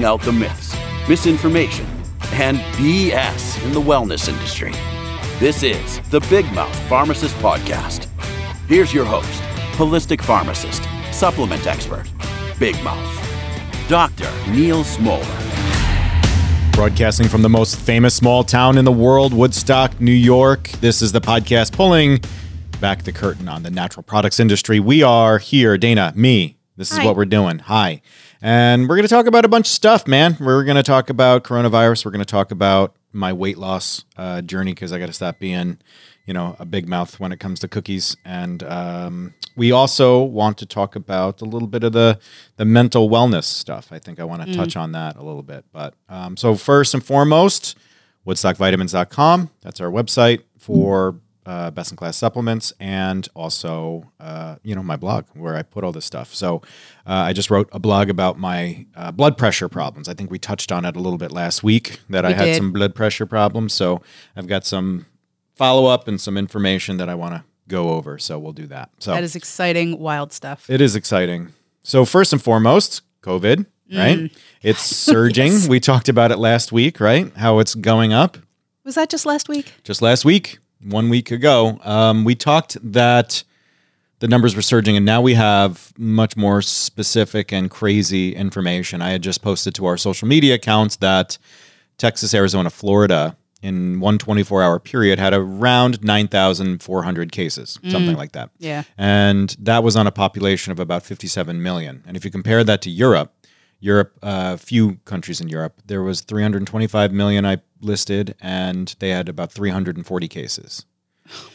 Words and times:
calling 0.00 0.20
out 0.20 0.24
the 0.24 0.32
myths, 0.32 0.74
misinformation, 1.08 1.86
and 2.32 2.58
BS 2.76 3.62
in 3.64 3.72
the 3.72 3.80
wellness 3.80 4.28
industry. 4.28 4.72
This 5.38 5.62
is 5.62 6.00
the 6.10 6.20
Big 6.30 6.50
Mouth 6.52 6.74
Pharmacist 6.88 7.34
Podcast. 7.36 8.06
Here's 8.66 8.94
your 8.94 9.04
host, 9.04 9.42
holistic 9.76 10.22
pharmacist, 10.22 10.82
supplement 11.12 11.66
expert, 11.66 12.06
Big 12.58 12.82
Mouth, 12.82 13.88
Dr. 13.88 14.30
Neal 14.50 14.84
Smoller. 14.84 15.26
Broadcasting 16.72 17.28
from 17.28 17.42
the 17.42 17.48
most 17.48 17.76
famous 17.76 18.14
small 18.14 18.42
town 18.44 18.78
in 18.78 18.84
the 18.84 18.92
world, 18.92 19.34
Woodstock, 19.34 20.00
New 20.00 20.12
York. 20.12 20.68
This 20.80 21.02
is 21.02 21.12
the 21.12 21.20
podcast 21.20 21.72
pulling 21.72 22.20
back 22.80 23.02
the 23.02 23.12
curtain 23.12 23.48
on 23.48 23.62
the 23.64 23.70
natural 23.70 24.02
products 24.02 24.40
industry. 24.40 24.80
We 24.80 25.02
are 25.02 25.36
here, 25.38 25.76
Daena, 25.76 26.14
me. 26.14 26.56
This 26.76 26.90
is 26.90 26.98
Hi. 26.98 27.04
what 27.04 27.16
we're 27.16 27.26
doing. 27.26 27.58
Hi. 27.58 28.00
And 28.42 28.88
we're 28.88 28.96
going 28.96 29.06
to 29.06 29.14
talk 29.14 29.26
about 29.26 29.44
a 29.44 29.48
bunch 29.48 29.66
of 29.66 29.72
stuff, 29.72 30.06
man. 30.06 30.36
We're 30.40 30.64
going 30.64 30.76
to 30.76 30.82
talk 30.82 31.10
about 31.10 31.44
coronavirus. 31.44 32.04
We're 32.04 32.10
going 32.10 32.24
to 32.24 32.30
talk 32.30 32.50
about 32.50 32.96
my 33.12 33.32
weight 33.32 33.58
loss 33.58 34.04
uh, 34.16 34.40
journey 34.40 34.72
because 34.72 34.92
I 34.92 34.98
got 34.98 35.06
to 35.06 35.12
stop 35.12 35.38
being, 35.38 35.78
you 36.24 36.32
know, 36.32 36.56
a 36.58 36.64
big 36.64 36.88
mouth 36.88 37.20
when 37.20 37.32
it 37.32 37.40
comes 37.40 37.60
to 37.60 37.68
cookies. 37.68 38.16
And 38.24 38.62
um, 38.62 39.34
we 39.56 39.72
also 39.72 40.22
want 40.22 40.56
to 40.58 40.66
talk 40.66 40.96
about 40.96 41.42
a 41.42 41.44
little 41.44 41.68
bit 41.68 41.84
of 41.84 41.92
the 41.92 42.18
the 42.56 42.64
mental 42.64 43.10
wellness 43.10 43.44
stuff. 43.44 43.88
I 43.90 43.98
think 43.98 44.18
I 44.18 44.24
want 44.24 44.46
to 44.46 44.54
touch 44.54 44.74
on 44.76 44.92
that 44.92 45.16
a 45.16 45.22
little 45.22 45.42
bit. 45.42 45.66
But 45.70 45.94
um, 46.08 46.38
so 46.38 46.54
first 46.54 46.94
and 46.94 47.04
foremost, 47.04 47.76
woodstockvitamins.com. 48.26 49.50
That's 49.60 49.80
our 49.80 49.90
website 49.90 50.44
for 50.56 51.16
uh, 51.46 51.70
best 51.70 51.90
in 51.90 51.96
class 51.96 52.16
supplements 52.16 52.72
and 52.78 53.28
also, 53.34 54.10
uh, 54.20 54.56
you 54.62 54.74
know, 54.74 54.82
my 54.82 54.96
blog 54.96 55.24
where 55.34 55.56
I 55.56 55.62
put 55.62 55.84
all 55.84 55.92
this 55.92 56.04
stuff. 56.04 56.34
So 56.34 56.56
uh, 57.06 57.12
I 57.28 57.32
just 57.32 57.50
wrote 57.50 57.68
a 57.72 57.78
blog 57.78 58.10
about 58.10 58.38
my 58.38 58.86
uh, 58.94 59.10
blood 59.10 59.36
pressure 59.38 59.68
problems. 59.68 60.08
I 60.08 60.14
think 60.14 60.30
we 60.30 60.38
touched 60.38 60.70
on 60.70 60.84
it 60.84 60.96
a 60.96 61.00
little 61.00 61.18
bit 61.18 61.32
last 61.32 61.62
week 61.62 62.00
that 62.10 62.24
I 62.24 62.32
had 62.32 62.44
did. 62.44 62.56
some 62.56 62.72
blood 62.72 62.94
pressure 62.94 63.26
problems. 63.26 63.72
So 63.72 64.02
I've 64.36 64.46
got 64.46 64.64
some 64.66 65.06
follow 65.54 65.86
up 65.86 66.08
and 66.08 66.20
some 66.20 66.36
information 66.36 66.96
that 66.98 67.08
I 67.08 67.14
want 67.14 67.34
to 67.34 67.44
go 67.68 67.90
over. 67.90 68.18
So 68.18 68.38
we'll 68.38 68.52
do 68.52 68.66
that. 68.66 68.90
So 68.98 69.12
That 69.12 69.24
is 69.24 69.34
exciting, 69.36 69.98
wild 69.98 70.32
stuff. 70.32 70.68
it 70.68 70.80
is 70.80 70.94
exciting. 70.96 71.52
So 71.82 72.04
first 72.04 72.32
and 72.32 72.42
foremost, 72.42 73.02
COVID, 73.22 73.64
right? 73.94 74.30
It's 74.62 74.80
surging. 74.82 75.68
We 75.68 75.80
talked 75.80 76.08
about 76.08 76.30
it 76.32 76.38
last 76.38 76.72
week, 76.72 77.00
right? 77.00 77.34
How 77.36 77.58
it's 77.58 77.74
going 77.74 78.12
up. 78.12 78.36
Was 78.84 78.94
that 78.96 79.08
just 79.10 79.24
last 79.26 79.48
week? 79.48 79.72
Just 79.84 80.02
last 80.02 80.24
week, 80.24 80.58
one 80.82 81.08
week 81.08 81.30
ago, 81.30 81.78
um, 81.82 82.24
we 82.24 82.34
talked 82.34 82.76
that 82.92 83.42
the 84.20 84.28
numbers 84.28 84.54
were 84.54 84.62
surging, 84.62 84.96
and 84.96 85.06
now 85.06 85.20
we 85.20 85.34
have 85.34 85.92
much 85.98 86.36
more 86.36 86.62
specific 86.62 87.52
and 87.52 87.70
crazy 87.70 88.34
information. 88.34 89.00
I 89.02 89.10
had 89.10 89.22
just 89.22 89.42
posted 89.42 89.74
to 89.76 89.86
our 89.86 89.96
social 89.96 90.28
media 90.28 90.54
accounts 90.54 90.96
that 90.96 91.38
Texas, 91.96 92.34
Arizona, 92.34 92.70
Florida, 92.70 93.36
in 93.62 94.00
one 94.00 94.18
24 94.18 94.62
hour 94.62 94.78
period, 94.78 95.18
had 95.18 95.34
around 95.34 96.02
9,400 96.02 97.32
cases, 97.32 97.78
something 97.88 98.16
like 98.16 98.32
that. 98.32 98.50
Yeah. 98.58 98.84
And 98.96 99.54
that 99.60 99.82
was 99.82 99.96
on 99.96 100.06
a 100.06 100.10
population 100.10 100.72
of 100.72 100.80
about 100.80 101.02
57 101.02 101.62
million. 101.62 102.02
And 102.06 102.16
if 102.16 102.24
you 102.24 102.30
compare 102.30 102.64
that 102.64 102.80
to 102.82 102.90
Europe, 102.90 103.34
Europe, 103.80 104.18
a 104.22 104.58
few 104.58 104.96
countries 105.06 105.40
in 105.40 105.48
Europe, 105.48 105.80
there 105.86 106.02
was 106.02 106.20
325 106.20 107.12
million 107.12 107.46
I 107.46 107.58
listed, 107.80 108.34
and 108.40 108.94
they 108.98 109.08
had 109.10 109.28
about 109.28 109.50
340 109.50 110.28
cases. 110.28 110.84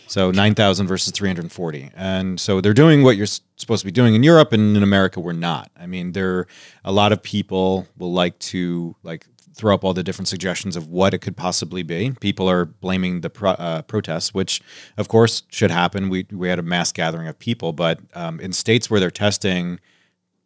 So 0.07 0.31
9,000 0.31 0.87
versus 0.87 1.11
340. 1.11 1.91
And 1.95 2.39
so 2.39 2.61
they're 2.61 2.73
doing 2.73 3.03
what 3.03 3.17
you're 3.17 3.27
supposed 3.27 3.81
to 3.81 3.85
be 3.85 3.91
doing 3.91 4.15
in 4.15 4.23
Europe, 4.23 4.53
and 4.53 4.75
in 4.75 4.83
America, 4.83 5.19
we're 5.19 5.33
not. 5.33 5.71
I 5.79 5.85
mean, 5.85 6.13
there 6.13 6.47
a 6.83 6.91
lot 6.91 7.11
of 7.11 7.21
people 7.21 7.87
will 7.97 8.13
like 8.13 8.37
to 8.39 8.95
like 9.03 9.25
throw 9.55 9.73
up 9.73 9.83
all 9.83 9.93
the 9.93 10.03
different 10.03 10.27
suggestions 10.27 10.75
of 10.75 10.89
what 10.89 11.13
it 11.13 11.19
could 11.19 11.37
possibly 11.37 11.81
be. 11.81 12.11
People 12.19 12.49
are 12.49 12.65
blaming 12.65 13.21
the 13.21 13.29
pro- 13.29 13.51
uh, 13.51 13.81
protests, 13.83 14.33
which 14.33 14.61
of 14.97 15.07
course 15.07 15.43
should 15.49 15.71
happen. 15.71 16.09
We 16.09 16.27
we 16.31 16.49
had 16.49 16.59
a 16.59 16.63
mass 16.63 16.91
gathering 16.91 17.27
of 17.27 17.39
people, 17.39 17.73
but 17.73 17.99
um, 18.13 18.39
in 18.39 18.53
states 18.53 18.89
where 18.89 18.99
they're 18.99 19.11
testing 19.11 19.79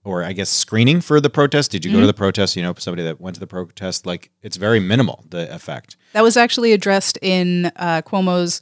or 0.09 0.23
I 0.23 0.33
guess 0.33 0.49
screening 0.49 1.01
for 1.01 1.21
the 1.21 1.29
protest. 1.29 1.71
Did 1.71 1.85
you 1.85 1.91
go 1.91 1.99
to 1.99 2.07
the 2.07 2.13
protest? 2.13 2.55
You 2.55 2.63
know, 2.63 2.73
somebody 2.77 3.03
that 3.03 3.21
went 3.21 3.35
to 3.35 3.39
the 3.39 3.47
protest, 3.47 4.05
like 4.05 4.31
it's 4.41 4.57
very 4.57 4.79
minimal 4.79 5.23
the 5.29 5.53
effect. 5.53 5.97
That 6.13 6.23
was 6.23 6.35
actually 6.35 6.73
addressed 6.73 7.19
in 7.21 7.67
uh, 7.75 8.01
Cuomo's 8.01 8.61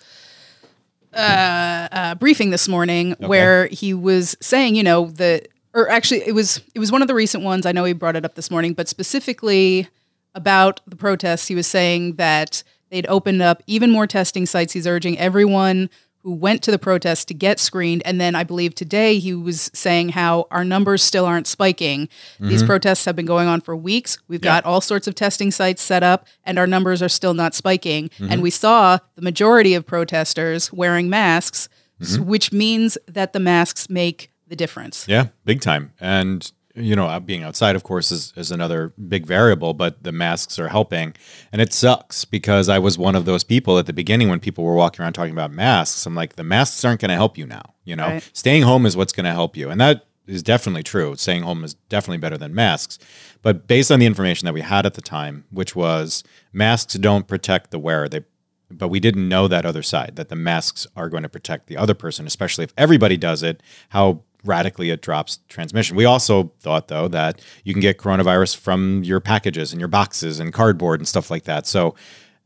uh, 1.14 1.88
uh, 1.92 2.16
briefing 2.16 2.50
this 2.50 2.68
morning, 2.68 3.16
where 3.20 3.68
he 3.68 3.94
was 3.94 4.36
saying, 4.42 4.76
you 4.76 4.84
know, 4.84 5.06
the 5.06 5.46
or 5.74 5.90
actually 5.90 6.28
it 6.28 6.34
was 6.34 6.62
it 6.76 6.80
was 6.80 6.92
one 6.92 7.02
of 7.02 7.08
the 7.08 7.16
recent 7.16 7.44
ones. 7.44 7.66
I 7.66 7.72
know 7.72 7.86
he 7.86 7.94
brought 7.94 8.16
it 8.16 8.26
up 8.26 8.36
this 8.36 8.52
morning, 8.52 8.74
but 8.74 8.88
specifically 8.88 9.88
about 10.36 10.82
the 10.86 10.96
protests, 10.96 11.48
he 11.48 11.56
was 11.56 11.66
saying 11.66 12.16
that 12.16 12.62
they'd 12.90 13.08
opened 13.08 13.42
up 13.42 13.64
even 13.68 13.90
more 13.90 14.06
testing 14.06 14.46
sites. 14.46 14.74
He's 14.74 14.86
urging 14.86 15.18
everyone 15.18 15.90
who 16.28 16.34
went 16.34 16.62
to 16.62 16.72
the 16.72 16.78
protest 16.78 17.30
to 17.30 17.34
get 17.34 17.58
screened. 17.58 18.02
And 18.04 18.20
then 18.20 18.36
I 18.36 18.44
believe 18.44 18.76
today 18.76 19.18
he 19.18 19.34
was 19.34 19.72
saying 19.74 20.10
how 20.10 20.46
our 20.52 20.66
numbers 20.66 21.02
still 21.02 21.24
aren't 21.24 21.48
spiking. 21.48 22.10
These 22.38 22.60
mm-hmm. 22.60 22.68
protests 22.68 23.06
have 23.06 23.16
been 23.16 23.26
going 23.26 23.48
on 23.48 23.62
for 23.62 23.78
weeks. 23.78 24.18
We've 24.28 24.42
got 24.42 24.66
all 24.66 24.82
sorts 24.82 25.08
of 25.08 25.16
testing 25.16 25.52
sites 25.52 25.82
set 25.82 26.04
up, 26.04 26.28
and 26.44 26.60
our 26.60 26.68
numbers 26.68 27.02
are 27.02 27.08
still 27.08 27.34
not 27.34 27.56
spiking. 27.56 28.10
Mm-hmm. 28.10 28.28
And 28.30 28.42
we 28.42 28.50
saw 28.50 28.98
the 29.16 29.22
majority 29.22 29.74
of 29.74 29.86
protesters 29.86 30.70
wearing 30.74 31.10
masks, 31.10 31.70
s- 32.02 32.18
mm-hmm. 32.18 32.26
which 32.26 32.52
means 32.52 32.98
that 33.08 33.32
the 33.32 33.40
masks 33.40 33.90
make 33.90 34.30
the 34.50 34.58
difference. 34.58 35.06
Yeah, 35.08 35.28
big 35.46 35.62
time. 35.62 35.94
And 35.98 36.52
you 36.78 36.96
know, 36.96 37.08
uh, 37.08 37.20
being 37.20 37.44
outside, 37.44 37.76
of 37.76 37.84
course, 37.84 38.12
is, 38.12 38.34
is 38.36 38.52
another 38.52 38.94
big 39.08 39.26
variable, 39.26 39.74
but 39.74 40.04
the 40.04 40.12
masks 40.12 40.60
are 40.60 40.68
helping. 40.68 41.16
And 41.52 41.62
it 41.62 41.74
sucks 41.74 42.24
because 42.26 42.70
I 42.70 42.80
was 42.80 42.98
one 42.98 43.16
of 43.16 43.26
those 43.26 43.44
people 43.44 43.80
at 43.80 43.86
the 43.88 43.94
beginning 43.94 44.30
when 44.30 44.40
people 44.40 44.64
were 44.64 44.76
walking 44.76 45.02
around 45.04 45.14
talking 45.14 45.34
about 45.34 45.52
masks. 45.52 46.06
I'm 46.06 46.16
like, 46.16 46.36
the 46.36 46.44
masks 46.44 46.86
aren't 46.86 47.02
going 47.02 47.10
to 47.10 47.16
help 47.16 47.38
you 47.38 47.46
now. 47.46 47.74
You 47.84 47.96
know, 47.96 48.08
Right. 48.08 48.30
staying 48.34 48.64
home 48.64 48.86
is 48.86 48.96
what's 48.96 49.14
going 49.14 49.26
to 49.26 49.32
help 49.34 49.58
you. 49.58 49.70
And 49.70 49.82
that 49.82 50.06
is 50.28 50.44
definitely 50.44 50.84
true. 50.84 51.16
Staying 51.16 51.44
home 51.44 51.64
is 51.64 51.74
definitely 51.90 52.18
better 52.20 52.38
than 52.38 52.54
masks. 52.54 53.00
But 53.42 53.68
based 53.68 53.92
on 53.92 54.00
the 54.00 54.06
information 54.06 54.46
that 54.46 54.54
we 54.54 54.62
had 54.62 54.86
at 54.86 54.94
the 54.94 55.02
time, 55.02 55.46
which 55.52 55.76
was 55.76 56.24
masks 56.54 56.94
don't 56.96 57.28
protect 57.28 57.72
the 57.72 57.80
wearer, 57.80 58.08
they 58.10 58.26
but 58.70 58.90
we 58.90 59.00
didn't 59.00 59.30
know 59.30 59.48
that 59.48 59.66
other 59.66 59.82
side 59.82 60.18
that 60.18 60.28
the 60.28 60.36
masks 60.36 60.86
are 60.94 61.08
going 61.08 61.24
to 61.24 61.30
protect 61.30 61.68
the 61.68 61.78
other 61.78 61.94
person, 61.94 62.28
especially 62.28 62.66
if 62.66 62.74
everybody 62.78 63.16
does 63.16 63.42
it. 63.42 63.64
How 63.90 64.24
radically 64.44 64.90
it 64.90 65.02
drops 65.02 65.40
transmission. 65.50 65.96
We 65.96 66.06
also 66.06 66.52
thought 66.60 66.88
though 66.88 67.08
that 67.10 67.42
you 67.64 67.74
can 67.74 67.82
get 67.82 67.98
coronavirus 67.98 68.58
from 68.58 69.04
your 69.04 69.20
packages 69.20 69.72
and 69.74 69.80
your 69.82 69.88
boxes 69.88 70.40
and 70.40 70.54
cardboard 70.54 71.00
and 71.00 71.08
stuff 71.08 71.30
like 71.32 71.44
that. 71.46 71.68
So 71.68 71.96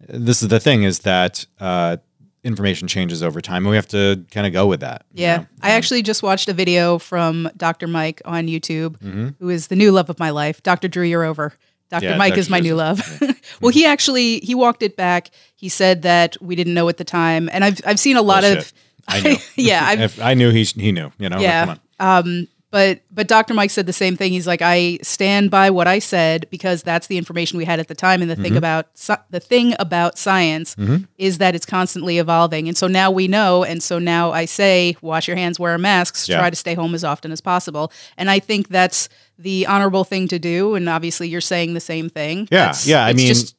this 0.07 0.41
is 0.41 0.50
the 0.50 0.59
thing 0.59 0.84
is 0.84 1.00
that 1.00 1.46
uh, 1.59 1.97
information 2.44 2.88
changes 2.88 3.22
over 3.22 3.40
time, 3.40 3.57
and 3.66 3.69
we 3.69 3.75
have 3.75 3.88
to 3.90 4.25
kind 4.31 4.47
of 4.47 4.53
go 4.53 4.66
with 4.66 4.79
that. 4.79 5.06
you 5.13 5.24
Yeah. 5.24 5.38
know? 5.38 5.47
I 5.62 5.72
actually 5.72 6.02
just 6.02 6.24
watched 6.24 6.50
a 6.50 6.53
video 6.53 6.97
from 6.97 7.47
Dr. 7.56 7.88
Mike 7.88 8.19
on 8.25 8.47
YouTube, 8.47 8.97
Mm-hmm. 8.97 9.28
who 9.40 9.50
is 9.50 9.68
the 9.68 9.75
new 9.75 9.91
love 9.91 10.09
of 10.09 10.18
my 10.18 10.31
life. 10.31 10.63
Dr. 10.63 10.88
Drew, 10.88 11.03
you're 11.03 11.23
over. 11.23 11.53
Dr. 11.91 12.06
Yeah, 12.06 12.18
Mike 12.18 12.31
Dr. 12.31 12.40
is 12.40 12.50
my 12.50 12.59
new 12.62 12.73
love. 12.73 13.22
well, 13.62 13.72
he 13.72 13.85
actually 13.85 14.40
he 14.40 14.56
walked 14.56 14.81
it 14.81 14.96
back. 14.96 15.29
He 15.56 15.68
said 15.69 16.02
that 16.03 16.35
we 16.41 16.56
didn't 16.56 16.73
know 16.73 16.88
at 16.90 16.96
the 16.97 17.03
time, 17.03 17.50
and 17.52 17.63
I've 17.66 17.79
I've 17.85 18.00
seen 18.00 18.16
a 18.18 18.22
lot 18.22 18.44
of 18.46 18.53
Bullshit. 18.53 18.73
I 19.07 19.22
knew. 19.22 19.35
yeah, 19.56 19.85
I've, 19.88 20.01
if 20.01 20.22
I 20.22 20.34
knew 20.34 20.50
he 20.51 20.63
he 20.63 20.91
knew. 20.91 21.12
You 21.17 21.29
know. 21.29 21.39
yeah. 21.39 21.75
Um, 22.00 22.47
but 22.72 23.01
but 23.12 23.28
Dr. 23.28 23.53
Mike 23.53 23.69
said 23.69 23.85
the 23.85 23.91
same 23.91 24.16
thing. 24.16 24.31
He's 24.31 24.47
like, 24.47 24.62
I 24.62 24.97
stand 25.01 25.51
by 25.51 25.69
what 25.72 25.88
I 25.88 26.00
said 26.00 26.47
because 26.50 26.84
that's 26.84 27.08
the 27.08 27.17
information 27.17 27.58
we 27.58 27.66
had 27.66 27.81
at 27.81 27.90
the 27.90 27.96
time. 27.96 28.22
And 28.22 28.31
the 28.31 28.35
Mm-hmm. 28.35 28.43
thing 28.43 28.55
about 28.58 28.96
the 29.29 29.41
thing 29.41 29.73
about 29.78 30.17
science 30.17 30.78
is 31.17 31.37
that 31.40 31.53
it's 31.53 31.66
constantly 31.66 32.17
evolving. 32.17 32.70
And 32.70 32.78
so 32.78 32.87
now 32.87 33.11
we 33.11 33.28
know. 33.28 33.66
And 33.66 33.84
so 33.84 33.99
now 33.99 34.31
I 34.31 34.46
say, 34.46 34.96
wash 35.02 35.28
your 35.28 35.35
hands, 35.35 35.59
wear 35.59 35.78
masks, 35.78 36.29
Yeah. 36.29 36.37
try 36.40 36.49
to 36.49 36.55
stay 36.55 36.73
home 36.73 36.96
as 36.96 37.03
often 37.03 37.34
as 37.34 37.41
possible. 37.41 37.91
And 38.17 38.29
I 38.29 38.40
think 38.40 38.70
that's 38.70 39.09
the 39.37 39.66
honorable 39.67 40.05
thing 40.05 40.29
to 40.29 40.40
do. 40.40 40.73
And 40.75 40.87
obviously, 40.87 41.28
you're 41.28 41.41
saying 41.41 41.73
the 41.73 41.81
same 41.81 42.09
thing. 42.09 42.47
Yeah, 42.52 42.59
That's- 42.67 42.87
yeah, 42.87 43.05
I 43.05 43.11
mean- 43.11 43.28
just, 43.28 43.55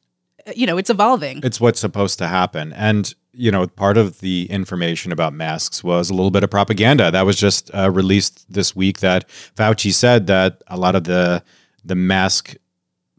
you 0.55 0.65
know, 0.67 0.77
it's 0.77 0.89
evolving. 0.89 1.39
it's 1.43 1.59
what's 1.61 1.79
supposed 1.79 2.17
to 2.19 2.27
happen. 2.27 2.73
And 2.73 3.13
you 3.35 3.49
know 3.49 3.65
part 3.65 3.97
of 3.97 4.19
the 4.19 4.45
information 4.51 5.11
about 5.11 5.33
masks 5.33 5.83
was 5.83 6.11
a 6.11 6.13
little 6.13 6.29
bit 6.31 6.43
of 6.43 6.51
propaganda. 6.51 7.09
That 7.09 7.25
was 7.25 7.35
just 7.35 7.71
uh, 7.73 7.89
released 7.89 8.45
this 8.51 8.75
week 8.75 8.99
that 8.99 9.27
fauci 9.55 9.91
said 9.91 10.27
that 10.27 10.61
a 10.67 10.77
lot 10.77 10.95
of 10.95 11.05
the 11.05 11.43
the 11.83 11.95
mask 11.95 12.55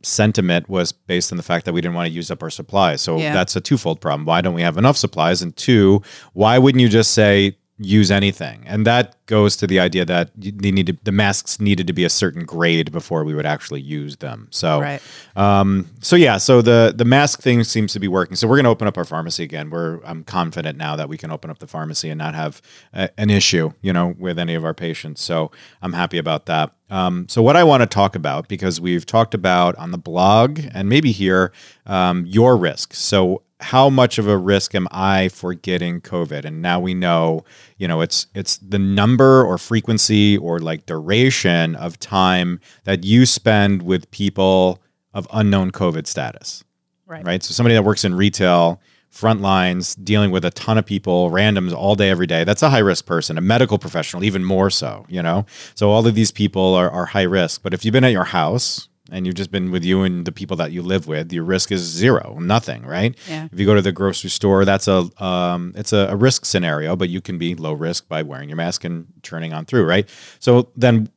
sentiment 0.03 0.69
was 0.69 0.93
based 0.93 1.33
on 1.33 1.37
the 1.37 1.43
fact 1.43 1.65
that 1.65 1.73
we 1.73 1.81
didn't 1.81 1.95
want 1.95 2.07
to 2.09 2.13
use 2.15 2.31
up 2.31 2.43
our 2.43 2.51
supplies. 2.51 3.01
So 3.01 3.19
Yeah. 3.19 3.33
that's 3.33 3.57
a 3.57 3.61
twofold 3.61 4.01
problem. 4.01 4.27
Why 4.27 4.41
don't 4.41 4.55
we 4.55 4.63
have 4.63 4.77
enough 4.77 4.97
supplies? 4.97 5.41
And 5.43 5.57
two 5.57 6.03
why 6.35 6.59
wouldn't 6.59 6.83
you 6.83 6.89
just 6.89 7.13
say 7.13 7.57
use 7.79 8.11
anything, 8.11 8.63
and 8.67 8.87
that 8.87 9.17
goes 9.27 9.57
to 9.57 9.67
the 9.67 9.81
idea 9.81 10.05
that 10.05 10.31
you- 10.39 10.53
they 10.53 10.71
need 10.71 10.97
the 11.03 11.11
masks 11.13 11.59
needed 11.59 11.87
to 11.89 11.93
be 11.93 12.05
a 12.05 12.09
certain 12.11 12.45
grade 12.45 12.93
before 12.93 13.25
we 13.25 13.35
would 13.35 13.47
actually 13.47 13.81
use 13.81 14.17
them. 14.17 14.47
So, 14.51 14.81
Right. 14.81 15.03
um, 15.35 15.87
so 16.01 16.15
yeah, 16.15 16.37
so 16.37 16.63
the 16.63 16.93
the 16.97 17.05
mask 17.05 17.41
thing 17.43 17.65
seems 17.65 17.93
to 17.95 17.99
be 18.01 18.07
working. 18.09 18.37
So 18.37 18.47
we're 18.47 18.57
going 18.57 18.65
to 18.65 18.71
open 18.71 18.87
up 18.87 18.97
our 18.99 19.05
pharmacy 19.05 19.43
again. 19.43 19.71
We're 19.71 19.99
I'm 20.05 20.25
confident 20.25 20.79
now 20.79 20.95
that 20.97 21.09
we 21.09 21.17
can 21.19 21.31
open 21.33 21.51
up 21.51 21.59
the 21.59 21.67
pharmacy 21.67 22.11
and 22.11 22.19
not 22.19 22.35
have 22.35 22.63
a, 22.93 23.09
an 23.19 23.31
issue, 23.31 23.73
you 23.83 23.93
know, 23.93 24.15
with 24.19 24.39
any 24.39 24.55
of 24.55 24.65
our 24.65 24.75
patients. 24.75 25.23
So 25.23 25.51
I'm 25.83 25.95
happy 25.95 26.19
about 26.19 26.47
that. 26.47 26.73
Um, 26.91 27.27
so 27.29 27.43
what 27.43 27.57
I 27.57 27.65
want 27.65 27.81
to 27.83 27.87
talk 27.87 28.15
about 28.15 28.47
because 28.47 28.81
we've 28.81 29.07
talked 29.07 29.35
about 29.35 29.75
on 29.77 29.91
the 29.91 29.99
blog 29.99 30.61
and 30.73 30.89
maybe 30.89 31.11
here 31.13 31.51
um, 31.87 32.25
your 32.27 32.57
risk. 32.57 32.95
So 32.95 33.43
how 33.61 33.89
much 33.89 34.19
of 34.19 34.27
a 34.27 34.37
risk 34.37 34.75
am 34.75 34.89
I 34.91 35.29
for 35.29 35.55
getting 35.55 36.01
COVID? 36.01 36.45
And 36.45 36.61
now 36.61 36.81
we 36.81 36.93
know, 36.93 37.45
you 37.79 37.89
know, 37.89 38.01
it's 38.01 38.27
it's 38.35 38.59
the 38.59 38.79
number 38.79 39.45
or 39.45 39.59
frequency 39.59 40.37
or 40.39 40.59
like 40.59 40.87
duration 40.87 41.77
of 41.77 41.99
time 41.99 42.61
that 42.85 43.05
you 43.05 43.27
spend 43.27 43.83
with 43.83 44.11
people 44.11 44.83
of 45.13 45.29
unknown 45.33 45.71
COVID 45.71 46.07
status. 46.07 46.65
Right. 47.07 47.25
Right. 47.25 47.43
So 47.43 47.53
somebody 47.53 47.75
that 47.75 47.85
works 47.85 48.05
in 48.05 48.15
retail, 48.15 48.81
front 49.11 49.41
lines, 49.41 49.95
dealing 49.95 50.31
with 50.31 50.45
a 50.45 50.51
ton 50.51 50.77
of 50.77 50.85
people, 50.85 51.31
randoms 51.31 51.73
all 51.73 51.95
day, 51.95 52.11
every 52.11 52.27
day, 52.27 52.43
that's 52.45 52.63
a 52.63 52.71
high 52.71 52.79
risk 52.79 53.07
person. 53.07 53.39
A 53.39 53.41
medical 53.41 53.79
professional, 53.79 54.25
even 54.25 54.45
more 54.45 54.71
so, 54.71 55.07
you 55.09 55.23
know? 55.23 55.47
So 55.75 55.91
all 55.91 56.07
of 56.07 56.15
these 56.15 56.33
people 56.33 56.75
are, 56.75 56.91
are 56.91 57.07
high 57.07 57.23
risk. 57.23 57.63
But 57.63 57.73
if 57.75 57.85
you've 57.85 57.93
been 57.93 58.05
at 58.05 58.13
your 58.13 58.25
house, 58.25 58.89
and 59.11 59.27
you've 59.27 59.35
just 59.35 59.51
been 59.51 59.71
with 59.71 59.85
you 59.85 60.03
and 60.03 60.25
the 60.25 60.33
people 60.33 60.57
that 60.57 60.73
you 60.73 60.83
live 60.83 61.07
with, 61.07 61.33
your 61.33 61.45
risk 61.45 61.71
is 61.71 61.83
zero, 61.83 62.39
nothing, 62.41 62.85
right? 62.85 63.15
Yeah. 63.29 63.49
If 63.53 63.61
you 63.61 63.67
go 63.67 63.75
to 63.75 63.83
the 63.83 63.93
grocery 63.93 64.31
store, 64.31 64.65
that's 64.65 64.89
a 64.89 65.09
um, 65.23 65.73
it's 65.77 65.93
a, 65.93 66.09
a 66.11 66.17
risk 66.17 66.45
scenario, 66.45 66.97
but 66.97 67.11
you 67.11 67.21
can 67.21 67.37
be 67.37 67.55
low 67.55 67.73
risk 67.73 68.09
by 68.09 68.23
wearing 68.23 68.49
your 68.49 68.57
mask 68.57 68.85
and 68.85 69.07
turning 69.23 69.53
on 69.53 69.67
through, 69.67 69.85
right? 69.85 70.09
So 70.41 70.71
then, 70.77 71.11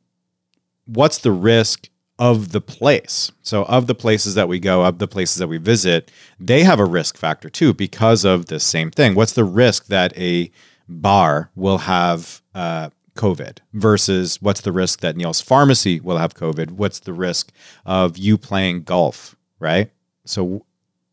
what's 0.86 1.18
the 1.18 1.32
risk 1.32 1.88
of 2.18 2.52
the 2.52 2.60
place? 2.60 3.32
So 3.42 3.64
of 3.64 3.86
the 3.86 3.94
places 3.94 4.34
that 4.34 4.48
we 4.48 4.58
go, 4.58 4.84
of 4.84 4.98
the 4.98 5.08
places 5.08 5.36
that 5.36 5.48
we 5.48 5.56
visit, 5.56 6.10
they 6.38 6.64
have 6.64 6.80
a 6.80 6.84
risk 6.84 7.16
factor 7.16 7.48
too 7.48 7.72
because 7.72 8.24
of 8.24 8.46
the 8.46 8.60
same 8.60 8.90
thing. 8.90 9.14
What's 9.14 9.32
the 9.32 9.44
risk 9.44 9.86
that 9.86 10.16
a 10.18 10.50
bar 10.88 11.50
will 11.54 11.78
have 11.78 12.42
uh, 12.54 12.90
COVID 13.18 13.58
versus 13.74 14.40
what's 14.40 14.62
the 14.62 14.72
risk 14.72 15.00
that 15.00 15.16
Neal's 15.16 15.40
pharmacy 15.42 16.00
will 16.00 16.16
have 16.18 16.34
COVID? 16.34 16.70
What's 16.72 17.00
the 17.00 17.12
risk 17.12 17.52
of 17.84 18.16
you 18.16 18.38
playing 18.38 18.84
golf, 18.84 19.36
right? 19.60 19.90
So 20.24 20.64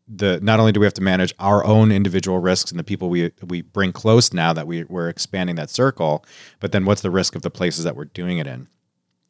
the 0.08 0.38
not 0.40 0.60
only 0.60 0.70
do 0.72 0.78
we 0.80 0.86
have 0.86 0.94
to 0.94 1.02
manage 1.02 1.34
our 1.40 1.64
own 1.64 1.90
individual 1.90 2.38
risks 2.38 2.70
and 2.70 2.78
the 2.78 2.84
people 2.84 3.08
we 3.10 3.32
we 3.48 3.62
bring 3.62 3.92
close 3.92 4.32
now 4.32 4.52
that 4.52 4.66
we, 4.66 4.84
we're 4.84 5.08
expanding 5.08 5.56
that 5.56 5.68
circle, 5.70 6.24
but 6.60 6.70
then 6.72 6.84
what's 6.86 7.02
the 7.02 7.10
risk 7.10 7.34
of 7.34 7.42
the 7.42 7.50
places 7.50 7.84
that 7.84 7.96
we're 7.96 8.04
doing 8.06 8.38
it 8.38 8.46
in? 8.46 8.68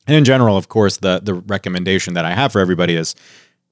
And 0.07 0.15
in 0.17 0.25
general, 0.25 0.57
of 0.57 0.69
course, 0.69 0.99
the 0.99 1.21
the 1.23 1.35
recommendation 1.35 2.15
that 2.15 2.25
I 2.27 2.35
have 2.35 2.53
for 2.53 2.61
everybody 2.61 2.95
is 2.95 3.15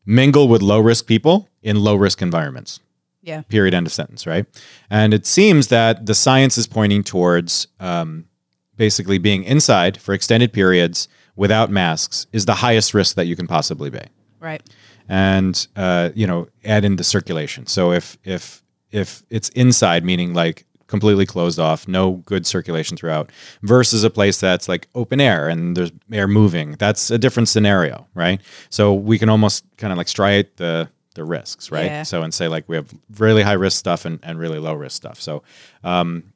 mingle 0.06 0.48
with 0.48 0.62
low 0.62 0.80
risk 0.80 1.06
people 1.06 1.48
in 1.62 1.76
low 1.84 1.94
risk 1.96 2.20
environments 2.22 2.80
Yeah. 3.22 3.42
period 3.48 3.72
end 3.74 3.86
of 3.86 3.92
sentence 3.92 4.26
right 4.26 4.44
and 4.90 5.14
it 5.14 5.24
seems 5.24 5.68
that 5.68 6.04
the 6.04 6.14
science 6.14 6.58
is 6.58 6.66
pointing 6.66 7.02
towards 7.02 7.66
um, 7.80 8.26
basically 8.76 9.18
being 9.18 9.44
inside 9.44 10.00
for 10.00 10.14
extended 10.14 10.52
periods 10.52 11.08
without 11.36 11.70
masks 11.70 12.26
is 12.32 12.44
the 12.46 12.54
highest 12.54 12.94
risk 12.94 13.16
that 13.16 13.26
you 13.26 13.36
can 13.36 13.46
possibly 13.46 13.90
be. 13.90 14.00
Right. 14.40 14.62
and 15.08 15.66
uh, 15.76 16.10
you 16.14 16.26
know 16.26 16.48
add 16.64 16.84
in 16.84 16.96
the 16.96 17.04
circulation. 17.04 17.66
So 17.66 17.92
if 17.92 18.18
if 18.24 18.62
if 18.90 19.22
it's 19.30 19.48
inside 19.50 20.04
meaning 20.04 20.34
like 20.34 20.66
completely 20.86 21.24
closed 21.26 21.58
off 21.58 21.88
no 21.88 22.12
good 22.26 22.46
circulation 22.46 22.96
throughout 22.96 23.30
versus 23.62 24.04
a 24.04 24.10
place 24.10 24.38
that's 24.38 24.68
like 24.68 24.86
open 24.94 25.18
air 25.20 25.48
and 25.48 25.76
there's 25.76 25.90
air 26.12 26.28
moving 26.28 26.72
that's 26.72 27.10
a 27.10 27.16
different 27.18 27.48
scenario 27.48 28.06
right? 28.14 28.40
So 28.68 28.92
we 28.92 29.18
can 29.18 29.30
almost 29.30 29.64
kind 29.78 29.92
of 29.92 29.96
like 29.96 30.06
striate 30.08 30.56
the 30.56 30.88
the 31.14 31.24
risks 31.24 31.70
right? 31.70 31.86
Yeah. 31.86 32.02
so 32.02 32.22
and 32.22 32.34
say 32.34 32.48
like 32.48 32.68
we 32.68 32.76
have 32.76 32.92
really 33.18 33.42
high 33.42 33.54
risk 33.54 33.78
stuff 33.78 34.04
and, 34.04 34.20
and 34.22 34.38
really 34.38 34.58
low 34.58 34.74
risk 34.74 34.96
stuff. 34.96 35.20
So 35.20 35.42
um, 35.84 36.34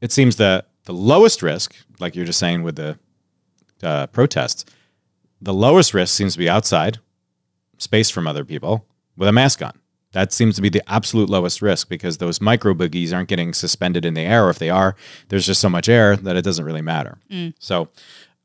it 0.00 0.10
seems 0.10 0.36
that 0.36 0.69
the 0.84 0.92
lowest 0.92 1.42
risk 1.42 1.76
like 1.98 2.14
you're 2.16 2.26
just 2.26 2.38
saying 2.38 2.62
with 2.62 2.76
the 2.76 2.98
uh, 3.82 4.06
protests 4.08 4.64
the 5.40 5.54
lowest 5.54 5.94
risk 5.94 6.14
seems 6.14 6.34
to 6.34 6.38
be 6.38 6.48
outside 6.48 6.98
space 7.78 8.10
from 8.10 8.26
other 8.26 8.44
people 8.44 8.84
with 9.16 9.28
a 9.28 9.32
mask 9.32 9.62
on. 9.62 9.72
That 10.12 10.32
seems 10.32 10.56
to 10.56 10.62
be 10.62 10.68
the 10.68 10.82
absolute 10.90 11.30
lowest 11.30 11.62
risk 11.62 11.88
because 11.88 12.18
those 12.18 12.40
micro 12.40 12.74
boogies 12.74 13.14
aren't 13.14 13.28
getting 13.28 13.54
suspended 13.54 14.04
in 14.04 14.14
the 14.14 14.22
air. 14.22 14.46
Or 14.46 14.50
if 14.50 14.58
they 14.58 14.68
are, 14.68 14.96
there's 15.28 15.46
just 15.46 15.60
so 15.60 15.68
much 15.68 15.88
air 15.88 16.16
that 16.16 16.36
it 16.36 16.42
doesn't 16.44 16.64
really 16.64 16.82
matter. 16.82 17.18
So 17.60 17.88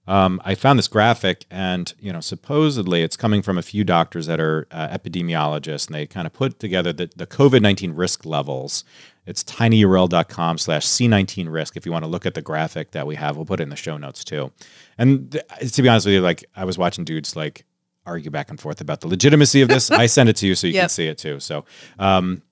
um, 0.08 0.40
I 0.46 0.56
found 0.56 0.78
this 0.78 0.88
graphic, 0.88 1.46
and 1.50 1.94
you 2.00 2.14
know, 2.14 2.20
supposedly 2.20 3.02
it's 3.02 3.18
coming 3.18 3.42
from 3.42 3.58
a 3.58 3.62
few 3.62 3.84
doctors 3.84 4.28
that 4.28 4.40
are 4.40 4.68
uh, 4.72 4.88
epidemiologists, 4.90 5.88
and 5.88 5.96
they 5.96 6.06
kind 6.06 6.28
of 6.28 6.34
put 6.34 6.60
together 6.60 6.94
the, 6.94 7.10
the 7.16 7.26
COVID 7.26 7.62
nineteen 7.62 7.94
risk 7.94 8.26
levels. 8.26 8.84
It's 9.26 9.44
tinyurl.com 9.44 10.60
slash 10.60 10.86
C19 10.86 11.52
risk. 11.52 11.76
If 11.76 11.86
you 11.86 11.92
want 11.92 12.06
to 12.06 12.08
look 12.08 12.28
at 12.28 12.36
the 12.36 12.44
graphic 12.44 12.92
that 12.92 13.08
we 13.08 13.16
have, 13.16 13.36
we'll 13.36 13.46
put 13.46 13.60
it 13.60 13.64
in 13.64 13.70
the 13.70 13.76
show 13.76 13.98
notes 13.98 14.24
too. 14.24 14.52
And 15.00 15.32
th- 15.32 15.72
to 15.74 15.82
be 15.82 15.90
honest 15.90 16.06
with 16.06 16.14
you, 16.14 16.22
like 16.22 16.46
I 16.56 16.64
was 16.64 16.78
watching 16.78 17.06
dudes 17.06 17.36
like 17.36 17.66
argue 18.06 18.30
back 18.30 18.52
and 18.52 18.60
forth 18.60 18.82
about 18.82 19.02
the 19.02 19.08
legitimacy 19.08 19.62
of 19.62 19.70
this. 19.70 19.90
I 19.92 20.06
send 20.06 20.30
it 20.30 20.36
to 20.38 20.48
you 20.48 20.54
so 20.54 20.68
you 20.68 20.74
can 20.74 20.90
see 20.90 21.08
it 21.08 21.18
too. 21.18 21.40
So, 21.40 21.66
um, 21.98 22.44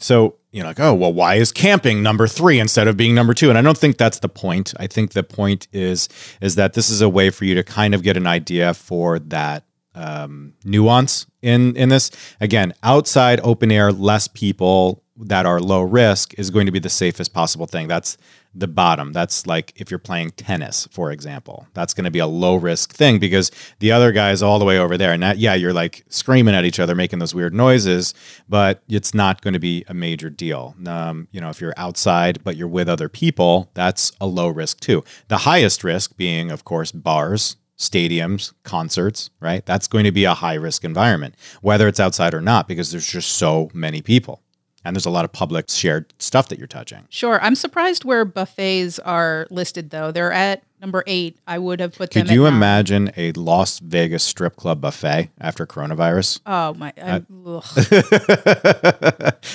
so 0.00 0.36
you're 0.52 0.66
like, 0.66 0.80
oh 0.80 0.94
well, 0.94 1.12
why 1.12 1.34
is 1.36 1.50
camping 1.50 2.02
number 2.02 2.28
three 2.28 2.60
instead 2.60 2.86
of 2.86 2.96
being 2.96 3.14
number 3.14 3.34
two? 3.34 3.48
And 3.48 3.58
I 3.58 3.62
don't 3.62 3.76
think 3.76 3.96
that's 3.96 4.20
the 4.20 4.28
point. 4.28 4.74
I 4.78 4.86
think 4.86 5.12
the 5.12 5.22
point 5.22 5.66
is 5.72 6.08
is 6.40 6.54
that 6.56 6.74
this 6.74 6.90
is 6.90 7.00
a 7.00 7.08
way 7.08 7.30
for 7.30 7.44
you 7.44 7.54
to 7.54 7.64
kind 7.64 7.94
of 7.94 8.02
get 8.02 8.16
an 8.16 8.26
idea 8.26 8.74
for 8.74 9.18
that 9.18 9.64
um, 9.94 10.54
nuance 10.64 11.26
in 11.40 11.74
in 11.76 11.88
this. 11.88 12.10
Again, 12.40 12.74
outside 12.82 13.40
open 13.42 13.72
air, 13.72 13.92
less 13.92 14.28
people 14.28 15.02
that 15.16 15.46
are 15.46 15.60
low 15.60 15.82
risk 15.82 16.34
is 16.38 16.50
going 16.50 16.66
to 16.66 16.72
be 16.72 16.78
the 16.78 16.88
safest 16.88 17.32
possible 17.32 17.66
thing. 17.66 17.88
That's 17.88 18.16
the 18.54 18.68
bottom. 18.68 19.12
That's 19.12 19.46
like 19.46 19.72
if 19.76 19.90
you're 19.90 19.98
playing 19.98 20.30
tennis, 20.32 20.86
for 20.90 21.10
example. 21.10 21.66
That's 21.74 21.94
going 21.94 22.04
to 22.04 22.10
be 22.10 22.18
a 22.18 22.26
low 22.26 22.56
risk 22.56 22.92
thing 22.92 23.18
because 23.18 23.50
the 23.78 23.92
other 23.92 24.12
guy 24.12 24.30
is 24.30 24.42
all 24.42 24.58
the 24.58 24.64
way 24.64 24.78
over 24.78 24.98
there. 24.98 25.12
And 25.12 25.22
that, 25.22 25.38
yeah, 25.38 25.54
you're 25.54 25.72
like 25.72 26.04
screaming 26.08 26.54
at 26.54 26.64
each 26.64 26.78
other, 26.78 26.94
making 26.94 27.18
those 27.18 27.34
weird 27.34 27.54
noises, 27.54 28.14
but 28.48 28.82
it's 28.88 29.14
not 29.14 29.40
going 29.40 29.54
to 29.54 29.60
be 29.60 29.84
a 29.88 29.94
major 29.94 30.30
deal. 30.30 30.74
Um, 30.86 31.28
you 31.30 31.40
know, 31.40 31.48
if 31.48 31.60
you're 31.60 31.74
outside 31.76 32.42
but 32.44 32.56
you're 32.56 32.68
with 32.68 32.88
other 32.88 33.08
people, 33.08 33.70
that's 33.74 34.12
a 34.20 34.26
low 34.26 34.48
risk 34.48 34.80
too. 34.80 35.04
The 35.28 35.38
highest 35.38 35.84
risk 35.84 36.16
being, 36.16 36.50
of 36.50 36.64
course, 36.64 36.92
bars, 36.92 37.56
stadiums, 37.78 38.52
concerts, 38.62 39.30
right? 39.40 39.64
That's 39.66 39.88
going 39.88 40.04
to 40.04 40.12
be 40.12 40.24
a 40.24 40.34
high 40.34 40.54
risk 40.54 40.84
environment, 40.84 41.34
whether 41.62 41.88
it's 41.88 42.00
outside 42.00 42.34
or 42.34 42.40
not, 42.40 42.68
because 42.68 42.90
there's 42.90 43.06
just 43.06 43.30
so 43.34 43.70
many 43.74 44.02
people. 44.02 44.41
And 44.84 44.96
there's 44.96 45.06
a 45.06 45.10
lot 45.10 45.24
of 45.24 45.32
public 45.32 45.70
shared 45.70 46.12
stuff 46.18 46.48
that 46.48 46.58
you're 46.58 46.66
touching. 46.66 47.04
Sure. 47.08 47.40
I'm 47.40 47.54
surprised 47.54 48.04
where 48.04 48.24
buffets 48.24 48.98
are 48.98 49.46
listed 49.50 49.90
though. 49.90 50.10
They're 50.10 50.32
at 50.32 50.64
number 50.80 51.04
eight. 51.06 51.38
I 51.46 51.58
would 51.58 51.78
have 51.78 51.94
put 51.94 52.10
them. 52.10 52.26
Could 52.26 52.34
you 52.34 52.46
at 52.46 52.50
nine. 52.50 52.56
imagine 52.56 53.12
a 53.16 53.30
Las 53.32 53.78
Vegas 53.78 54.24
strip 54.24 54.56
club 54.56 54.80
buffet 54.80 55.30
after 55.40 55.66
coronavirus? 55.66 56.40
Oh 56.46 56.74
my! 56.74 56.92
I'm, 57.00 57.24
ugh. 57.46 57.64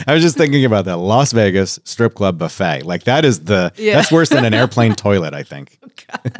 I 0.07 0.13
was 0.13 0.21
just 0.23 0.37
thinking 0.37 0.63
about 0.65 0.85
that 0.85 0.97
Las 0.97 1.31
Vegas 1.33 1.79
strip 1.83 2.13
club 2.15 2.37
buffet. 2.37 2.83
Like 2.83 3.03
that 3.03 3.25
is 3.25 3.41
the 3.43 3.73
Yeah. 3.75 3.95
that's 3.95 4.11
worse 4.11 4.29
than 4.29 4.45
an 4.45 4.53
airplane 4.53 4.95
toilet, 4.95 5.33
I 5.33 5.43
think. 5.43 5.77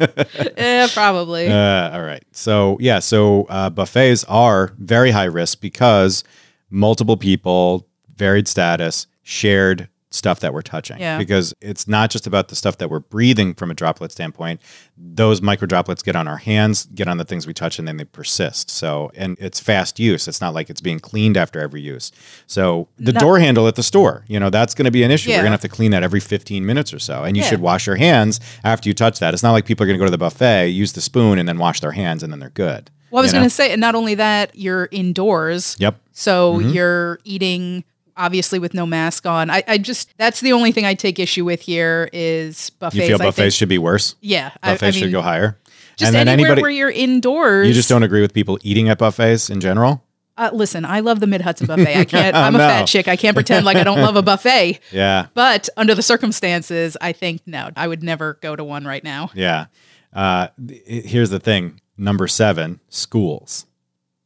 eh, 0.56 0.88
probably. 0.94 1.48
Uh, 1.48 1.90
all 1.94 2.02
right. 2.02 2.24
So 2.32 2.78
yeah, 2.80 3.00
so 3.00 3.44
uh, 3.50 3.70
buffets 3.70 4.24
are 4.24 4.72
very 4.78 5.10
high 5.10 5.24
risk 5.24 5.60
because 5.60 6.24
multiple 6.70 7.16
people, 7.16 7.86
varied 8.18 8.48
status, 8.48 9.06
shared 9.22 9.88
stuff 10.10 10.40
that 10.40 10.54
we're 10.54 10.62
touching. 10.62 10.98
Yeah. 10.98 11.18
Because 11.18 11.52
it's 11.60 11.86
not 11.86 12.08
just 12.08 12.26
about 12.26 12.48
the 12.48 12.56
stuff 12.56 12.78
that 12.78 12.88
we're 12.88 13.00
breathing 13.00 13.52
from 13.52 13.70
a 13.70 13.74
droplet 13.74 14.10
standpoint. 14.10 14.58
Those 14.96 15.42
micro 15.42 15.66
droplets 15.66 16.02
get 16.02 16.16
on 16.16 16.26
our 16.26 16.38
hands, 16.38 16.86
get 16.94 17.08
on 17.08 17.18
the 17.18 17.26
things 17.26 17.46
we 17.46 17.52
touch, 17.52 17.78
and 17.78 17.86
then 17.86 17.98
they 17.98 18.04
persist. 18.04 18.70
So 18.70 19.12
and 19.14 19.36
it's 19.38 19.60
fast 19.60 20.00
use. 20.00 20.26
It's 20.26 20.40
not 20.40 20.54
like 20.54 20.70
it's 20.70 20.80
being 20.80 20.98
cleaned 20.98 21.36
after 21.36 21.60
every 21.60 21.82
use. 21.82 22.10
So 22.46 22.88
the 22.96 23.12
door 23.12 23.38
handle 23.38 23.68
at 23.68 23.74
the 23.74 23.82
store, 23.82 24.24
you 24.28 24.40
know, 24.40 24.48
that's 24.48 24.74
going 24.74 24.86
to 24.86 24.90
be 24.90 25.02
an 25.02 25.10
issue. 25.10 25.28
We're 25.28 25.36
going 25.36 25.44
to 25.46 25.50
have 25.50 25.60
to 25.60 25.68
clean 25.68 25.90
that 25.90 26.02
every 26.02 26.20
15 26.20 26.64
minutes 26.64 26.94
or 26.94 26.98
so. 26.98 27.24
And 27.24 27.36
you 27.36 27.42
Yeah. 27.42 27.50
should 27.50 27.60
wash 27.60 27.86
your 27.86 27.96
hands 27.96 28.40
after 28.64 28.88
you 28.88 28.94
touch 28.94 29.18
that. 29.18 29.34
It's 29.34 29.42
not 29.42 29.52
like 29.52 29.66
people 29.66 29.84
are 29.84 29.88
going 29.88 29.98
to 29.98 30.02
go 30.02 30.06
to 30.06 30.10
the 30.10 30.16
buffet, 30.16 30.68
use 30.68 30.94
the 30.94 31.02
spoon, 31.02 31.38
and 31.38 31.46
then 31.46 31.58
wash 31.58 31.80
their 31.80 31.92
hands, 31.92 32.22
and 32.22 32.32
then 32.32 32.40
they're 32.40 32.48
good. 32.48 32.90
well, 33.10 33.20
I 33.20 33.24
was 33.24 33.32
going 33.32 33.44
to 33.44 33.50
say, 33.50 33.72
and 33.72 33.80
not 33.80 33.94
only 33.94 34.14
that, 34.14 34.52
you're 34.54 34.88
indoors. 34.90 35.76
Yep. 35.78 36.00
So 36.12 36.54
Mm-hmm. 36.54 36.70
you're 36.70 37.18
eating 37.24 37.84
obviously 38.18 38.58
with 38.58 38.74
no 38.74 38.84
mask 38.84 39.24
on. 39.24 39.48
I, 39.48 39.62
I 39.66 39.78
just 39.78 40.12
that's 40.18 40.40
the 40.40 40.52
only 40.52 40.72
thing 40.72 40.84
I 40.84 40.92
take 40.94 41.18
issue 41.18 41.44
with 41.46 41.62
here 41.62 42.10
is 42.12 42.68
buffets. 42.70 42.96
You 43.02 43.06
feel 43.08 43.22
I 43.22 43.26
buffets 43.26 43.36
think- 43.36 43.52
should 43.54 43.68
be 43.70 43.78
worse. 43.78 44.14
yeah, 44.20 44.50
Buffets 44.62 44.82
I 44.82 44.86
mean, 44.86 44.92
should 44.94 45.12
go 45.12 45.22
higher. 45.22 45.58
just 45.96 46.14
and 46.14 46.28
anywhere 46.28 46.48
anybody, 46.52 46.62
where 46.62 46.70
you're 46.70 46.90
indoors. 46.90 47.66
you 47.68 47.72
just 47.74 47.88
don't 47.88 48.02
agree 48.02 48.20
with 48.20 48.34
people 48.34 48.58
eating 48.62 48.88
at 48.90 48.98
buffets 48.98 49.48
in 49.48 49.60
general. 49.60 50.04
Uh, 50.36 50.50
listen, 50.52 50.84
I 50.84 51.00
love 51.00 51.18
the 51.18 51.26
Mid 51.26 51.40
Hudson 51.40 51.66
buffet. 51.66 51.96
I 51.96 52.04
can't. 52.04 52.36
Oh, 52.36 52.40
I'm 52.40 52.54
a 52.54 52.58
no. 52.58 52.64
fat 52.68 52.84
chick. 52.84 53.08
I 53.08 53.16
can't 53.16 53.34
pretend 53.34 53.66
like 53.66 53.76
I 53.76 53.82
don't 53.82 54.00
love 54.00 54.14
a 54.14 54.22
buffet. 54.22 54.78
Yeah. 54.92 55.26
But 55.34 55.68
under 55.76 55.96
the 55.96 56.02
circumstances, 56.02 56.96
I 57.00 57.10
think 57.12 57.42
no, 57.46 57.70
I 57.74 57.88
would 57.88 58.04
never 58.04 58.34
go 58.40 58.54
to 58.54 58.62
one 58.62 58.84
right 58.84 59.02
now. 59.02 59.30
Yeah. 59.34 59.66
Uh, 60.12 60.46
here's 60.86 61.30
the 61.30 61.40
thing. 61.40 61.80
Number 61.96 62.28
seven, 62.28 62.78
schools. 62.88 63.66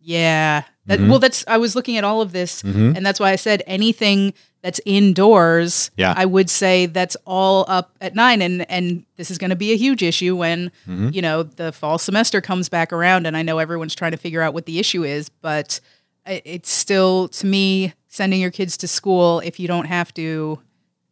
Yeah. 0.00 0.64
That, 0.86 0.98
Mm-hmm. 0.98 1.10
Well, 1.10 1.18
that's. 1.20 1.44
I 1.46 1.58
was 1.58 1.76
looking 1.76 1.96
at 1.96 2.04
all 2.04 2.20
of 2.22 2.32
this, 2.32 2.62
and 2.64 3.06
that's 3.06 3.20
why 3.20 3.30
I 3.30 3.36
said 3.36 3.62
anything 3.66 4.34
that's 4.62 4.80
indoors. 4.84 5.90
Yeah. 5.96 6.12
I 6.16 6.24
would 6.24 6.50
say 6.50 6.86
that's 6.86 7.16
all 7.24 7.64
up 7.68 7.92
at 8.00 8.14
nine, 8.16 8.42
and 8.42 8.68
and 8.70 9.04
this 9.16 9.30
is 9.30 9.38
going 9.38 9.50
to 9.50 9.56
be 9.56 9.72
a 9.72 9.76
huge 9.76 10.02
issue 10.02 10.34
when 10.36 10.70
Mm-hmm. 10.88 11.10
you 11.12 11.22
know 11.22 11.44
the 11.44 11.70
fall 11.72 11.98
semester 11.98 12.40
comes 12.40 12.68
back 12.68 12.92
around, 12.92 13.26
and 13.26 13.36
I 13.36 13.42
know 13.42 13.58
everyone's 13.58 13.94
trying 13.94 14.10
to 14.12 14.16
figure 14.16 14.42
out 14.42 14.54
what 14.54 14.66
the 14.66 14.78
issue 14.80 15.04
is, 15.04 15.28
but 15.28 15.78
it's 16.26 16.70
still 16.70 17.28
to 17.28 17.46
me 17.46 17.94
sending 18.08 18.40
your 18.40 18.50
kids 18.50 18.76
to 18.78 18.88
school 18.88 19.40
if 19.40 19.60
you 19.60 19.68
don't 19.68 19.86
have 19.86 20.12
to. 20.14 20.58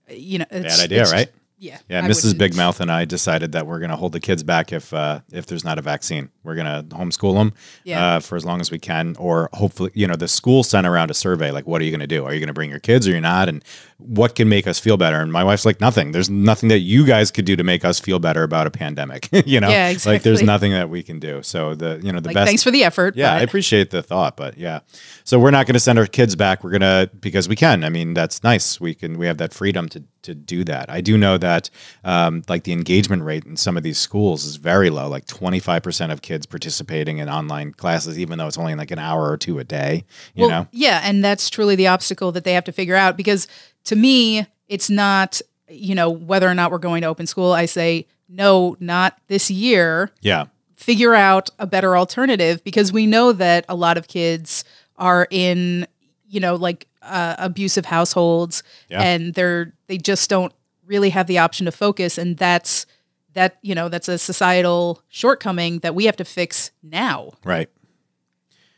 You 0.09 0.39
know, 0.39 0.47
it's, 0.51 0.77
Bad 0.79 0.85
idea, 0.87 1.05
right? 1.05 1.31
Yeah. 1.61 1.79
Yeah, 1.89 2.05
I 2.05 2.09
Mrs. 2.09 2.25
wouldn't- 2.25 2.39
Big 2.39 2.57
Mouth 2.57 2.81
and 2.81 2.91
I 2.91 3.05
decided 3.05 3.53
that 3.53 3.67
we're 3.67 3.79
going 3.79 3.91
to 3.91 3.97
hold 3.97 4.13
the 4.13 4.21
kids 4.21 4.43
back 4.43 4.73
if 4.73 4.93
uh, 4.95 5.21
if 5.33 5.47
there's 5.47 5.65
not 5.65 5.79
a 5.79 5.83
vaccine. 5.83 6.31
We're 6.43 6.55
going 6.55 6.67
to 6.67 6.97
homeschool 6.97 7.35
them 7.35 7.53
Yeah. 7.85 8.17
uh, 8.17 8.21
for 8.21 8.35
as 8.37 8.47
long 8.47 8.61
as 8.63 8.71
we 8.71 8.79
can, 8.79 9.15
or 9.19 9.51
hopefully, 9.53 9.91
you 9.95 10.07
know, 10.07 10.17
the 10.17 10.27
school 10.27 10.63
sent 10.65 10.87
around 10.87 11.11
a 11.11 11.15
survey 11.15 11.51
like, 11.51 11.67
what 11.67 11.83
are 11.83 11.85
you 11.85 11.91
going 11.91 12.01
to 12.01 12.07
do? 12.07 12.25
Are 12.25 12.33
you 12.33 12.41
going 12.41 12.47
to 12.49 12.55
bring 12.55 12.71
your 12.71 12.79
kids 12.81 13.07
or 13.07 13.11
you're 13.11 13.21
not? 13.21 13.51
And 13.51 13.63
what 13.99 14.35
can 14.35 14.49
make 14.49 14.67
us 14.67 14.79
feel 14.81 14.97
better? 14.97 15.21
And 15.21 15.31
my 15.31 15.45
wife's 15.45 15.67
like, 15.67 15.83
nothing. 15.83 16.13
There's 16.13 16.31
nothing 16.31 16.71
that 16.71 16.79
you 16.79 17.05
guys 17.05 17.31
could 17.31 17.45
do 17.45 17.57
to 17.57 17.63
make 17.63 17.85
us 17.85 18.01
feel 18.01 18.19
better 18.19 18.43
about 18.43 18.67
a 18.67 18.71
pandemic. 18.71 19.29
you 19.47 19.61
know, 19.61 19.69
Yeah, 19.69 19.95
like 20.07 20.23
there's 20.23 20.43
nothing 20.43 20.73
that 20.73 20.89
we 20.89 21.03
can 21.03 21.19
do. 21.21 21.43
So 21.43 21.75
the 21.75 22.01
you 22.03 22.11
know 22.11 22.21
the 22.21 22.29
Like, 22.31 22.35
best. 22.37 22.47
thanks 22.49 22.63
for 22.63 22.71
the 22.71 22.85
effort. 22.85 23.17
Yeah, 23.17 23.35
I 23.35 23.41
appreciate 23.41 23.91
the 23.91 24.03
thought, 24.03 24.35
but 24.39 24.57
yeah. 24.57 24.81
So 25.25 25.39
we're 25.39 25.51
not 25.51 25.67
going 25.67 25.75
to 25.75 25.81
send 25.81 25.99
our 25.99 26.07
kids 26.07 26.35
back. 26.37 26.65
We're 26.65 26.71
going 26.71 26.81
to 26.81 27.11
because 27.21 27.49
we 27.51 27.57
can. 27.57 27.85
I 27.85 27.91
mean, 27.91 28.15
that's 28.15 28.43
nice. 28.43 28.81
We 28.81 28.95
can 28.95 29.19
we 29.19 29.27
have 29.27 29.37
that 29.37 29.53
freedom 29.53 29.91
to 29.91 30.03
to 30.23 30.35
do 30.35 30.65
that. 30.65 30.91
I 30.91 31.01
do 31.01 31.17
know 31.17 31.39
that 31.39 31.71
um, 32.05 32.43
like 32.49 32.65
the 32.65 32.73
engagement 32.73 33.23
rate 33.23 33.45
in 33.45 33.57
some 33.57 33.77
of 33.77 33.83
these 33.83 33.99
schools 33.99 34.45
is 34.45 34.57
very 34.57 34.91
low, 34.91 35.09
like 35.09 35.27
25% 35.27 36.13
of 36.13 36.23
kids 36.23 36.47
participating 36.47 37.19
in 37.19 37.29
online 37.29 37.73
classes 37.73 38.19
even 38.19 38.39
though 38.39 38.47
it's 38.47 38.59
only 38.59 38.75
like 38.75 38.91
an 38.91 38.99
hour 38.99 39.31
or 39.31 39.37
two 39.37 39.59
a 39.59 39.65
day, 39.65 40.05
you 40.35 40.43
well, 40.43 40.51
know. 40.51 40.69
Yeah, 40.73 41.01
and 41.03 41.25
that's 41.25 41.51
truly 41.51 41.77
the 41.77 41.87
obstacle 41.87 42.33
that 42.33 42.45
they 42.45 42.53
have 42.53 42.65
to 42.65 42.73
figure 42.73 42.97
out 42.97 43.17
because 43.17 43.49
to 43.85 43.97
me, 43.97 44.47
it's 44.69 44.91
not, 44.91 45.41
you 45.69 45.95
know, 45.95 46.11
whether 46.11 46.49
or 46.49 46.55
not 46.55 46.71
we're 46.71 46.79
going 46.79 47.03
to 47.03 47.09
open 47.09 47.27
school. 47.27 47.53
I 47.53 47.67
say, 47.67 48.07
no, 48.29 48.77
not 48.81 49.19
this 49.27 49.51
year. 49.51 50.11
Yeah. 50.21 50.47
Figure 50.77 51.15
out 51.15 51.51
a 51.59 51.67
better 51.67 51.97
alternative 51.97 52.63
because 52.65 52.93
we 52.93 53.07
know 53.07 53.33
that 53.33 53.65
a 53.69 53.75
lot 53.75 53.99
of 53.99 54.09
kids 54.09 54.65
are 54.97 55.27
in, 55.31 55.87
you 56.29 56.41
know, 56.41 56.55
like 56.55 56.87
uh, 57.03 57.35
abusive 57.39 57.87
households 57.87 58.63
Yeah. 58.89 59.03
and 59.03 59.35
they're, 59.35 59.73
they 59.87 59.99
just 59.99 60.29
don't 60.31 60.53
really 60.87 61.11
have 61.11 61.27
the 61.27 61.39
option 61.39 61.67
to 61.67 61.73
focus. 61.73 62.19
And 62.19 62.37
that's, 62.37 62.87
that, 63.35 63.59
you 63.63 63.75
know, 63.75 63.89
that's 63.89 64.09
a 64.09 64.19
societal 64.19 65.03
shortcoming 65.09 65.79
that 65.81 65.95
we 65.95 66.05
have 66.07 66.17
to 66.17 66.25
fix 66.25 66.71
now, 66.83 67.31
Right. 67.45 67.69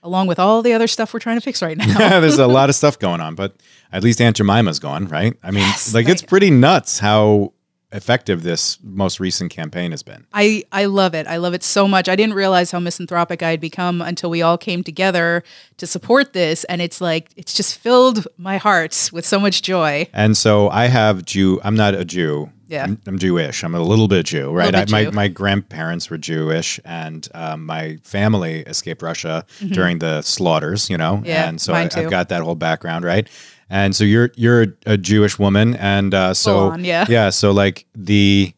along 0.02 0.26
with 0.26 0.38
all 0.38 0.62
the 0.62 0.72
other 0.74 0.86
stuff 0.86 1.14
we're 1.14 1.20
trying 1.20 1.36
to 1.38 1.40
fix 1.40 1.62
right 1.62 1.76
now. 1.76 1.96
There's 2.20 2.38
a 2.38 2.46
lot 2.46 2.68
of 2.68 2.74
stuff 2.82 2.98
going 2.98 3.20
on, 3.20 3.34
but 3.34 3.54
at 3.92 4.02
least 4.02 4.20
Aunt 4.20 4.36
Jemima's 4.36 4.78
gone, 4.78 5.06
right? 5.08 5.34
I 5.42 5.50
mean, 5.50 5.62
Yes, 5.64 5.94
like 5.94 6.08
it's 6.08 6.22
pretty 6.22 6.50
nuts 6.50 6.98
how 6.98 7.52
effective 7.92 8.42
this 8.42 8.78
most 8.82 9.20
recent 9.20 9.50
campaign 9.50 9.90
has 9.90 10.02
been. 10.02 10.26
I, 10.32 10.64
I 10.72 10.86
love 10.86 11.14
it. 11.14 11.26
I 11.26 11.36
love 11.36 11.54
it 11.54 11.62
so 11.62 11.86
much. 11.86 12.08
I 12.08 12.16
didn't 12.16 12.34
realize 12.34 12.70
how 12.70 12.80
misanthropic 12.80 13.42
I 13.42 13.50
had 13.50 13.60
become 13.60 14.00
until 14.00 14.30
we 14.30 14.42
all 14.42 14.58
came 14.58 14.82
together 14.82 15.44
to 15.76 15.86
support 15.86 16.32
this. 16.32 16.64
And 16.64 16.80
it's 16.82 17.00
like, 17.00 17.30
it's 17.36 17.54
just 17.54 17.78
filled 17.78 18.26
my 18.38 18.56
heart 18.56 19.10
with 19.12 19.26
so 19.26 19.38
much 19.38 19.62
joy. 19.62 20.08
And 20.12 20.36
so 20.36 20.68
I 20.70 20.86
have 20.86 21.24
Jew. 21.24 21.60
I'm 21.62 21.76
not 21.76 21.94
a 21.94 22.04
Jew. 22.04 22.50
Yeah. 22.68 22.84
I'm, 22.84 22.98
I'm 23.06 23.18
Jewish. 23.18 23.62
I'm 23.62 23.74
a 23.74 23.82
little 23.82 24.08
bit 24.08 24.24
Jew, 24.24 24.50
right? 24.50 24.72
bit 24.72 24.88
I, 24.88 24.92
my 24.92 25.04
Jew. 25.04 25.10
my 25.10 25.28
grandparents 25.28 26.08
were 26.08 26.16
Jewish, 26.16 26.80
and 26.86 27.28
um, 27.34 27.66
my 27.66 27.98
family 28.02 28.60
escaped 28.60 29.02
Russia 29.02 29.44
during 29.72 29.98
the 29.98 30.22
slaughters. 30.22 30.88
You 30.88 30.96
know, 30.96 31.16
Mm-hmm. 31.16 31.26
Yeah, 31.26 31.48
and 31.50 31.60
so 31.60 31.74
I. 31.74 31.82
I've 31.94 32.08
got 32.08 32.30
that 32.30 32.42
whole 32.42 32.54
background, 32.54 33.04
right? 33.04 33.28
And 33.72 33.96
so 33.96 34.04
you're 34.04 34.30
you're 34.36 34.76
a 34.84 34.98
Jewish 34.98 35.38
woman, 35.38 35.76
and 35.76 36.12
uh, 36.12 36.34
so 36.34 36.68
on, 36.68 36.84
yeah. 36.84 37.06
yeah. 37.08 37.30
So 37.30 37.52
like 37.52 37.86
the 37.94 38.52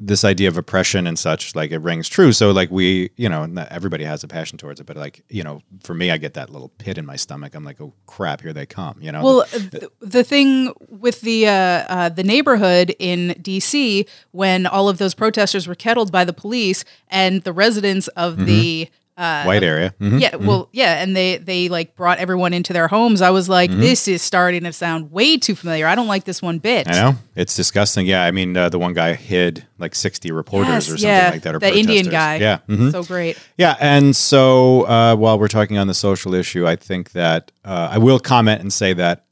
this 0.00 0.24
idea 0.24 0.48
of 0.48 0.56
oppression 0.56 1.06
and 1.06 1.18
such, 1.18 1.54
like 1.54 1.70
it 1.70 1.78
rings 1.78 2.08
true. 2.08 2.32
So 2.32 2.50
like 2.50 2.70
we, 2.70 3.10
you 3.16 3.28
know, 3.28 3.44
everybody 3.70 4.02
has 4.04 4.24
a 4.24 4.28
passion 4.28 4.56
towards 4.56 4.80
it, 4.80 4.84
but 4.84 4.96
like 4.96 5.22
you 5.28 5.44
know, 5.44 5.60
for 5.82 5.92
me, 5.92 6.10
I 6.10 6.16
get 6.16 6.32
that 6.34 6.48
little 6.48 6.70
pit 6.78 6.96
in 6.96 7.04
my 7.04 7.16
stomach. 7.16 7.54
I'm 7.54 7.64
like, 7.64 7.82
oh 7.82 7.92
crap, 8.06 8.40
here 8.40 8.54
they 8.54 8.64
come. 8.64 8.96
You 8.98 9.12
know, 9.12 9.22
Well, 9.22 9.40
the, 9.52 9.90
the 10.00 10.24
thing 10.24 10.72
with 10.88 11.20
the 11.20 11.46
uh, 11.46 11.52
uh, 11.52 12.08
the 12.08 12.24
neighborhood 12.24 12.96
in 12.98 13.36
D.C. 13.42 14.06
when 14.30 14.64
all 14.64 14.88
of 14.88 14.96
those 14.96 15.12
protesters 15.12 15.66
were 15.66 15.74
kettled 15.74 16.10
by 16.10 16.24
the 16.24 16.32
police 16.32 16.82
and 17.08 17.42
the 17.42 17.52
residents 17.52 18.08
of 18.08 18.46
the 18.46 18.88
uh, 19.16 19.44
white 19.44 19.62
area. 19.62 19.94
Mhm. 20.00 20.20
yeah, 20.20 20.34
well, 20.36 20.68
yeah, 20.72 21.00
and 21.02 21.14
they 21.16 21.36
they 21.38 21.68
like 21.68 21.94
brought 21.94 22.18
everyone 22.18 22.52
into 22.52 22.72
their 22.72 22.88
homes. 22.88 23.22
I 23.22 23.30
was 23.30 23.48
like, 23.48 23.70
this 23.70 24.08
is 24.08 24.22
starting 24.22 24.64
to 24.64 24.72
sound 24.72 25.12
way 25.12 25.36
too 25.36 25.54
familiar. 25.54 25.86
I 25.86 25.94
don't 25.94 26.08
like 26.08 26.24
this 26.24 26.42
one 26.42 26.58
bit. 26.58 26.88
I 26.88 26.92
know 26.92 27.14
it's 27.36 27.54
disgusting. 27.54 28.06
Yeah, 28.06 28.24
I 28.24 28.30
mean, 28.32 28.56
uh, 28.56 28.68
the 28.68 28.78
one 28.78 28.92
guy 28.92 29.14
hid 29.14 29.64
like 29.78 29.94
sixty 29.94 30.32
reporters 30.32 30.68
Yes, 30.68 30.88
or 30.88 30.98
something 30.98 31.08
yeah, 31.08 31.30
like 31.30 31.42
that. 31.42 31.54
Or 31.54 31.58
that 31.60 31.74
Indian 31.76 32.06
guy. 32.06 32.36
Yeah, 32.36 32.58
mhm. 32.68 32.90
So 32.90 33.04
great. 33.04 33.38
yeah. 33.56 33.76
And 33.80 34.16
so, 34.16 34.82
uh, 34.86 35.14
while 35.16 35.38
we're 35.38 35.48
talking 35.48 35.78
on 35.78 35.86
the 35.86 35.94
social 35.94 36.34
issue, 36.34 36.66
I 36.66 36.74
think 36.76 37.12
that 37.12 37.52
uh, 37.64 37.90
I 37.92 37.98
will 37.98 38.18
comment 38.18 38.62
and 38.62 38.72
say 38.72 38.94
that 38.94 39.24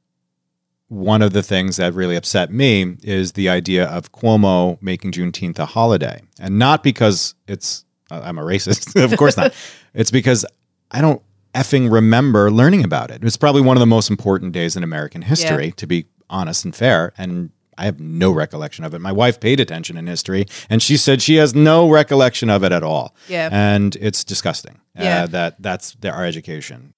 one 0.88 1.22
of 1.22 1.32
the 1.32 1.42
things 1.42 1.78
that 1.78 1.94
really 1.94 2.16
upset 2.16 2.52
me 2.52 2.96
is 3.02 3.32
the 3.32 3.48
idea 3.48 3.86
of 3.86 4.12
Cuomo 4.12 4.76
making 4.82 5.12
Juneteenth 5.12 5.58
a 5.58 5.64
holiday, 5.66 6.20
and 6.38 6.58
not 6.58 6.82
because 6.82 7.34
it's 7.48 7.84
I'm 8.20 8.38
a 8.38 8.42
racist, 8.42 9.02
of 9.12 9.16
course 9.16 9.36
not. 9.36 9.54
It's 9.94 10.10
because 10.10 10.46
I 10.90 11.00
don't 11.00 11.20
effing 11.54 11.92
remember 11.92 12.50
learning 12.50 12.82
about 12.82 13.10
it. 13.10 13.22
It's 13.22 13.36
probably 13.36 13.60
one 13.60 13.76
of 13.76 13.80
the 13.80 13.86
most 13.86 14.08
important 14.08 14.52
days 14.52 14.74
in 14.74 14.82
American 14.82 15.20
history, 15.20 15.72
to 15.72 15.86
be 15.86 16.06
honest 16.30 16.64
and 16.64 16.74
fair, 16.74 17.12
and. 17.16 17.50
I 17.78 17.86
have 17.86 17.98
no 17.98 18.30
recollection 18.30 18.84
of 18.84 18.92
it. 18.92 19.00
My 19.00 19.12
wife 19.12 19.40
paid 19.40 19.58
attention 19.58 19.96
in 19.96 20.06
history, 20.06 20.44
and 20.68 20.82
she 20.82 20.98
said 20.98 21.22
she 21.22 21.36
has 21.36 21.54
no 21.54 21.88
recollection 21.88 22.50
of 22.50 22.62
it 22.64 22.70
at 22.70 22.82
all. 22.82 23.16
Yeah. 23.28 23.48
and 23.50 23.96
it's 23.96 24.24
disgusting. 24.24 24.78
Yeah. 24.94 25.22
uh, 25.22 25.26
that 25.28 25.62
that's 25.62 25.94
the, 25.94 26.10
our 26.10 26.26
education. 26.26 26.92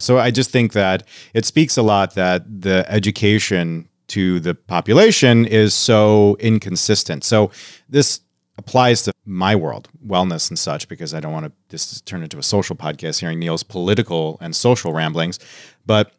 So 0.00 0.18
I 0.18 0.30
just 0.30 0.50
think 0.50 0.72
that 0.72 1.04
it 1.34 1.44
speaks 1.44 1.76
a 1.76 1.82
lot 1.82 2.14
that 2.14 2.62
the 2.62 2.84
education 2.88 3.88
to 4.08 4.40
the 4.40 4.54
population 4.54 5.46
is 5.46 5.74
so 5.74 6.36
inconsistent. 6.40 7.24
So 7.24 7.50
this 7.88 8.20
applies 8.58 9.02
to 9.02 9.13
my 9.26 9.56
world, 9.56 9.88
wellness 10.06 10.50
and 10.50 10.58
such, 10.58 10.88
because 10.88 11.14
I 11.14 11.20
don't 11.20 11.32
want 11.32 11.46
to 11.46 11.52
just 11.68 12.04
turn 12.06 12.22
into 12.22 12.38
a 12.38 12.42
social 12.42 12.76
podcast 12.76 13.20
hearing 13.20 13.38
Neal's 13.38 13.62
political 13.62 14.38
and 14.40 14.54
social 14.54 14.92
ramblings, 14.92 15.38
but 15.86 16.12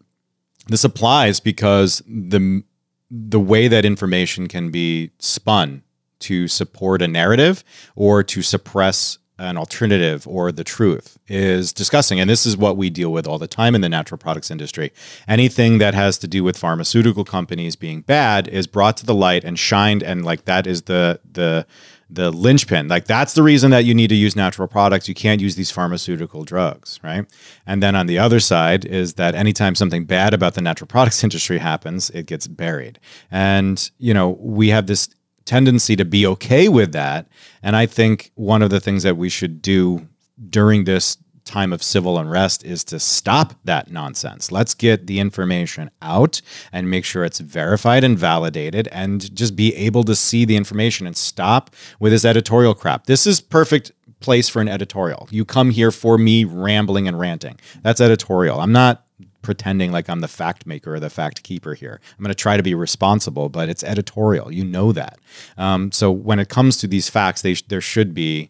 this 0.67 0.83
applies 0.83 1.39
because 1.39 2.01
the 2.07 2.63
the 3.11 3.39
way 3.39 3.67
that 3.67 3.85
information 3.85 4.47
can 4.47 4.71
be 4.71 5.11
spun 5.19 5.83
to 6.19 6.47
support 6.47 7.03
a 7.03 7.07
narrative 7.07 7.63
or 7.95 8.23
to 8.23 8.41
suppress 8.41 9.19
an 9.37 9.57
alternative 9.57 10.25
or 10.27 10.51
the 10.51 10.63
truth 10.63 11.17
is 11.27 11.73
disgusting. 11.73 12.19
And 12.19 12.29
this 12.29 12.45
is 12.45 12.55
what 12.55 12.77
we 12.77 12.89
deal 12.89 13.11
with 13.11 13.27
all 13.27 13.37
the 13.37 13.47
time 13.47 13.75
in 13.75 13.81
the 13.81 13.89
natural 13.89 14.17
products 14.17 14.49
industry. 14.49 14.93
Anything 15.27 15.77
that 15.79 15.93
has 15.93 16.17
to 16.19 16.27
do 16.27 16.43
with 16.43 16.57
pharmaceutical 16.57 17.25
companies 17.25 17.75
being 17.75 18.01
bad 18.01 18.47
is 18.47 18.65
brought 18.65 18.95
to 18.97 19.05
the 19.05 19.13
light 19.13 19.43
and 19.43 19.59
shined 19.59 20.03
and 20.03 20.23
like 20.23 20.45
that 20.45 20.65
is 20.65 20.83
the 20.83 21.19
the 21.29 21.67
the 22.09 22.31
linchpin. 22.31 22.87
Like 22.87 23.05
that's 23.05 23.33
the 23.33 23.43
reason 23.43 23.71
that 23.71 23.85
you 23.85 23.93
need 23.93 24.09
to 24.09 24.15
use 24.15 24.35
natural 24.35 24.67
products. 24.67 25.07
You 25.07 25.15
can't 25.15 25.41
use 25.41 25.55
these 25.55 25.71
pharmaceutical 25.71 26.43
drugs, 26.43 26.99
right? 27.03 27.25
And 27.65 27.81
then 27.81 27.95
on 27.95 28.07
the 28.07 28.19
other 28.19 28.39
side 28.39 28.85
is 28.85 29.15
that 29.15 29.35
anytime 29.35 29.75
something 29.75 30.05
bad 30.05 30.33
about 30.33 30.53
the 30.53 30.61
natural 30.61 30.87
products 30.87 31.23
industry 31.23 31.57
happens, 31.57 32.09
it 32.11 32.25
gets 32.27 32.47
buried. 32.47 32.99
And 33.31 33.89
you 33.97 34.13
know, 34.13 34.37
we 34.39 34.69
have 34.69 34.87
this 34.87 35.09
tendency 35.45 35.95
to 35.95 36.05
be 36.05 36.25
okay 36.25 36.67
with 36.69 36.91
that. 36.93 37.27
And 37.61 37.75
I 37.75 37.85
think 37.85 38.31
one 38.35 38.61
of 38.61 38.69
the 38.69 38.79
things 38.79 39.03
that 39.03 39.17
we 39.17 39.29
should 39.29 39.61
do 39.61 40.07
during 40.49 40.83
this 40.83 41.17
time 41.45 41.71
of 41.71 41.81
civil 41.81 42.17
unrest 42.17 42.65
is 42.65 42.83
to 42.85 42.99
stop 42.99 43.53
that 43.63 43.91
nonsense. 43.91 44.51
Let's 44.51 44.73
get 44.73 45.07
the 45.07 45.19
information 45.19 45.91
out 46.01 46.41
and 46.73 46.89
make 46.89 47.05
sure 47.05 47.23
it's 47.23 47.39
verified 47.39 48.03
and 48.03 48.17
validated 48.17 48.87
and 48.91 49.33
just 49.35 49.55
be 49.55 49.73
able 49.75 50.03
to 50.03 50.15
see 50.15 50.43
the 50.43 50.57
information 50.57 51.07
and 51.07 51.15
stop 51.15 51.69
with 51.99 52.11
this 52.11 52.25
editorial 52.25 52.73
crap. 52.73 53.05
This 53.05 53.25
is 53.25 53.39
perfect 53.39 53.91
place 54.19 54.49
for 54.49 54.61
an 54.61 54.67
editorial. 54.67 55.27
You 55.31 55.45
come 55.45 55.69
here 55.69 55.91
for 55.91 56.17
me 56.17 56.43
rambling 56.45 57.07
and 57.07 57.19
ranting. 57.19 57.59
That's 57.83 58.01
editorial. 58.01 58.59
I'm 58.59 58.71
not 58.71 59.03
pretending 59.45 59.91
like 59.91 60.09
I'm 60.09 60.21
the 60.21 60.27
fact 60.27 60.65
maker 60.65 60.95
or 60.95 60.99
the 60.99 61.09
fact 61.09 61.43
keeper 61.43 61.75
here. 61.75 62.01
I'm 62.17 62.23
going 62.23 62.29
to 62.29 62.35
try 62.35 62.57
to 62.57 62.63
be 62.63 62.73
responsible, 62.73 63.47
but 63.47 63.69
it's 63.69 63.83
editorial. 63.83 64.51
You 64.51 64.65
know 64.65 64.91
that. 64.91 65.19
Um, 65.57 65.91
so 65.91 66.11
when 66.11 66.39
it 66.39 66.49
comes 66.49 66.77
to 66.77 66.87
these 66.87 67.09
facts, 67.09 67.43
they 67.43 67.53
sh- 67.53 67.67
there 67.67 67.81
should 67.81 68.13
be, 68.15 68.49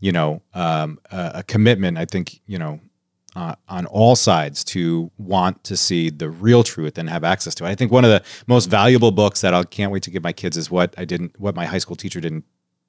you 0.00 0.12
know, 0.12 0.42
um, 0.54 0.98
a, 1.10 1.30
a 1.36 1.42
commitment. 1.42 1.98
I 1.98 2.04
think 2.04 2.40
you 2.46 2.58
know 2.58 2.80
uh, 3.36 3.54
on 3.68 3.86
all 3.86 4.16
sides 4.16 4.64
to 4.64 5.10
want 5.18 5.62
to 5.64 5.76
see 5.76 6.10
the 6.10 6.28
real 6.28 6.62
truth 6.62 6.98
and 6.98 7.08
have 7.08 7.24
access 7.24 7.54
to 7.56 7.64
it. 7.64 7.68
I 7.68 7.74
think 7.74 7.92
one 7.92 8.04
of 8.04 8.10
the 8.10 8.22
most 8.46 8.66
valuable 8.66 9.12
books 9.12 9.40
that 9.42 9.54
I 9.54 9.62
can't 9.64 9.92
wait 9.92 10.02
to 10.04 10.10
give 10.10 10.22
my 10.22 10.32
kids 10.32 10.56
is 10.56 10.70
what 10.70 10.94
I 10.98 11.04
didn't, 11.04 11.38
what 11.38 11.54
my 11.54 11.66
high 11.66 11.78
school 11.78 11.96
teacher 11.96 12.20
didn't 12.20 12.44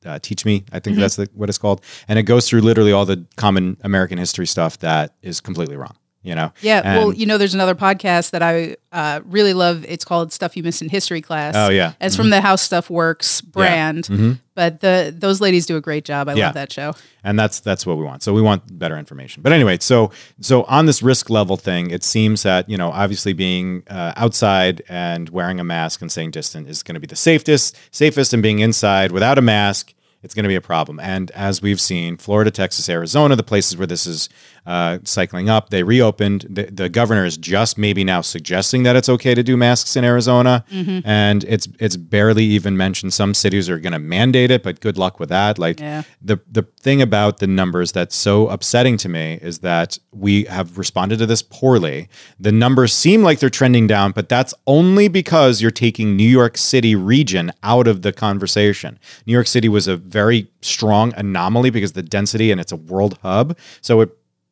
uh, 0.05 0.19
teach 0.19 0.45
me. 0.45 0.65
I 0.71 0.79
think 0.79 0.97
that's 0.97 1.15
the, 1.15 1.29
what 1.35 1.49
it's 1.49 1.59
called, 1.59 1.81
and 2.07 2.17
it 2.17 2.23
goes 2.23 2.49
through 2.49 2.61
literally 2.61 2.91
all 2.91 3.05
the 3.05 3.25
common 3.35 3.77
American 3.81 4.17
history 4.17 4.47
stuff 4.47 4.79
that 4.79 5.15
is 5.21 5.39
completely 5.39 5.75
wrong. 5.77 5.95
You 6.23 6.35
know. 6.35 6.53
Yeah. 6.61 6.97
well, 6.97 7.13
you 7.13 7.25
know, 7.25 7.39
there's 7.39 7.55
another 7.55 7.73
podcast 7.73 8.29
that 8.31 8.43
I 8.43 8.75
uh, 8.91 9.21
really 9.25 9.53
love. 9.53 9.83
It's 9.87 10.05
called 10.05 10.31
Stuff 10.31 10.55
You 10.55 10.61
Missed 10.61 10.83
in 10.83 10.89
History 10.89 11.19
Class. 11.21 11.55
Oh, 11.57 11.69
yeah. 11.69 11.93
It's 11.99 12.15
from 12.15 12.29
the 12.29 12.41
How 12.41 12.55
Stuff 12.57 12.91
Works 12.91 13.41
brand. 13.41 14.05
Mhm. 14.05 14.39
But 14.53 14.81
the 14.81 15.11
those 15.17 15.41
ladies 15.41 15.65
do 15.65 15.77
a 15.77 15.81
great 15.81 16.05
job. 16.05 16.29
I 16.29 16.33
Yeah. 16.35 16.45
love 16.47 16.53
that 16.55 16.71
show. 16.71 16.93
and 17.23 17.39
that's 17.39 17.59
that's 17.59 17.85
what 17.87 17.97
we 17.97 18.03
want. 18.03 18.21
So 18.21 18.33
we 18.33 18.41
want 18.41 18.77
better 18.77 18.97
information. 18.99 19.41
But 19.41 19.51
anyway, 19.53 19.77
so 19.81 20.11
so 20.41 20.63
on 20.63 20.85
this 20.85 21.01
risk 21.01 21.29
level 21.31 21.57
thing, 21.57 21.89
it 21.89 22.03
seems 22.03 22.43
that 22.43 22.69
you 22.69 22.77
know 22.77 22.89
obviously 22.91 23.33
being 23.33 23.81
uh, 23.89 24.13
outside 24.15 24.83
and 24.89 25.27
wearing 25.29 25.59
a 25.59 25.63
mask 25.63 26.01
and 26.01 26.11
staying 26.11 26.31
distant 26.31 26.67
is 26.69 26.83
going 26.83 26.93
to 26.95 26.99
be 27.01 27.07
the 27.07 27.15
safest, 27.15 27.75
safest, 27.91 28.33
and 28.33 28.43
being 28.43 28.59
inside 28.59 29.11
without 29.11 29.37
a 29.39 29.41
mask. 29.41 29.93
It's 30.23 30.35
going 30.35 30.43
to 30.43 30.49
be 30.49 30.55
a 30.55 30.61
problem. 30.61 30.99
And 30.99 31.31
as 31.31 31.63
we've 31.63 31.81
seen, 31.81 32.15
Florida, 32.17 32.51
Texas, 32.51 32.87
Arizona, 32.89 33.35
the 33.35 33.41
places 33.41 33.75
where 33.75 33.87
this 33.87 34.05
is 34.05 34.29
uh, 34.65 34.99
cycling 35.03 35.49
up, 35.49 35.69
they 35.69 35.81
reopened. 35.83 36.45
The, 36.49 36.65
the 36.65 36.87
governor 36.89 37.25
is 37.25 37.35
just 37.37 37.77
maybe 37.77 38.03
now 38.03 38.21
suggesting 38.21 38.83
that 38.83 38.95
it's 38.95 39.09
okay 39.09 39.33
to 39.33 39.41
do 39.43 39.57
masks 39.57 39.95
in 39.95 40.03
Arizona, 40.03 40.63
and 41.03 41.43
it's 41.45 41.67
it's 41.79 41.97
barely 41.97 42.43
even 42.43 42.77
mentioned. 42.77 43.13
Some 43.13 43.33
cities 43.33 43.69
are 43.69 43.79
going 43.79 43.93
to 43.93 43.99
mandate 43.99 44.51
it, 44.51 44.61
but 44.63 44.79
good 44.79 44.97
luck 44.97 45.19
with 45.19 45.29
that. 45.29 45.57
Like 45.57 45.79
Yeah. 45.79 46.03
the 46.21 46.39
the 46.51 46.63
thing 46.79 47.01
about 47.01 47.39
the 47.39 47.47
numbers 47.47 47.91
that's 47.91 48.15
so 48.15 48.47
upsetting 48.49 48.97
to 48.97 49.09
me 49.09 49.39
is 49.41 49.59
that 49.59 49.97
we 50.11 50.43
have 50.45 50.77
responded 50.77 51.17
to 51.19 51.25
this 51.25 51.41
poorly. 51.41 52.07
The 52.39 52.51
numbers 52.51 52.93
seem 52.93 53.23
like 53.23 53.39
they're 53.39 53.49
trending 53.49 53.87
down, 53.87 54.11
but 54.11 54.29
that's 54.29 54.53
only 54.67 55.07
because 55.07 55.61
you're 55.61 55.71
taking 55.71 56.15
New 56.15 56.29
York 56.29 56.57
City 56.57 56.95
region 56.95 57.51
out 57.63 57.87
of 57.87 58.03
the 58.03 58.13
conversation. 58.13 58.99
New 59.25 59.33
York 59.33 59.47
City 59.47 59.69
was 59.69 59.87
a 59.87 59.97
very 59.97 60.49
strong 60.61 61.13
anomaly 61.17 61.71
because 61.71 61.93
the 61.93 62.03
density 62.03 62.51
and 62.51 62.61
it's 62.61 62.71
a 62.71 62.75
world 62.75 63.17
hub, 63.23 63.57
so 63.81 64.01
it 64.01 64.09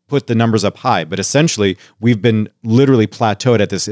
put 0.09 0.27
the 0.27 0.35
numbers 0.35 0.63
up 0.63 0.77
high. 0.77 1.03
But 1.05 1.19
essentially, 1.19 1.77
we've 1.99 2.21
been 2.21 2.49
literally 2.63 3.07
plateaued 3.07 3.59
at 3.59 3.69
this 3.69 3.87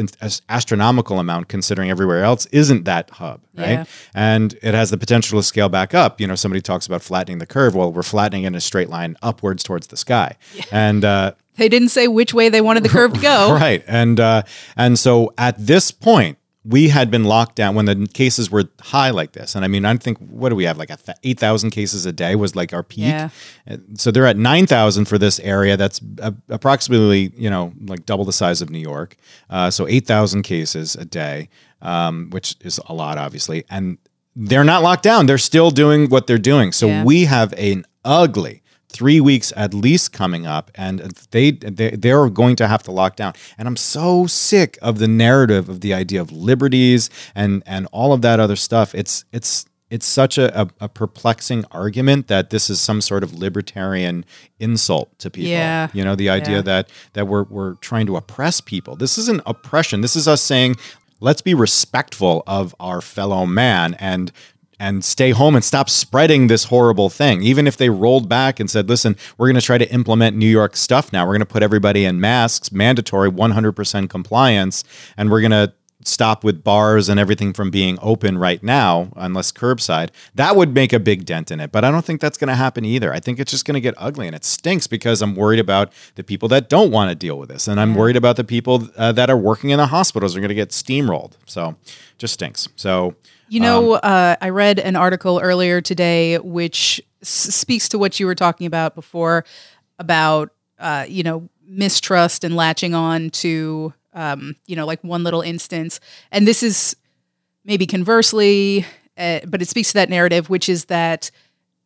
astronomical 0.50 1.20
amount, 1.20 1.48
considering 1.48 1.90
everywhere 1.90 2.24
else 2.24 2.46
isn't 2.48 2.86
that 2.86 3.10
hub, 3.12 3.42
right? 3.56 3.70
Yeah. 3.70 3.86
And 4.14 4.54
it 4.62 4.74
has 4.74 4.90
the 4.90 4.98
potential 4.98 5.40
to 5.40 5.44
scale 5.44 5.70
back 5.70 5.94
up. 5.94 6.20
You 6.20 6.28
know, 6.28 6.36
somebody 6.36 6.62
talks 6.62 6.86
about 6.88 7.02
flattening 7.02 7.38
the 7.38 7.46
curve. 7.46 7.76
Well, 7.76 7.94
we're 7.94 8.04
flattening 8.04 8.44
in 8.44 8.56
a 8.56 8.62
straight 8.62 8.90
line 8.90 9.16
upwards 9.22 9.64
towards 9.64 9.88
the 9.88 9.98
sky, 9.98 10.36
and 10.72 11.06
uh, 11.06 11.34
They 11.56 11.70
didn't 11.70 11.90
say 11.90 12.08
which 12.08 12.34
way 12.34 12.50
they 12.50 12.62
wanted 12.62 12.84
the 12.84 12.90
curve 12.90 13.14
to 13.14 13.20
go. 13.20 13.54
right, 13.60 13.84
and 13.88 14.20
uh, 14.20 14.44
and 14.76 14.98
so 15.00 15.34
at 15.38 15.56
this 15.58 15.92
point. 15.92 16.38
We 16.68 16.90
had 16.90 17.10
been 17.10 17.24
locked 17.24 17.56
down 17.56 17.76
when 17.76 17.86
the 17.86 18.08
cases 18.14 18.52
were 18.52 18.66
high 18.82 19.12
like 19.12 19.32
this, 19.32 19.56
and 19.56 19.64
I 19.64 19.68
mean, 19.70 19.86
I 19.86 19.96
think 19.98 20.18
what 20.18 20.50
do 20.50 20.56
we 20.56 20.66
have 20.66 20.78
like 20.78 20.90
eight 21.24 21.40
thousand 21.40 21.70
cases 21.72 22.06
a 22.06 22.12
day 22.12 22.36
was 22.36 22.56
like 22.56 22.74
our 22.74 22.84
peak. 22.84 23.06
Yeah. 23.06 23.30
So 23.96 24.12
they're 24.12 24.26
at 24.26 24.38
9,000 24.38 25.06
for 25.06 25.18
this 25.18 25.40
area. 25.40 25.78
That's 25.78 26.02
approximately, 26.50 27.32
you 27.38 27.50
know, 27.50 27.74
like 27.86 28.06
double 28.06 28.26
the 28.26 28.34
size 28.34 28.62
of 28.62 28.70
New 28.70 28.80
York. 28.80 29.16
Uh, 29.50 29.70
so 29.72 29.88
8,000 29.88 30.44
cases 30.44 30.96
a 30.96 31.06
day, 31.06 31.50
um, 31.82 32.30
which 32.32 32.56
is 32.62 32.80
a 32.88 32.94
lot, 32.94 33.18
obviously. 33.18 33.64
And 33.70 33.98
they're 34.36 34.64
not 34.64 34.84
locked 34.84 35.04
down. 35.04 35.26
They're 35.26 35.38
still 35.38 35.72
doing 35.72 36.10
what 36.10 36.28
they're 36.28 36.38
doing. 36.38 36.72
So 36.72 36.88
Yeah. 36.88 37.04
we 37.04 37.26
have 37.26 37.54
an 37.54 37.86
ugly 38.06 38.62
three 38.90 39.20
weeks 39.20 39.52
at 39.56 39.74
least 39.74 40.14
coming 40.14 40.48
up 40.48 40.72
and 40.76 41.00
they, 41.32 41.52
they 41.52 41.92
they're 41.92 42.30
going 42.30 42.56
to 42.56 42.68
have 42.68 42.82
to 42.82 42.92
lock 42.92 43.16
down 43.18 43.34
and 43.58 43.68
i'm 43.68 43.76
so 43.76 44.26
sick 44.28 44.78
of 44.82 44.98
the 45.00 45.08
narrative 45.08 45.68
of 45.68 45.82
the 45.82 45.94
idea 45.94 46.22
of 46.22 46.32
liberties 46.32 47.10
and 47.36 47.62
and 47.66 47.88
all 47.92 48.14
of 48.14 48.22
that 48.22 48.40
other 48.40 48.56
stuff 48.56 48.96
it's 48.96 49.26
it's 49.34 49.66
it's 49.90 50.06
such 50.06 50.38
a, 50.38 50.62
a, 50.62 50.68
a 50.82 50.90
perplexing 50.90 51.64
argument 51.72 52.28
that 52.28 52.50
this 52.50 52.70
is 52.70 52.80
some 52.82 53.00
sort 53.00 53.24
of 53.24 53.34
libertarian 53.34 54.26
insult 54.60 55.18
to 55.20 55.30
people. 55.30 55.50
Yeah. 55.50 55.88
You 55.94 56.04
know, 56.04 56.14
the 56.14 56.30
idea 56.30 56.58
Yeah. 56.58 56.62
that 56.64 56.90
that 57.14 57.28
we're 57.30 57.44
we're 57.44 57.76
trying 57.76 58.06
to 58.08 58.18
oppress 58.18 58.60
people. 58.60 58.98
This 58.98 59.18
isn't 59.18 59.42
oppression. 59.46 60.02
This 60.02 60.18
is 60.18 60.28
us 60.28 60.42
saying, 60.42 60.76
let's 61.22 61.42
be 61.42 61.54
respectful 61.54 62.44
of 62.48 62.76
our 62.82 63.00
fellow 63.00 63.46
man 63.46 63.94
and 63.94 64.30
and 64.80 65.04
stay 65.04 65.32
home 65.32 65.56
and 65.56 65.64
stop 65.64 65.90
spreading 65.90 66.48
this 66.48 66.66
horrible 66.66 67.10
thing. 67.10 67.42
Even 67.42 67.68
if 67.68 67.78
they 67.78 67.90
rolled 67.90 68.30
back 68.30 68.60
and 68.60 68.70
said, 68.70 68.90
listen, 68.90 69.16
we're 69.38 69.48
going 69.48 69.60
to 69.60 69.66
try 69.66 69.78
to 69.78 69.92
implement 69.92 70.38
New 70.38 70.48
York 70.48 70.76
stuff 70.76 71.12
now. 71.12 71.26
We're 71.26 71.34
going 71.34 71.40
to 71.40 71.46
put 71.46 71.64
everybody 71.64 72.06
in 72.06 72.20
masks, 72.22 72.72
mandatory 72.72 73.32
100% 73.32 74.10
compliance, 74.10 74.84
and 75.16 75.32
we're 75.32 75.42
going 75.42 75.52
to 75.52 75.74
stop 76.04 76.44
with 76.44 76.64
bars 76.64 77.10
and 77.10 77.20
everything 77.20 77.54
from 77.54 77.70
being 77.70 77.98
open 78.02 78.38
right 78.38 78.62
now, 78.64 79.10
unless 79.16 79.52
curbside, 79.52 80.10
that 80.36 80.56
would 80.56 80.74
make 80.74 80.94
a 80.94 81.00
big 81.00 81.26
dent 81.26 81.52
in 81.52 81.60
it. 81.60 81.72
But 81.72 81.84
I 81.84 81.92
don't 81.92 82.06
think 82.06 82.22
that's 82.22 82.38
going 82.38 82.48
to 82.50 82.56
happen 82.56 82.86
either. 82.86 83.14
I 83.14 83.20
think 83.20 83.40
it's 83.40 83.52
just 83.52 83.66
going 83.66 83.76
to 83.76 83.82
get 83.82 83.94
ugly 83.98 84.28
and 84.28 84.36
it 84.36 84.46
stinks 84.46 84.88
because 84.88 85.22
I'm 85.22 85.36
worried 85.36 85.60
about 85.60 85.92
the 86.16 86.24
people 86.24 86.48
that 86.50 86.70
don't 86.70 86.92
want 86.92 87.10
to 87.10 87.16
deal 87.16 87.38
with 87.38 87.50
this. 87.50 87.68
And 87.68 87.80
I'm 87.80 87.96
worried 87.96 88.16
about 88.16 88.36
the 88.36 88.44
people 88.44 88.88
uh, 88.96 89.12
that 89.14 89.30
are 89.30 89.38
working 89.38 89.72
in 89.72 89.78
the 89.78 89.88
hospitals 89.88 90.36
are 90.36 90.40
going 90.40 90.50
to 90.50 90.56
get 90.56 90.70
steamrolled. 90.70 91.34
So 91.46 91.76
just 92.18 92.36
stinks. 92.36 92.68
So, 92.76 93.16
You 93.50 93.60
know, 93.62 93.94
Um, 93.96 94.00
uh, 94.04 94.36
I 94.42 94.50
read 94.50 94.80
an 94.80 94.96
article 94.96 95.40
earlier 95.42 95.80
today 95.82 96.38
which 96.40 97.02
s- 97.22 97.30
speaks 97.30 97.88
to 97.90 97.98
what 97.98 98.20
you 98.20 98.26
were 98.26 98.36
talking 98.36 98.68
about 98.68 98.94
before 98.96 99.46
about, 100.00 100.52
uh, 100.80 101.06
you 101.08 101.24
know, 101.24 101.48
mistrust 101.66 102.44
and 102.44 102.56
latching 102.56 102.94
on 102.94 103.30
to, 103.30 103.94
um, 104.14 104.56
you 104.68 104.76
know, 104.76 104.86
like 104.86 105.04
one 105.04 105.24
little 105.24 105.42
instance. 105.42 106.00
And 106.32 106.48
this 106.48 106.62
is 106.62 106.96
maybe 107.66 107.86
conversely, 107.86 108.86
uh, 109.18 109.40
but 109.48 109.62
it 109.62 109.68
speaks 109.68 109.90
to 109.90 109.94
that 109.96 110.10
narrative, 110.10 110.50
which 110.50 110.70
is 110.70 110.86
that 110.86 111.32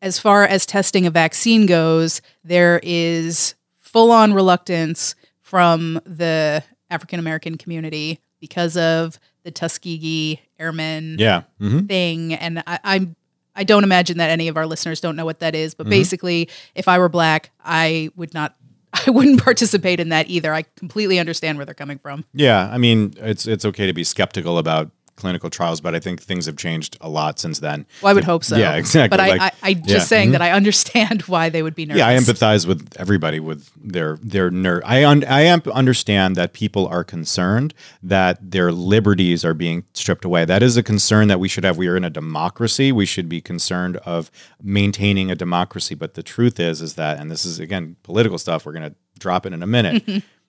as 0.01 0.17
far 0.19 0.43
as 0.43 0.65
testing 0.65 1.05
a 1.05 1.11
vaccine 1.11 1.65
goes, 1.67 2.21
there 2.43 2.79
is 2.83 3.53
full 3.79 4.11
on 4.11 4.33
reluctance 4.33 5.15
from 5.41 5.99
the 6.05 6.63
African 6.89 7.19
American 7.19 7.57
community 7.57 8.19
because 8.39 8.75
of 8.77 9.19
the 9.43 9.51
Tuskegee 9.51 10.39
Airmen 10.59 11.17
yeah. 11.19 11.43
hmm 11.59 11.85
thing. 11.85 12.33
And 12.33 12.63
I, 12.67 12.79
I'm 12.83 13.15
I 13.55 13.63
don't 13.65 13.83
imagine 13.83 14.17
that 14.19 14.29
any 14.29 14.47
of 14.47 14.55
our 14.57 14.65
listeners 14.65 15.01
don't 15.01 15.15
know 15.15 15.25
what 15.25 15.39
that 15.39 15.55
is. 15.55 15.73
But 15.73 15.83
Mm-hmm. 15.85 15.89
basically, 15.91 16.49
if 16.75 16.87
I 16.87 16.99
were 16.99 17.09
black, 17.09 17.51
I 17.63 18.09
would 18.15 18.33
not 18.33 18.55
I 19.07 19.09
wouldn't 19.09 19.43
participate 19.43 19.99
in 19.99 20.09
that 20.09 20.29
either. 20.29 20.53
I 20.53 20.63
completely 20.75 21.17
understand 21.19 21.57
where 21.57 21.65
they're 21.65 21.73
coming 21.73 21.97
from. 21.99 22.25
Yeah, 22.33 22.69
I 22.71 22.77
mean, 22.77 23.13
it's 23.17 23.47
it's 23.47 23.65
okay 23.65 23.87
to 23.87 23.93
be 23.93 24.03
skeptical 24.03 24.57
about 24.57 24.91
clinical 25.21 25.49
trials, 25.49 25.79
but 25.79 25.95
I 25.95 25.99
think 25.99 26.21
things 26.21 26.45
have 26.47 26.57
changed 26.57 26.97
a 26.99 27.07
lot 27.09 27.39
since 27.39 27.59
then. 27.59 27.85
Well, 28.01 28.11
I 28.11 28.13
would 28.13 28.23
hope 28.25 28.43
so. 28.43 28.57
Yeah, 28.57 28.75
exactly. 28.75 29.15
But 29.15 29.21
I, 29.21 29.29
Like- 29.29 29.41
I, 29.41 29.51
I 29.69 29.73
just 29.75 29.87
yeah, 29.87 29.95
Mm-hmm. 29.97 30.05
saying 30.05 30.31
that 30.31 30.41
I 30.41 30.51
understand 30.51 31.21
why 31.27 31.47
they 31.49 31.63
would 31.63 31.75
be 31.75 31.85
nervous. 31.85 31.99
Yeah, 31.99 32.07
I 32.09 32.15
empathize 32.15 32.65
with 32.67 32.93
everybody 32.99 33.39
with 33.39 33.69
their 33.81 34.17
their 34.21 34.49
ner- 34.51 34.81
I 34.83 35.05
un- 35.05 35.23
I 35.23 35.41
am 35.41 35.61
understand 35.73 36.35
that 36.35 36.51
people 36.53 36.87
are 36.87 37.03
concerned 37.05 37.73
that 38.03 38.39
their 38.51 38.71
liberties 38.71 39.45
are 39.45 39.53
being 39.53 39.83
stripped 39.93 40.25
away. 40.25 40.43
That 40.45 40.61
is 40.63 40.75
a 40.75 40.83
concern 40.83 41.27
that 41.29 41.39
we 41.39 41.47
should 41.47 41.63
have. 41.63 41.77
We 41.77 41.87
are 41.87 41.95
in 41.95 42.03
a 42.03 42.09
democracy. 42.09 42.91
We 42.91 43.05
should 43.05 43.29
be 43.29 43.39
concerned 43.41 43.97
of 43.97 44.29
maintaining 44.61 45.31
a 45.31 45.35
democracy. 45.35 45.95
But 45.95 46.15
the 46.15 46.23
truth 46.23 46.59
is, 46.59 46.81
is 46.81 46.95
that, 46.95 47.19
and 47.19 47.29
this 47.31 47.45
is 47.45 47.59
again 47.59 47.95
political 48.03 48.37
stuff. 48.37 48.65
We're 48.65 48.73
gonna 48.73 48.95
drop 49.19 49.45
it 49.45 49.53
in 49.53 49.61
a 49.63 49.67
minute. 49.67 50.23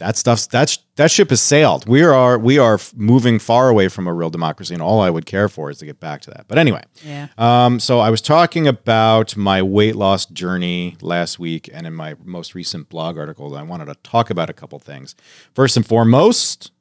that 0.00 0.16
stuff's 0.16 0.46
that's 0.48 0.78
that 0.96 1.10
ship 1.10 1.30
has 1.30 1.40
sailed. 1.40 1.86
We 1.88 2.02
are 2.02 2.38
we 2.38 2.58
are 2.58 2.78
moving 2.96 3.38
far 3.38 3.68
away 3.68 3.88
from 3.88 4.06
a 4.06 4.12
real 4.12 4.28
democracy, 4.30 4.74
and 4.74 4.82
all 4.82 5.00
I 5.00 5.08
would 5.08 5.24
care 5.26 5.48
for 5.48 5.70
is 5.70 5.78
to 5.78 5.86
get 5.86 6.00
back 6.00 6.20
to 6.22 6.30
that. 6.30 6.46
But 6.48 6.58
anyway, 6.58 6.82
Yeah. 7.06 7.28
um, 7.38 7.78
so 7.78 8.00
I 8.00 8.10
was 8.10 8.20
talking 8.20 8.66
about 8.66 9.36
my 9.36 9.62
weight 9.62 9.94
loss 9.96 10.26
journey 10.26 10.96
last 11.00 11.38
week, 11.38 11.70
and 11.72 11.86
in 11.86 11.94
my 11.94 12.16
most 12.24 12.54
recent 12.54 12.88
blog 12.88 13.16
article, 13.16 13.56
I 13.56 13.62
wanted 13.62 13.86
to 13.86 13.94
talk 14.02 14.30
about 14.30 14.50
a 14.50 14.52
couple 14.52 14.78
things. 14.78 15.14
First 15.54 15.76
and 15.76 15.86
foremost, 15.86 16.72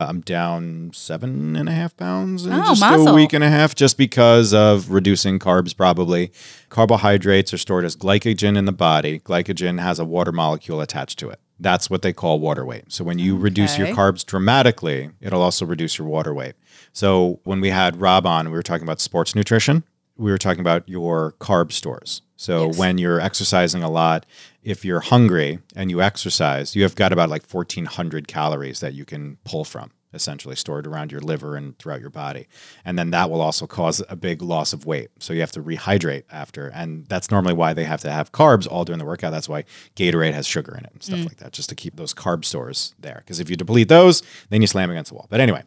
I'm 0.00 0.20
down 0.20 0.90
seven 0.92 1.56
and 1.56 1.68
a 1.68 1.72
half 1.72 1.96
pounds 1.96 2.46
in 2.46 2.52
Oh, 2.52 2.74
just 2.74 2.82
a 3.08 3.14
week 3.14 3.32
and 3.32 3.44
a 3.44 3.48
half, 3.48 3.74
just 3.74 3.96
because 3.96 4.52
of 4.52 4.90
reducing 4.90 5.38
carbs. 5.38 5.76
Probably 5.76 6.30
carbohydrates 6.68 7.54
are 7.54 7.58
stored 7.58 7.84
as 7.84 7.96
glycogen 7.96 8.56
in 8.58 8.64
the 8.64 8.72
body. 8.72 9.20
Glycogen 9.20 9.80
has 9.80 9.98
a 9.98 10.04
water 10.04 10.32
molecule 10.32 10.80
attached 10.80 11.18
to 11.20 11.30
it. 11.30 11.40
That's 11.60 11.88
what 11.88 12.02
they 12.02 12.12
call 12.12 12.40
water 12.40 12.64
weight. 12.64 12.84
So 12.92 13.04
when 13.04 13.18
you 13.18 13.36
reduce 13.36 13.78
your 13.78 13.88
carbs 13.88 14.26
dramatically, 14.26 15.10
it'll 15.20 15.42
also 15.42 15.64
reduce 15.64 15.98
your 15.98 16.08
water 16.08 16.34
weight. 16.34 16.54
So 16.92 17.40
when 17.44 17.60
we 17.60 17.70
had 17.70 18.00
Rob 18.00 18.26
on, 18.26 18.46
we 18.46 18.52
were 18.52 18.62
talking 18.62 18.82
about 18.84 19.00
sports 19.00 19.34
nutrition. 19.34 19.84
We 20.16 20.30
were 20.30 20.38
talking 20.38 20.60
about 20.60 20.88
your 20.88 21.34
carb 21.40 21.72
stores. 21.72 22.22
So 22.36 22.66
Yes. 22.66 22.78
when 22.78 22.98
you're 22.98 23.20
exercising 23.20 23.82
a 23.82 23.90
lot, 23.90 24.26
if 24.62 24.84
you're 24.84 25.00
hungry 25.00 25.60
and 25.76 25.90
you 25.90 26.02
exercise, 26.02 26.74
you 26.76 26.82
have 26.82 26.94
got 26.96 27.12
about 27.12 27.30
like 27.30 27.44
1400 27.46 28.26
calories 28.28 28.80
that 28.80 28.94
you 28.94 29.04
can 29.04 29.38
pull 29.44 29.64
from. 29.64 29.90
Essentially 30.14 30.56
stored 30.56 30.86
around 30.86 31.12
your 31.12 31.20
liver 31.20 31.56
and 31.56 31.78
throughout 31.78 32.00
your 32.00 32.10
body. 32.10 32.46
And 32.84 32.98
then 32.98 33.10
that 33.10 33.30
will 33.30 33.40
also 33.40 33.66
cause 33.66 34.02
a 34.08 34.16
big 34.16 34.42
loss 34.42 34.72
of 34.72 34.86
weight. 34.86 35.10
So 35.18 35.32
you 35.32 35.40
have 35.40 35.52
to 35.52 35.62
rehydrate 35.62 36.24
after. 36.30 36.68
And 36.68 37.06
that's 37.08 37.30
normally 37.30 37.54
why 37.54 37.74
they 37.74 37.84
have 37.84 38.00
to 38.02 38.10
have 38.10 38.32
carbs 38.32 38.66
all 38.70 38.84
during 38.84 38.98
the 38.98 39.04
workout. 39.04 39.32
That's 39.32 39.48
why 39.48 39.64
Gatorade 39.96 40.34
has 40.34 40.46
sugar 40.46 40.76
in 40.76 40.84
it 40.84 40.90
and 40.92 41.02
stuff 41.02 41.24
like 41.24 41.36
that, 41.38 41.52
just 41.52 41.68
to 41.68 41.74
keep 41.74 41.96
those 41.96 42.14
carb 42.14 42.44
stores 42.44 42.94
there. 42.98 43.22
Because 43.24 43.40
if 43.40 43.50
you 43.50 43.56
deplete 43.56 43.88
those, 43.88 44.22
then 44.50 44.60
you 44.60 44.66
slam 44.66 44.90
against 44.90 45.10
the 45.10 45.14
wall. 45.14 45.26
But 45.30 45.40
anyway, 45.40 45.62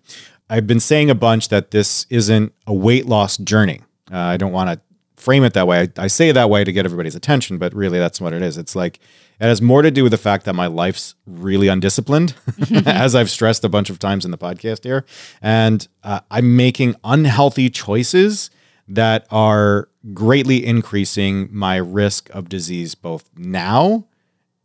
I've 0.50 0.68
been 0.68 0.80
saying 0.80 1.10
a 1.10 1.16
bunch 1.16 1.50
that 1.50 1.72
this 1.72 2.06
isn't 2.10 2.54
a 2.66 2.74
weight 2.74 3.06
loss 3.06 3.38
journey. 3.38 3.82
Uh, 4.12 4.18
I 4.18 4.38
don't 4.38 4.54
want 4.54 4.70
to 4.70 4.82
frame 5.22 5.44
it 5.44 5.54
that 5.54 5.68
way. 5.68 5.82
I, 5.82 6.04
I 6.04 6.08
say 6.08 6.32
that 6.32 6.50
way 6.50 6.64
to 6.64 6.72
get 6.72 6.86
everybody's 6.86 7.16
attention, 7.16 7.58
but 7.58 7.74
really 7.74 8.00
that's 8.00 8.22
what 8.22 8.34
it 8.34 8.42
is. 8.42 8.58
It's 8.58 8.76
like 8.76 9.00
it 9.40 9.46
has 9.46 9.62
more 9.62 9.82
to 9.82 9.92
do 9.92 10.04
with 10.04 10.12
the 10.12 10.18
fact 10.18 10.46
that 10.46 10.54
my 10.54 10.68
life's 10.68 11.16
really 11.26 11.68
undisciplined, 11.68 12.34
as 12.86 13.16
I've 13.16 13.30
stressed 13.30 13.64
a 13.64 13.70
bunch 13.70 13.90
of 13.90 14.00
times 14.00 14.26
in 14.26 14.32
the 14.32 14.38
podcast 14.38 14.84
here. 14.84 15.06
And 15.42 15.88
uh, 16.04 16.22
I'm 16.32 16.56
making 16.56 16.96
unhealthy 17.04 17.70
choices 17.70 18.50
that 18.88 19.28
are 19.30 19.90
greatly 20.14 20.66
increasing 20.66 21.50
my 21.52 21.76
risk 21.76 22.30
of 22.32 22.50
disease 22.50 22.96
both 22.96 23.30
now 23.36 24.08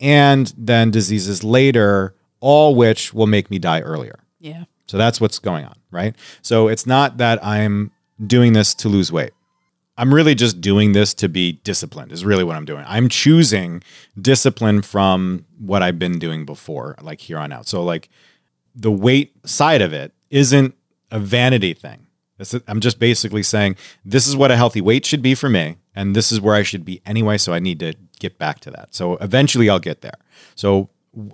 and 0.00 0.52
then 0.56 0.90
diseases 0.90 1.44
later, 1.44 2.14
all 2.40 2.74
which 2.74 3.12
will 3.14 3.26
make 3.26 3.50
me 3.50 3.58
die 3.58 3.80
earlier. 3.80 4.18
Yeah. 4.40 4.64
So 4.86 4.98
that's 4.98 5.20
what's 5.20 5.38
going 5.38 5.64
on, 5.64 5.76
right? 5.90 6.14
So 6.42 6.68
it's 6.68 6.86
not 6.86 7.18
that 7.18 7.44
I'm 7.44 7.92
doing 8.26 8.52
this 8.52 8.74
to 8.74 8.88
lose 8.88 9.12
weight. 9.12 9.32
I'm 9.98 10.12
really 10.12 10.34
just 10.34 10.60
doing 10.60 10.92
this 10.92 11.12
to 11.14 11.28
be 11.28 11.52
disciplined, 11.64 12.12
is 12.12 12.24
really 12.24 12.44
what 12.44 12.56
I'm 12.56 12.64
doing. 12.64 12.84
I'm 12.88 13.08
choosing 13.08 13.82
discipline 14.20 14.82
from 14.82 15.44
what 15.58 15.82
I've 15.82 15.98
been 15.98 16.18
doing 16.18 16.46
before, 16.46 16.96
like 17.02 17.20
here 17.20 17.38
on 17.38 17.52
out. 17.52 17.66
So, 17.66 17.82
like, 17.82 18.08
the 18.74 18.90
weight 18.90 19.34
side 19.46 19.82
of 19.82 19.92
it 19.92 20.12
isn't 20.30 20.74
a 21.10 21.18
vanity 21.18 21.74
thing. 21.74 22.06
I'm 22.66 22.80
just 22.80 22.98
basically 22.98 23.42
saying 23.42 23.76
this 24.04 24.26
is 24.26 24.34
what 24.34 24.50
a 24.50 24.56
healthy 24.56 24.80
weight 24.80 25.04
should 25.04 25.22
be 25.22 25.34
for 25.34 25.48
me, 25.48 25.76
and 25.94 26.16
this 26.16 26.32
is 26.32 26.40
where 26.40 26.54
I 26.54 26.62
should 26.62 26.84
be 26.84 27.02
anyway. 27.04 27.36
So, 27.36 27.52
I 27.52 27.58
need 27.58 27.78
to 27.80 27.94
get 28.18 28.38
back 28.38 28.60
to 28.60 28.70
that. 28.70 28.94
So, 28.94 29.16
eventually, 29.16 29.68
I'll 29.68 29.78
get 29.78 30.00
there. 30.00 30.18
So, 30.54 30.88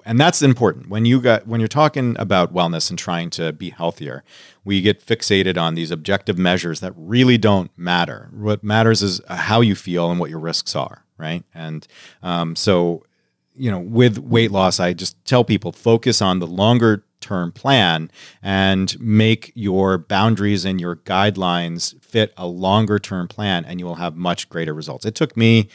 and 0.04 0.18
that's 0.18 0.42
important. 0.42 0.88
When 0.88 1.04
you 1.04 1.20
got 1.20 1.46
when 1.46 1.60
you're 1.60 1.68
talking 1.68 2.16
about 2.18 2.52
wellness 2.52 2.90
and 2.90 2.98
trying 2.98 3.30
to 3.30 3.52
be 3.52 3.70
healthier 3.70 4.24
we 4.64 4.80
get 4.82 5.04
fixated 5.04 5.56
on 5.56 5.74
these 5.74 5.90
objective 5.90 6.36
measures 6.36 6.80
that 6.80 6.92
really 6.96 7.38
don't 7.38 7.70
matter. 7.76 8.28
What 8.32 8.62
matters 8.62 9.02
is 9.02 9.20
how 9.28 9.60
you 9.60 9.74
feel 9.74 10.10
and 10.10 10.20
what 10.20 10.30
your 10.30 10.40
risks 10.40 10.76
are 10.76 11.04
right? 11.16 11.44
And 11.54 11.86
um, 12.22 12.56
so 12.56 13.04
you 13.54 13.70
know 13.70 13.80
with 13.80 14.18
weight 14.18 14.52
loss 14.52 14.78
i 14.78 14.92
just 14.92 15.16
tell 15.24 15.42
people 15.42 15.72
focus 15.72 16.22
on 16.22 16.38
the 16.38 16.46
longer 16.46 17.04
term 17.20 17.52
plan 17.52 18.10
and 18.42 18.98
make 19.00 19.52
your 19.54 19.98
boundaries 19.98 20.64
and 20.64 20.80
your 20.80 20.96
guidelines 20.96 22.00
fit 22.02 22.32
a 22.36 22.46
longer 22.46 22.98
term 22.98 23.28
plan 23.28 23.64
and 23.64 23.80
you 23.80 23.86
will 23.86 23.96
have 23.96 24.16
much 24.16 24.48
greater 24.48 24.74
results. 24.74 25.04
It 25.04 25.14
took 25.14 25.36
me 25.36 25.68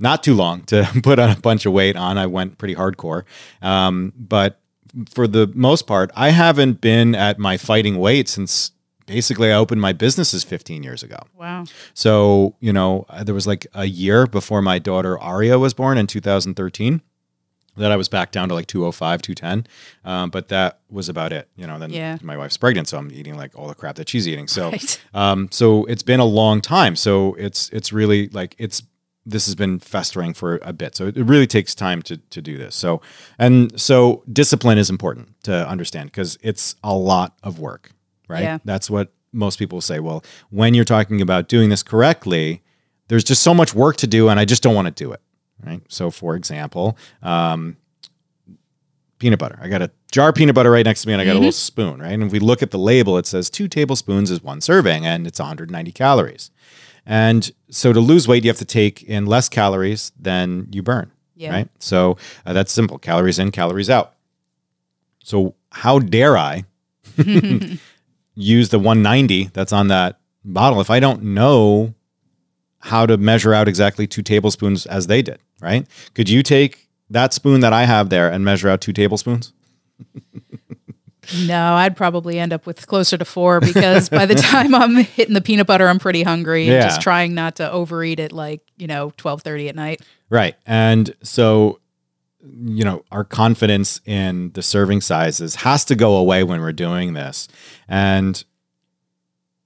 not 0.00 0.22
too 0.22 0.34
long 0.34 0.62
to 0.64 0.88
put 1.02 1.18
on 1.18 1.30
a 1.30 1.36
bunch 1.36 1.66
of 1.66 1.72
weight 1.72 1.96
on. 1.96 2.18
I 2.18 2.26
went 2.26 2.58
pretty 2.58 2.74
hardcore. 2.74 3.24
Um, 3.62 4.12
but 4.16 4.60
for 5.10 5.28
the 5.28 5.50
most 5.54 5.86
part, 5.86 6.10
I 6.16 6.30
haven't 6.30 6.80
been 6.80 7.14
at 7.14 7.38
my 7.38 7.56
fighting 7.56 7.98
weight 7.98 8.28
since 8.28 8.72
basically 9.06 9.52
I 9.52 9.56
opened 9.56 9.80
my 9.80 9.92
businesses 9.92 10.44
15 10.44 10.82
years 10.82 11.02
ago. 11.02 11.18
Wow. 11.36 11.64
So, 11.94 12.56
you 12.60 12.72
know, 12.72 13.06
uh, 13.08 13.24
there 13.24 13.34
was 13.34 13.46
like 13.46 13.66
a 13.74 13.84
year 13.84 14.26
before 14.26 14.62
my 14.62 14.78
daughter 14.78 15.18
Aria 15.18 15.58
was 15.58 15.74
born 15.74 15.98
in 15.98 16.06
2013 16.06 17.00
that 17.76 17.92
I 17.92 17.96
was 17.96 18.08
back 18.08 18.30
down 18.32 18.48
to 18.48 18.54
like 18.54 18.66
205, 18.66 19.22
210. 19.22 19.66
Um, 20.04 20.30
but 20.30 20.48
that 20.48 20.80
was 20.90 21.08
about 21.08 21.32
it. 21.32 21.48
You 21.56 21.66
know, 21.66 21.78
then 21.78 21.90
Yeah. 21.90 22.18
my 22.20 22.36
wife's 22.36 22.56
pregnant, 22.56 22.88
so 22.88 22.98
I'm 22.98 23.10
eating 23.12 23.36
like 23.36 23.56
all 23.56 23.68
the 23.68 23.74
crap 23.74 23.94
that 23.96 24.08
she's 24.08 24.26
eating. 24.28 24.48
So, 24.48 24.70
Right. 24.70 25.00
um, 25.14 25.48
so 25.52 25.84
it's 25.86 26.02
been 26.02 26.20
a 26.20 26.24
long 26.24 26.60
time. 26.60 26.94
So 26.96 27.34
it's 27.34 27.68
it's 27.70 27.92
really 27.92 28.28
like 28.28 28.54
it's 28.58 28.82
this 29.26 29.46
has 29.46 29.54
been 29.54 29.78
festering 29.78 30.34
for 30.34 30.58
a 30.62 30.72
bit. 30.72 30.96
So 30.96 31.06
it 31.06 31.16
really 31.16 31.46
takes 31.46 31.74
time 31.74 32.02
to 32.02 32.16
to 32.16 32.42
do 32.42 32.56
this. 32.56 32.74
So 32.74 33.00
and 33.38 33.78
so 33.80 34.22
discipline 34.32 34.78
is 34.78 34.90
important 34.90 35.42
to 35.44 35.68
understand 35.68 36.10
because 36.10 36.38
it's 36.42 36.74
a 36.82 36.94
lot 36.94 37.36
of 37.42 37.58
work, 37.58 37.92
right? 38.28 38.42
Yeah. 38.42 38.58
That's 38.64 38.90
what 38.90 39.12
most 39.32 39.58
people 39.58 39.80
say. 39.80 40.00
Well, 40.00 40.24
when 40.50 40.74
you're 40.74 40.84
talking 40.84 41.20
about 41.20 41.48
doing 41.48 41.70
this 41.70 41.82
correctly, 41.82 42.62
there's 43.08 43.24
just 43.24 43.42
so 43.42 43.54
much 43.54 43.74
work 43.74 43.96
to 43.98 44.06
do, 44.06 44.28
and 44.28 44.40
I 44.40 44.44
just 44.44 44.62
don't 44.62 44.74
want 44.74 44.86
to 44.86 45.04
do 45.04 45.12
it, 45.12 45.20
right? 45.64 45.80
So, 45.88 46.10
for 46.10 46.36
example, 46.36 46.96
um, 47.22 47.76
peanut 49.18 49.38
butter. 49.38 49.58
I 49.60 49.68
got 49.68 49.82
a 49.82 49.90
jar 50.10 50.30
of 50.30 50.34
peanut 50.34 50.54
butter 50.54 50.70
right 50.70 50.84
next 50.84 51.02
to 51.02 51.08
me, 51.08 51.12
and 51.12 51.22
I 51.22 51.24
got 51.24 51.32
a 51.32 51.38
little 51.38 51.52
spoon, 51.52 52.00
right? 52.00 52.12
And 52.12 52.24
if 52.24 52.32
we 52.32 52.40
look 52.40 52.62
at 52.62 52.70
the 52.70 52.78
label, 52.78 53.18
it 53.18 53.26
says 53.26 53.50
two 53.50 53.68
tablespoons 53.68 54.30
is 54.30 54.42
one 54.42 54.60
serving, 54.60 55.06
and 55.06 55.26
it's 55.26 55.38
190 55.38 55.92
calories. 55.92 56.50
And 57.06 57.50
so, 57.70 57.92
to 57.92 58.00
lose 58.00 58.28
weight, 58.28 58.44
you 58.44 58.50
have 58.50 58.58
to 58.58 58.64
take 58.64 59.02
in 59.04 59.26
less 59.26 59.48
calories 59.48 60.12
than 60.18 60.68
you 60.70 60.82
burn, 60.82 61.10
Yeah. 61.36 61.50
right? 61.50 61.68
So 61.78 62.16
uh, 62.46 62.52
that's 62.52 62.72
simple: 62.72 62.98
calories 62.98 63.38
in, 63.38 63.50
calories 63.50 63.90
out. 63.90 64.14
So, 65.24 65.54
how 65.70 65.98
dare 65.98 66.36
I 66.36 66.64
use 68.34 68.68
the 68.70 68.78
190 68.78 69.50
that's 69.52 69.72
on 69.72 69.88
that 69.88 70.18
bottle 70.44 70.80
if 70.80 70.90
I 70.90 71.00
don't 71.00 71.22
know 71.22 71.94
how 72.80 73.04
to 73.06 73.16
measure 73.18 73.52
out 73.52 73.68
exactly 73.68 74.06
two 74.06 74.22
tablespoons 74.22 74.86
as 74.86 75.06
they 75.06 75.20
did, 75.22 75.38
right? 75.60 75.86
Could 76.14 76.28
you 76.30 76.42
take 76.42 76.88
that 77.10 77.34
spoon 77.34 77.60
that 77.60 77.72
I 77.72 77.84
have 77.84 78.08
there 78.08 78.30
and 78.30 78.44
measure 78.44 78.68
out 78.70 78.80
two 78.80 78.92
tablespoons? 78.92 79.52
No, 81.46 81.74
I'd 81.74 81.96
probably 81.96 82.38
end 82.38 82.52
up 82.52 82.66
with 82.66 82.86
closer 82.86 83.16
to 83.16 83.24
four 83.24 83.60
because 83.60 84.08
by 84.08 84.26
the 84.26 84.34
time 84.50 84.74
I'm 84.74 84.96
hitting 84.96 85.34
the 85.34 85.40
peanut 85.40 85.66
butter, 85.66 85.88
I'm 85.88 85.98
pretty 85.98 86.22
hungry 86.22 86.64
and 86.64 86.72
Yeah. 86.72 86.88
just 86.88 87.00
trying 87.00 87.34
not 87.34 87.56
to 87.56 87.70
overeat 87.70 88.18
at 88.20 88.32
like, 88.32 88.62
you 88.76 88.86
know, 88.86 89.12
twelve 89.16 89.42
thirty 89.42 89.68
at 89.68 89.76
night. 89.76 90.02
Right. 90.28 90.54
And 90.66 91.14
so, 91.22 91.80
you 92.42 92.84
know, 92.84 93.04
our 93.12 93.24
confidence 93.24 94.00
in 94.06 94.50
the 94.52 94.62
serving 94.62 95.00
sizes 95.02 95.56
has 95.56 95.84
to 95.86 95.94
go 95.94 96.16
away 96.16 96.42
when 96.44 96.60
we're 96.60 96.72
doing 96.72 97.12
this. 97.12 97.48
And 97.88 98.42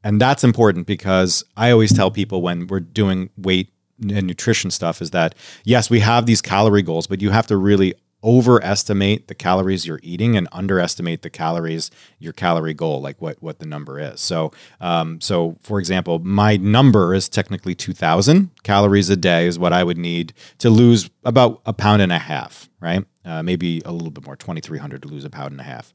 and 0.02 0.20
that's 0.20 0.44
important 0.44 0.86
because 0.86 1.44
I 1.56 1.70
always 1.70 1.92
tell 1.94 2.10
people 2.10 2.42
when 2.42 2.66
we're 2.66 2.80
doing 2.80 3.30
weight 3.38 3.70
and 4.00 4.26
nutrition 4.26 4.70
stuff 4.70 5.00
is 5.00 5.12
that 5.12 5.34
yes, 5.64 5.88
we 5.88 6.00
have 6.00 6.26
these 6.26 6.42
calorie 6.42 6.82
goals, 6.82 7.06
but 7.06 7.22
you 7.22 7.30
have 7.30 7.46
to 7.46 7.56
really 7.56 7.94
overestimate 8.24 9.28
the 9.28 9.34
calories 9.34 9.86
you're 9.86 10.00
eating 10.02 10.36
and 10.36 10.48
underestimate 10.50 11.22
the 11.22 11.30
calories 11.30 11.90
your 12.18 12.32
calorie 12.32 12.74
goal 12.74 13.00
like 13.00 13.20
what 13.20 13.36
what 13.42 13.58
the 13.58 13.66
number 13.66 14.00
is. 14.00 14.20
So 14.20 14.50
um, 14.80 15.20
so 15.20 15.56
for 15.60 15.78
example 15.78 16.18
my 16.18 16.56
number 16.56 17.14
is 17.14 17.28
technically 17.28 17.74
2000 17.74 18.50
calories 18.62 19.10
a 19.10 19.16
day 19.16 19.46
is 19.46 19.58
what 19.58 19.72
i 19.72 19.84
would 19.84 19.98
need 19.98 20.32
to 20.58 20.70
lose 20.70 21.10
about 21.24 21.60
a 21.66 21.72
pound 21.72 22.00
and 22.00 22.12
a 22.12 22.18
half 22.18 22.68
right? 22.84 23.04
Uh, 23.24 23.42
maybe 23.42 23.80
a 23.86 23.92
little 23.92 24.10
bit 24.10 24.24
more 24.26 24.36
2300 24.36 25.02
to 25.02 25.08
lose 25.08 25.24
a 25.24 25.30
pound 25.30 25.52
and 25.52 25.60
a 25.60 25.64
half. 25.64 25.94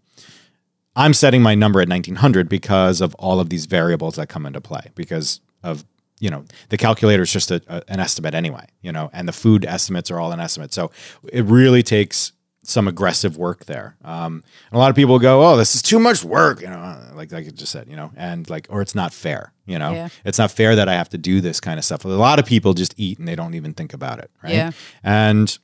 I'm 0.95 1.13
setting 1.13 1.43
my 1.43 1.53
number 1.53 1.79
at 1.79 1.87
1900 1.87 2.49
because 2.49 2.99
of 2.99 3.13
all 3.15 3.39
of 3.39 3.49
these 3.49 3.67
variables 3.67 4.15
that 4.15 4.27
come 4.27 4.45
into 4.47 4.59
play 4.59 4.89
because 4.95 5.39
of 5.63 5.85
you 6.19 6.29
know 6.29 6.43
the 6.69 6.77
calculator 6.77 7.23
is 7.23 7.31
just 7.31 7.49
a, 7.51 7.61
a- 7.67 7.83
an 7.87 7.99
estimate 7.99 8.33
anyway 8.33 8.65
you 8.81 8.91
know 8.91 9.09
and 9.13 9.27
the 9.27 9.31
food 9.33 9.65
estimates 9.65 10.11
are 10.11 10.19
all 10.19 10.31
an 10.31 10.39
estimate. 10.39 10.73
So 10.73 10.91
it 11.31 11.45
really 11.45 11.81
takes 11.83 12.33
some 12.61 12.87
aggressive 12.89 13.37
work 13.37 13.65
there. 13.65 13.95
Um, 14.03 14.43
and 14.69 14.73
a 14.73 14.77
lot 14.77 14.89
of 14.89 14.95
people 14.95 15.17
go 15.17 15.43
oh 15.43 15.55
this 15.57 15.75
is 15.75 15.81
too 15.81 15.99
much 15.99 16.23
work 16.23 16.61
you 16.61 16.67
know 16.67 16.99
like 17.15 17.31
like 17.31 17.47
I 17.47 17.49
just 17.49 17.71
said 17.71 17.87
you 17.87 17.95
know 17.95 18.11
and 18.15 18.49
like 18.49 18.67
or 18.69 18.81
it's 18.81 18.93
not 18.95 19.13
fair 19.13 19.53
you 19.65 19.77
know? 19.79 19.91
Yeah. 19.91 20.09
it's 20.25 20.39
not 20.39 20.51
fair 20.51 20.75
that 20.75 20.89
I 20.89 20.93
have 20.95 21.09
to 21.09 21.17
do 21.17 21.41
this 21.41 21.59
kind 21.59 21.77
of 21.77 21.85
stuff. 21.85 22.03
A 22.03 22.07
lot 22.07 22.39
of 22.39 22.45
people 22.45 22.73
just 22.73 22.95
eat 22.97 23.19
and 23.19 23.27
they 23.27 23.35
don't 23.35 23.53
even 23.53 23.73
think 23.73 23.93
about 23.93 24.19
it 24.19 24.29
right? 24.43 24.53
Yeah. 24.53 24.71
and 25.03 25.57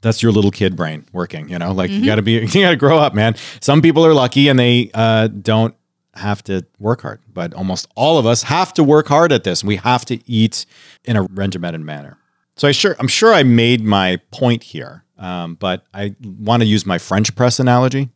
that's 0.00 0.22
your 0.22 0.30
little 0.30 0.50
kid 0.52 0.76
brain 0.76 1.04
working 1.12 1.48
you 1.48 1.58
know? 1.58 1.72
Like 1.72 1.90
you 1.90 2.06
gotta 2.06 2.22
be 2.22 2.32
you 2.52 2.62
gotta 2.62 2.76
grow 2.76 2.98
up 2.98 3.14
man. 3.14 3.34
Some 3.60 3.82
people 3.82 4.06
are 4.06 4.14
lucky 4.14 4.48
and 4.48 4.58
they 4.58 4.90
uh, 4.94 5.26
don't 5.26 5.74
have 6.14 6.42
to 6.42 6.64
work 6.78 7.02
hard 7.02 7.20
but 7.32 7.52
almost 7.54 7.86
all 7.94 8.18
of 8.18 8.26
us 8.26 8.42
have 8.42 8.72
to 8.74 8.82
work 8.82 9.06
hard 9.08 9.30
at 9.32 9.44
this 9.44 9.62
we 9.62 9.76
have 9.76 10.04
to 10.04 10.18
eat 10.30 10.66
in 11.04 11.16
a 11.16 11.22
regimented 11.22 11.80
manner 11.80 12.16
so 12.56 12.66
i 12.66 12.72
sure 12.72 12.96
i'm 12.98 13.08
sure 13.08 13.32
i 13.32 13.42
made 13.42 13.84
my 13.84 14.18
point 14.30 14.62
here 14.62 15.04
um, 15.18 15.54
but 15.54 15.84
i 15.94 16.14
want 16.22 16.60
to 16.62 16.66
use 16.66 16.84
my 16.86 16.98
french 16.98 17.34
press 17.36 17.60
analogy 17.60 18.08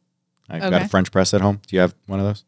i've 0.50 0.70
got 0.70 0.82
a 0.82 0.88
french 0.88 1.12
press 1.12 1.32
at 1.34 1.40
home 1.40 1.60
do 1.66 1.76
you 1.76 1.80
have 1.80 1.94
one 2.06 2.18
of 2.18 2.26
those 2.26 2.44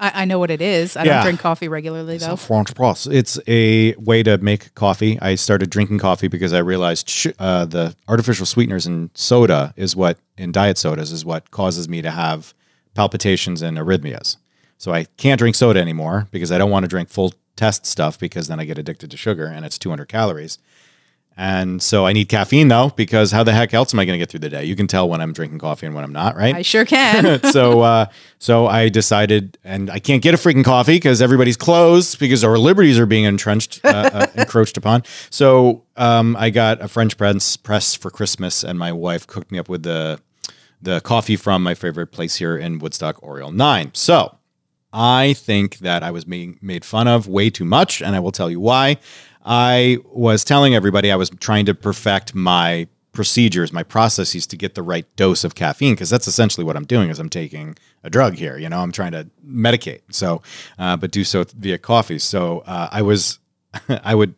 I, 0.00 0.22
I 0.22 0.24
know 0.26 0.38
what 0.38 0.52
it 0.52 0.62
is. 0.62 0.96
I 0.96 1.02
Yeah. 1.02 1.14
don't 1.14 1.22
drink 1.24 1.40
coffee 1.40 1.66
regularly 1.66 2.20
So 2.20 2.28
though. 2.28 2.36
French 2.36 2.72
press. 2.72 3.08
It's 3.08 3.36
a 3.48 3.96
way 3.96 4.22
to 4.22 4.38
make 4.38 4.72
coffee. 4.76 5.18
I 5.20 5.34
started 5.34 5.70
drinking 5.70 5.98
coffee 5.98 6.28
because 6.28 6.52
I 6.52 6.60
realized 6.60 7.08
sh- 7.10 7.26
uh, 7.40 7.64
the 7.64 7.96
artificial 8.06 8.46
sweeteners 8.46 8.86
in 8.86 9.10
soda 9.14 9.74
is 9.76 9.96
what 9.96 10.18
in 10.36 10.52
diet 10.52 10.78
sodas 10.78 11.10
is 11.10 11.24
what 11.24 11.50
causes 11.50 11.88
me 11.88 12.00
to 12.02 12.12
have 12.12 12.54
palpitations 12.94 13.60
and 13.60 13.76
arrhythmias. 13.76 14.36
So 14.78 14.92
I 14.92 15.04
can't 15.04 15.38
drink 15.38 15.56
soda 15.56 15.80
anymore 15.80 16.28
because 16.30 16.50
I 16.50 16.58
don't 16.58 16.70
want 16.70 16.84
to 16.84 16.88
drink 16.88 17.08
full 17.10 17.34
test 17.56 17.84
stuff 17.84 18.18
because 18.18 18.48
then 18.48 18.60
I 18.60 18.64
get 18.64 18.78
addicted 18.78 19.10
to 19.10 19.16
sugar 19.16 19.46
and 19.46 19.64
it's 19.64 19.78
200 19.78 20.06
calories. 20.06 20.58
And 21.40 21.80
so 21.80 22.04
I 22.04 22.12
need 22.12 22.28
caffeine 22.28 22.66
though, 22.66 22.90
because 22.96 23.30
how 23.30 23.44
the 23.44 23.52
heck 23.52 23.72
else 23.72 23.94
am 23.94 24.00
I 24.00 24.04
going 24.04 24.14
to 24.14 24.18
get 24.18 24.28
through 24.28 24.40
the 24.40 24.48
day? 24.48 24.64
You 24.64 24.74
can 24.74 24.88
tell 24.88 25.08
when 25.08 25.20
I'm 25.20 25.32
drinking 25.32 25.60
coffee 25.60 25.86
and 25.86 25.94
when 25.94 26.02
I'm 26.02 26.12
not, 26.12 26.36
right? 26.36 26.52
I 26.52 26.62
sure 26.62 26.84
can. 26.84 27.40
so, 27.52 27.80
uh, 27.80 28.06
so 28.40 28.66
I 28.66 28.88
decided, 28.88 29.56
and 29.62 29.88
I 29.88 30.00
can't 30.00 30.20
get 30.20 30.34
a 30.34 30.36
freaking 30.36 30.64
coffee 30.64 30.96
because 30.96 31.22
everybody's 31.22 31.56
closed 31.56 32.18
because 32.18 32.42
our 32.42 32.58
liberties 32.58 32.98
are 32.98 33.06
being 33.06 33.22
entrenched, 33.22 33.80
uh, 33.84 34.10
uh, 34.12 34.26
encroached 34.34 34.76
upon. 34.76 35.04
So, 35.30 35.84
um, 35.96 36.36
I 36.36 36.50
got 36.50 36.82
a 36.82 36.88
French 36.88 37.16
press 37.16 37.56
press 37.56 37.94
for 37.94 38.10
Christmas, 38.10 38.64
and 38.64 38.76
my 38.76 38.90
wife 38.90 39.24
cooked 39.24 39.52
me 39.52 39.60
up 39.60 39.68
with 39.68 39.84
the 39.84 40.20
the 40.82 41.00
coffee 41.00 41.36
from 41.36 41.62
my 41.62 41.74
favorite 41.74 42.08
place 42.08 42.36
here 42.36 42.56
in 42.56 42.78
Woodstock, 42.78 43.22
Oriole 43.22 43.52
Nine. 43.52 43.90
So, 43.94 44.37
I 44.92 45.34
think 45.34 45.78
that 45.78 46.02
I 46.02 46.10
was 46.10 46.24
being 46.24 46.58
made 46.62 46.84
fun 46.84 47.08
of 47.08 47.28
way 47.28 47.50
too 47.50 47.64
much, 47.64 48.00
and 48.00 48.16
I 48.16 48.20
will 48.20 48.32
tell 48.32 48.50
you 48.50 48.60
why. 48.60 48.98
I 49.44 49.98
was 50.04 50.44
telling 50.44 50.74
everybody 50.74 51.10
I 51.10 51.16
was 51.16 51.30
trying 51.30 51.66
to 51.66 51.74
perfect 51.74 52.34
my 52.34 52.88
procedures, 53.12 53.72
my 53.72 53.82
processes 53.82 54.46
to 54.46 54.56
get 54.56 54.74
the 54.74 54.82
right 54.82 55.04
dose 55.16 55.42
of 55.42 55.54
caffeine 55.54 55.94
because 55.94 56.10
that's 56.10 56.28
essentially 56.28 56.64
what 56.64 56.76
I'm 56.76 56.84
doing 56.84 57.10
is 57.10 57.18
I'm 57.18 57.30
taking 57.30 57.76
a 58.04 58.10
drug 58.10 58.34
here. 58.34 58.56
You 58.58 58.68
know, 58.68 58.78
I'm 58.78 58.92
trying 58.92 59.12
to 59.12 59.28
medicate. 59.46 60.02
So, 60.10 60.42
uh, 60.78 60.96
but 60.96 61.10
do 61.10 61.24
so 61.24 61.44
via 61.56 61.78
coffee. 61.78 62.18
So 62.18 62.60
uh, 62.60 62.88
I 62.92 63.02
was, 63.02 63.38
I 63.88 64.14
would 64.14 64.34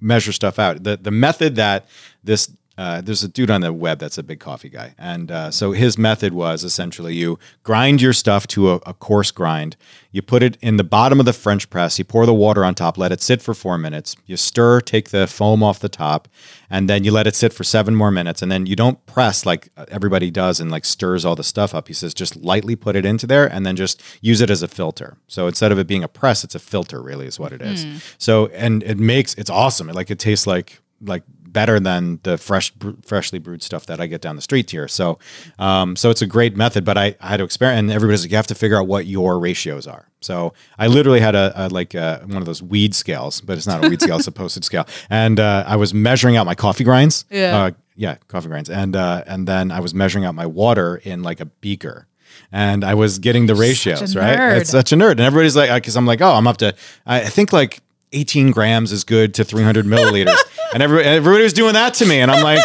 measure 0.00 0.32
stuff 0.32 0.58
out. 0.58 0.82
The 0.84 0.96
the 0.96 1.10
method 1.10 1.56
that 1.56 1.86
this 2.24 2.50
uh, 2.80 3.02
there's 3.02 3.22
a 3.22 3.28
dude 3.28 3.50
on 3.50 3.60
the 3.60 3.74
web 3.74 3.98
that's 3.98 4.16
a 4.16 4.22
big 4.22 4.40
coffee 4.40 4.70
guy, 4.70 4.94
and 4.96 5.30
uh, 5.30 5.50
so 5.50 5.72
his 5.72 5.98
method 5.98 6.32
was 6.32 6.64
essentially 6.64 7.14
you 7.14 7.38
grind 7.62 8.00
your 8.00 8.14
stuff 8.14 8.46
to 8.46 8.70
a, 8.70 8.76
a, 8.86 8.94
coarse 8.94 9.30
grind. 9.30 9.76
You 10.12 10.22
put 10.22 10.42
it 10.42 10.56
in 10.62 10.78
the 10.78 10.82
bottom 10.82 11.20
of 11.20 11.26
the 11.26 11.34
French 11.34 11.68
press. 11.68 11.98
You 11.98 12.06
pour 12.06 12.24
the 12.24 12.32
water 12.32 12.64
on 12.64 12.74
top, 12.74 12.96
let 12.96 13.12
it 13.12 13.20
sit 13.20 13.42
for 13.42 13.52
four 13.52 13.76
minutes. 13.76 14.16
You 14.24 14.38
stir, 14.38 14.80
take 14.80 15.10
the 15.10 15.26
foam 15.26 15.62
off 15.62 15.80
the 15.80 15.90
top, 15.90 16.26
and 16.70 16.88
then 16.88 17.04
you 17.04 17.12
let 17.12 17.26
it 17.26 17.34
sit 17.34 17.52
for 17.52 17.64
seven 17.64 17.94
more 17.94 18.10
minutes. 18.10 18.40
And 18.40 18.50
then 18.50 18.64
you 18.64 18.76
don't 18.76 19.04
press 19.04 19.44
like 19.44 19.68
everybody 19.88 20.30
does 20.30 20.58
and 20.58 20.70
like 20.70 20.86
stirs 20.86 21.26
all 21.26 21.36
the 21.36 21.44
stuff 21.44 21.74
up. 21.74 21.86
He 21.86 21.92
says 21.92 22.14
just 22.14 22.34
lightly 22.36 22.76
put 22.76 22.96
it 22.96 23.04
into 23.04 23.26
there, 23.26 23.46
and 23.46 23.66
then 23.66 23.76
just 23.76 24.02
use 24.22 24.40
it 24.40 24.48
as 24.48 24.62
a 24.62 24.68
filter. 24.68 25.18
So 25.26 25.46
instead 25.48 25.70
of 25.70 25.78
it 25.78 25.86
being 25.86 26.02
a 26.02 26.08
press, 26.08 26.44
it's 26.44 26.54
a 26.54 26.58
filter. 26.58 27.02
Really, 27.02 27.26
is 27.26 27.38
what 27.38 27.52
it 27.52 27.60
is. 27.60 27.84
Mm. 27.84 28.14
So 28.16 28.46
and 28.46 28.82
it 28.84 28.98
makes 28.98 29.34
it's 29.34 29.50
awesome. 29.50 29.90
It, 29.90 29.94
like 29.94 30.10
it 30.10 30.18
tastes 30.18 30.46
like 30.46 30.80
like 31.02 31.24
better 31.52 31.80
than 31.80 32.20
the 32.22 32.38
fresh, 32.38 32.72
freshly 33.04 33.38
brewed 33.38 33.62
stuff 33.62 33.86
that 33.86 34.00
I 34.00 34.06
get 34.06 34.20
down 34.20 34.36
the 34.36 34.42
street 34.42 34.70
here. 34.70 34.88
So, 34.88 35.18
um, 35.58 35.96
so 35.96 36.10
it's 36.10 36.22
a 36.22 36.26
great 36.26 36.56
method. 36.56 36.84
But 36.84 36.98
I, 36.98 37.16
I 37.20 37.28
had 37.28 37.36
to 37.38 37.44
experiment, 37.44 37.78
and 37.80 37.92
everybody's 37.92 38.22
like, 38.22 38.30
you 38.30 38.36
have 38.36 38.46
to 38.48 38.54
figure 38.54 38.78
out 38.78 38.86
what 38.86 39.06
your 39.06 39.38
ratios 39.38 39.86
are. 39.86 40.08
So 40.20 40.52
I 40.78 40.86
literally 40.86 41.20
had 41.20 41.34
a, 41.34 41.52
a 41.56 41.68
like 41.68 41.94
a, 41.94 42.22
one 42.26 42.38
of 42.38 42.44
those 42.44 42.62
weed 42.62 42.94
scales, 42.94 43.40
but 43.40 43.56
it's 43.56 43.66
not 43.66 43.84
a 43.84 43.88
weed 43.88 44.02
scale; 44.02 44.18
it's 44.18 44.26
a 44.26 44.32
postage 44.42 44.64
scale. 44.64 44.86
And 45.08 45.40
uh, 45.40 45.64
I 45.66 45.76
was 45.76 45.94
measuring 45.94 46.36
out 46.36 46.46
my 46.46 46.54
coffee 46.54 46.84
grinds. 46.84 47.24
Yeah, 47.30 47.64
uh, 47.64 47.70
yeah, 47.96 48.16
coffee 48.28 48.48
grinds, 48.48 48.70
and 48.70 48.96
uh, 48.96 49.24
and 49.26 49.46
then 49.48 49.70
I 49.70 49.80
was 49.80 49.94
measuring 49.94 50.24
out 50.24 50.34
my 50.34 50.46
water 50.46 50.96
in 51.04 51.22
like 51.22 51.40
a 51.40 51.46
beaker 51.46 52.06
and 52.52 52.84
I 52.84 52.94
was 52.94 53.18
getting 53.18 53.46
the 53.46 53.54
ratios, 53.54 54.16
right? 54.16 54.36
It's 54.60 54.70
such 54.70 54.92
a 54.92 54.96
nerd. 54.96 55.12
And 55.12 55.20
everybody's 55.20 55.56
like, 55.56 55.70
because 55.82 55.96
I'm 55.96 56.06
like, 56.06 56.20
oh, 56.20 56.32
I'm 56.32 56.46
up 56.46 56.58
to, 56.58 56.74
I 57.06 57.20
think 57.28 57.52
like 57.52 57.80
18 58.12 58.50
grams 58.50 58.92
is 58.92 59.04
good 59.04 59.34
to 59.34 59.44
300 59.44 59.84
milliliters. 59.86 60.36
And 60.72 60.82
everybody, 60.82 61.08
everybody 61.08 61.44
was 61.44 61.52
doing 61.52 61.74
that 61.74 61.94
to 61.94 62.06
me. 62.06 62.20
And 62.20 62.30
I'm 62.30 62.42
like, 62.42 62.64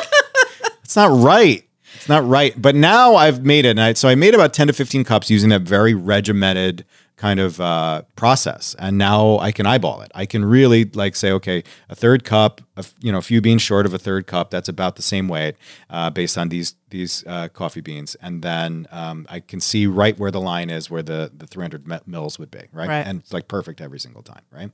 it's 0.83 0.95
not 0.95 1.11
right. 1.11 1.67
It's 1.95 2.09
not 2.09 2.27
right. 2.27 2.59
But 2.59 2.75
now 2.75 3.15
I've 3.15 3.43
made 3.43 3.65
it. 3.65 3.71
And 3.71 3.81
I, 3.81 3.93
so 3.93 4.07
I 4.07 4.15
made 4.15 4.35
about 4.35 4.53
10 4.53 4.67
to 4.67 4.73
15 4.73 5.03
cups 5.03 5.29
using 5.29 5.49
that 5.49 5.61
very 5.61 5.93
regimented 5.93 6.85
kind 7.17 7.39
of 7.39 7.61
uh, 7.61 8.01
process 8.17 8.75
and 8.77 8.97
now 8.97 9.37
i 9.39 9.49
can 9.51 9.65
eyeball 9.65 10.01
it 10.01 10.11
i 10.13 10.25
can 10.25 10.43
really 10.43 10.83
like 10.83 11.15
say 11.15 11.31
okay 11.31 11.63
a 11.87 11.95
third 11.95 12.25
cup 12.25 12.59
a, 12.75 12.83
you 12.99 13.09
know 13.11 13.17
a 13.17 13.21
few 13.21 13.39
beans 13.39 13.61
short 13.61 13.85
of 13.85 13.93
a 13.93 13.97
third 13.97 14.27
cup 14.27 14.51
that's 14.51 14.67
about 14.67 14.97
the 14.97 15.01
same 15.01 15.27
weight 15.27 15.55
uh, 15.89 16.09
based 16.09 16.37
on 16.37 16.49
these 16.49 16.75
these 16.89 17.23
uh, 17.27 17.47
coffee 17.49 17.79
beans 17.79 18.15
and 18.15 18.41
then 18.41 18.85
um, 18.91 19.25
i 19.29 19.39
can 19.39 19.61
see 19.61 19.87
right 19.87 20.19
where 20.19 20.31
the 20.31 20.41
line 20.41 20.69
is 20.69 20.89
where 20.89 21.03
the 21.03 21.31
the 21.35 21.47
300 21.47 21.87
mils 22.05 22.37
would 22.37 22.51
be 22.51 22.63
right? 22.73 22.89
right 22.89 23.07
and 23.07 23.21
it's 23.21 23.31
like 23.31 23.47
perfect 23.47 23.79
every 23.79 23.99
single 23.99 24.21
time 24.21 24.43
right 24.51 24.71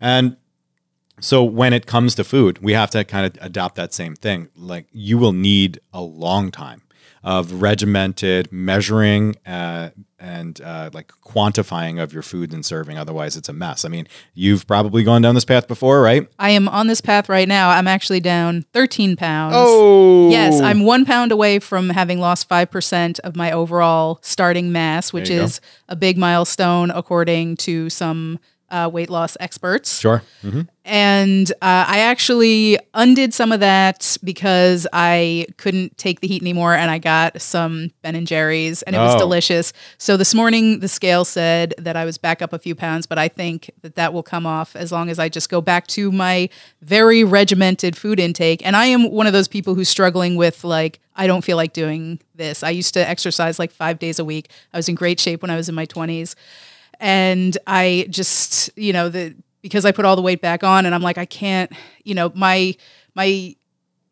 and 0.00 0.36
so 1.20 1.42
when 1.42 1.72
it 1.72 1.86
comes 1.86 2.14
to 2.14 2.24
food 2.24 2.58
we 2.58 2.72
have 2.72 2.90
to 2.90 3.04
kind 3.04 3.26
of 3.26 3.42
adopt 3.42 3.74
that 3.74 3.92
same 3.92 4.14
thing 4.14 4.48
like 4.56 4.86
you 4.92 5.18
will 5.18 5.32
need 5.32 5.80
a 5.92 6.00
long 6.00 6.50
time 6.50 6.82
of 7.26 7.60
regimented 7.60 8.52
measuring 8.52 9.34
uh, 9.44 9.90
and 10.20 10.60
uh, 10.60 10.88
like 10.92 11.08
quantifying 11.24 12.00
of 12.00 12.12
your 12.12 12.22
food 12.22 12.54
and 12.54 12.64
serving. 12.64 12.96
Otherwise, 12.96 13.36
it's 13.36 13.48
a 13.48 13.52
mess. 13.52 13.84
I 13.84 13.88
mean, 13.88 14.06
you've 14.34 14.64
probably 14.66 15.02
gone 15.02 15.22
down 15.22 15.34
this 15.34 15.44
path 15.44 15.66
before, 15.66 16.00
right? 16.02 16.28
I 16.38 16.50
am 16.50 16.68
on 16.68 16.86
this 16.86 17.00
path 17.00 17.28
right 17.28 17.48
now. 17.48 17.70
I'm 17.70 17.88
actually 17.88 18.20
down 18.20 18.64
13 18.72 19.16
pounds. 19.16 19.54
Oh, 19.56 20.30
yes, 20.30 20.60
I'm 20.60 20.84
one 20.84 21.04
pound 21.04 21.32
away 21.32 21.58
from 21.58 21.90
having 21.90 22.20
lost 22.20 22.48
five 22.48 22.70
percent 22.70 23.18
of 23.20 23.34
my 23.34 23.50
overall 23.50 24.20
starting 24.22 24.70
mass, 24.70 25.12
which 25.12 25.28
is 25.28 25.58
go. 25.58 25.66
a 25.88 25.96
big 25.96 26.16
milestone 26.16 26.92
according 26.92 27.56
to 27.56 27.90
some 27.90 28.38
uh, 28.70 28.90
weight 28.92 29.10
loss 29.10 29.36
experts. 29.38 29.98
Sure. 29.98 30.22
Mm-hmm. 30.42 30.62
And 30.84 31.50
uh, 31.62 31.84
I 31.88 31.98
actually 31.98 32.78
undid 32.94 33.34
some 33.34 33.50
of 33.50 33.58
that 33.60 34.16
because 34.22 34.86
I 34.92 35.46
couldn't 35.56 35.98
take 35.98 36.20
the 36.20 36.28
heat 36.28 36.42
anymore, 36.42 36.74
and 36.74 36.90
I 36.90 36.98
got 36.98 37.42
some 37.42 37.90
Ben 38.02 38.14
and 38.14 38.26
Jerry's, 38.26 38.82
and 38.82 38.94
it 38.94 39.00
was 39.00 39.16
oh. 39.16 39.18
delicious. 39.18 39.72
So 39.98 40.16
this 40.16 40.32
morning, 40.32 40.78
the 40.78 40.88
scale 40.88 41.24
said 41.24 41.74
that 41.78 41.96
I 41.96 42.04
was 42.04 42.18
back 42.18 42.40
up 42.40 42.52
a 42.52 42.58
few 42.58 42.76
pounds, 42.76 43.06
but 43.06 43.18
I 43.18 43.26
think 43.26 43.70
that 43.82 43.96
that 43.96 44.12
will 44.12 44.22
come 44.22 44.46
off 44.46 44.76
as 44.76 44.92
long 44.92 45.10
as 45.10 45.18
I 45.18 45.28
just 45.28 45.48
go 45.48 45.60
back 45.60 45.88
to 45.88 46.12
my 46.12 46.48
very 46.82 47.24
regimented 47.24 47.96
food 47.96 48.20
intake. 48.20 48.64
And 48.64 48.76
I 48.76 48.86
am 48.86 49.10
one 49.10 49.26
of 49.26 49.32
those 49.32 49.48
people 49.48 49.74
who's 49.74 49.88
struggling 49.88 50.36
with 50.36 50.62
like 50.62 51.00
I 51.16 51.26
don't 51.26 51.42
feel 51.42 51.56
like 51.56 51.72
doing 51.72 52.20
this. 52.34 52.62
I 52.62 52.70
used 52.70 52.94
to 52.94 53.08
exercise 53.08 53.58
like 53.58 53.72
five 53.72 53.98
days 53.98 54.18
a 54.18 54.24
week. 54.24 54.50
I 54.72 54.76
was 54.76 54.88
in 54.88 54.94
great 54.94 55.18
shape 55.18 55.42
when 55.42 55.50
I 55.50 55.56
was 55.56 55.68
in 55.68 55.74
my 55.74 55.86
twenties 55.86 56.36
and 57.00 57.56
I 57.66 58.06
just 58.10 58.70
you 58.76 58.92
know 58.92 59.08
the 59.08 59.34
because 59.62 59.84
I 59.84 59.92
put 59.92 60.04
all 60.04 60.16
the 60.16 60.22
weight 60.22 60.40
back 60.40 60.62
on 60.62 60.86
and 60.86 60.94
I'm 60.94 61.02
like 61.02 61.18
I 61.18 61.24
can't 61.24 61.72
you 62.04 62.14
know 62.14 62.32
my 62.34 62.76
my 63.14 63.54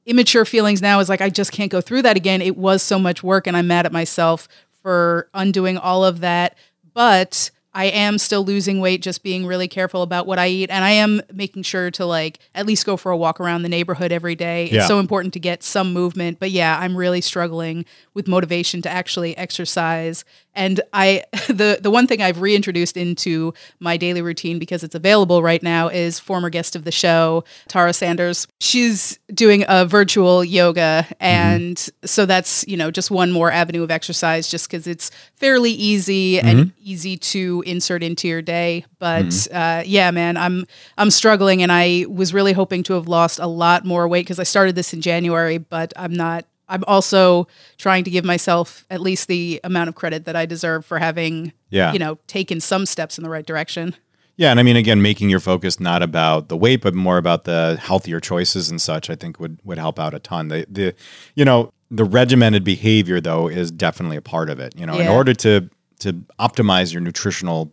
immature 0.06 0.44
feelings 0.44 0.82
now 0.82 1.00
is 1.00 1.08
like 1.08 1.20
I 1.20 1.30
just 1.30 1.52
can't 1.52 1.70
go 1.70 1.80
through 1.80 2.02
that 2.02 2.16
again. 2.16 2.42
It 2.42 2.56
was 2.56 2.82
so 2.82 2.98
much 2.98 3.22
work 3.22 3.46
and 3.46 3.56
I'm 3.56 3.66
mad 3.66 3.86
at 3.86 3.92
myself 3.92 4.48
for 4.82 5.28
undoing 5.32 5.78
all 5.78 6.04
of 6.04 6.20
that. 6.20 6.56
But 6.92 7.50
I 7.74 7.86
am 7.86 8.18
still 8.18 8.44
losing 8.44 8.80
weight, 8.80 9.02
just 9.02 9.22
being 9.22 9.46
really 9.46 9.68
careful 9.68 10.02
about 10.02 10.26
what 10.26 10.38
I 10.38 10.48
eat. 10.48 10.70
And 10.70 10.84
I 10.84 10.90
am 10.90 11.20
making 11.32 11.64
sure 11.64 11.90
to 11.92 12.06
like 12.06 12.38
at 12.54 12.66
least 12.66 12.86
go 12.86 12.96
for 12.96 13.10
a 13.10 13.16
walk 13.16 13.40
around 13.40 13.62
the 13.62 13.68
neighborhood 13.68 14.12
every 14.12 14.36
day. 14.36 14.68
Yeah. 14.70 14.78
It's 14.78 14.88
so 14.88 15.00
important 15.00 15.34
to 15.34 15.40
get 15.40 15.62
some 15.62 15.92
movement. 15.92 16.38
But 16.38 16.50
yeah, 16.50 16.78
I'm 16.78 16.96
really 16.96 17.20
struggling 17.20 17.84
with 18.14 18.28
motivation 18.28 18.80
to 18.82 18.90
actually 18.90 19.36
exercise 19.36 20.24
and 20.54 20.80
I 20.92 21.24
the 21.48 21.78
the 21.80 21.90
one 21.90 22.06
thing 22.06 22.22
I've 22.22 22.40
reintroduced 22.40 22.96
into 22.96 23.54
my 23.80 23.96
daily 23.96 24.22
routine 24.22 24.58
because 24.58 24.84
it's 24.84 24.94
available 24.94 25.42
right 25.42 25.62
now 25.62 25.88
is 25.88 26.18
former 26.18 26.50
guest 26.50 26.76
of 26.76 26.84
the 26.84 26.92
show, 26.92 27.44
Tara 27.68 27.92
Sanders. 27.92 28.46
She's 28.60 29.18
doing 29.32 29.64
a 29.68 29.84
virtual 29.84 30.44
yoga 30.44 31.06
mm-hmm. 31.06 31.14
and 31.20 31.76
mm-hmm. 31.76 32.06
so 32.06 32.26
that's, 32.26 32.66
you 32.68 32.76
know, 32.76 32.90
just 32.90 33.10
one 33.10 33.32
more 33.32 33.50
avenue 33.50 33.82
of 33.82 33.90
exercise 33.90 34.48
just 34.48 34.68
cuz 34.70 34.86
it's 34.86 35.10
fairly 35.34 35.72
easy 35.72 36.36
mm-hmm. 36.36 36.46
and 36.46 36.72
easy 36.82 37.16
to 37.16 37.62
insert 37.64 38.02
into 38.02 38.28
your 38.28 38.42
day. 38.42 38.84
But 38.98 39.26
mm-hmm. 39.26 39.56
uh, 39.56 39.82
yeah, 39.84 40.10
man, 40.10 40.36
I'm 40.36 40.66
I'm 40.98 41.10
struggling 41.10 41.62
and 41.62 41.72
I 41.72 42.06
was 42.08 42.32
really 42.32 42.52
hoping 42.52 42.82
to 42.84 42.94
have 42.94 43.08
lost 43.08 43.38
a 43.38 43.46
lot 43.46 43.84
more 43.84 44.06
weight 44.08 44.26
cuz 44.26 44.38
I 44.38 44.44
started 44.44 44.74
this 44.74 44.94
in 44.94 45.00
January, 45.00 45.58
but 45.58 45.92
I'm 45.96 46.12
not 46.12 46.44
I'm 46.68 46.84
also 46.86 47.46
trying 47.76 48.04
to 48.04 48.10
give 48.10 48.24
myself 48.24 48.86
at 48.90 49.00
least 49.00 49.28
the 49.28 49.60
amount 49.64 49.88
of 49.88 49.94
credit 49.94 50.24
that 50.24 50.36
I 50.36 50.46
deserve 50.46 50.86
for 50.86 50.98
having, 50.98 51.52
yeah. 51.70 51.92
you 51.92 51.98
know, 51.98 52.18
taken 52.26 52.60
some 52.60 52.86
steps 52.86 53.18
in 53.18 53.24
the 53.24 53.30
right 53.30 53.44
direction. 53.44 53.94
Yeah, 54.36 54.50
and 54.50 54.58
I 54.58 54.64
mean, 54.64 54.76
again, 54.76 55.00
making 55.00 55.30
your 55.30 55.40
focus 55.40 55.78
not 55.78 56.02
about 56.02 56.48
the 56.48 56.56
weight, 56.56 56.82
but 56.82 56.94
more 56.94 57.18
about 57.18 57.44
the 57.44 57.78
healthier 57.80 58.18
choices 58.18 58.68
and 58.68 58.80
such, 58.80 59.08
I 59.08 59.14
think 59.14 59.38
would 59.38 59.58
would 59.62 59.78
help 59.78 60.00
out 60.00 60.12
a 60.12 60.18
ton. 60.18 60.48
The 60.48 60.66
the, 60.68 60.94
you 61.36 61.44
know, 61.44 61.72
the 61.90 62.04
regimented 62.04 62.64
behavior 62.64 63.20
though 63.20 63.46
is 63.46 63.70
definitely 63.70 64.16
a 64.16 64.22
part 64.22 64.50
of 64.50 64.58
it. 64.58 64.76
You 64.76 64.86
know, 64.86 64.96
yeah. 64.96 65.04
in 65.04 65.08
order 65.08 65.34
to 65.34 65.70
to 66.04 66.12
optimize 66.38 66.92
your 66.92 67.02
nutritional 67.02 67.72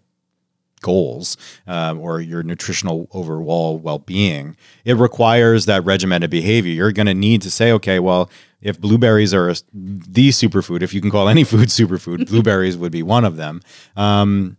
goals 0.82 1.38
um, 1.68 2.00
or 2.00 2.20
your 2.20 2.44
nutritional 2.44 3.08
overall 3.12 3.78
well-being 3.78 4.58
it 4.84 4.98
requires 4.98 5.68
that 5.68 5.86
regimented 5.86 6.32
behavior. 6.32 6.74
You're 6.74 6.92
going 6.92 7.06
to 7.06 7.14
need 7.14 7.44
to 7.44 7.52
say 7.52 7.72
okay 7.74 8.00
well 8.00 8.30
if 8.62 8.80
blueberries 8.80 9.34
are 9.34 9.54
the 9.74 10.30
superfood 10.30 10.82
if 10.82 10.94
you 10.94 11.02
can 11.02 11.12
call 11.12 11.30
any 11.30 11.44
food 11.52 11.70
superfood 11.70 12.28
blueberries 12.28 12.78
would 12.78 12.92
be 12.92 13.04
one 13.04 13.26
of 13.26 13.38
them. 13.38 13.62
Um, 13.96 14.58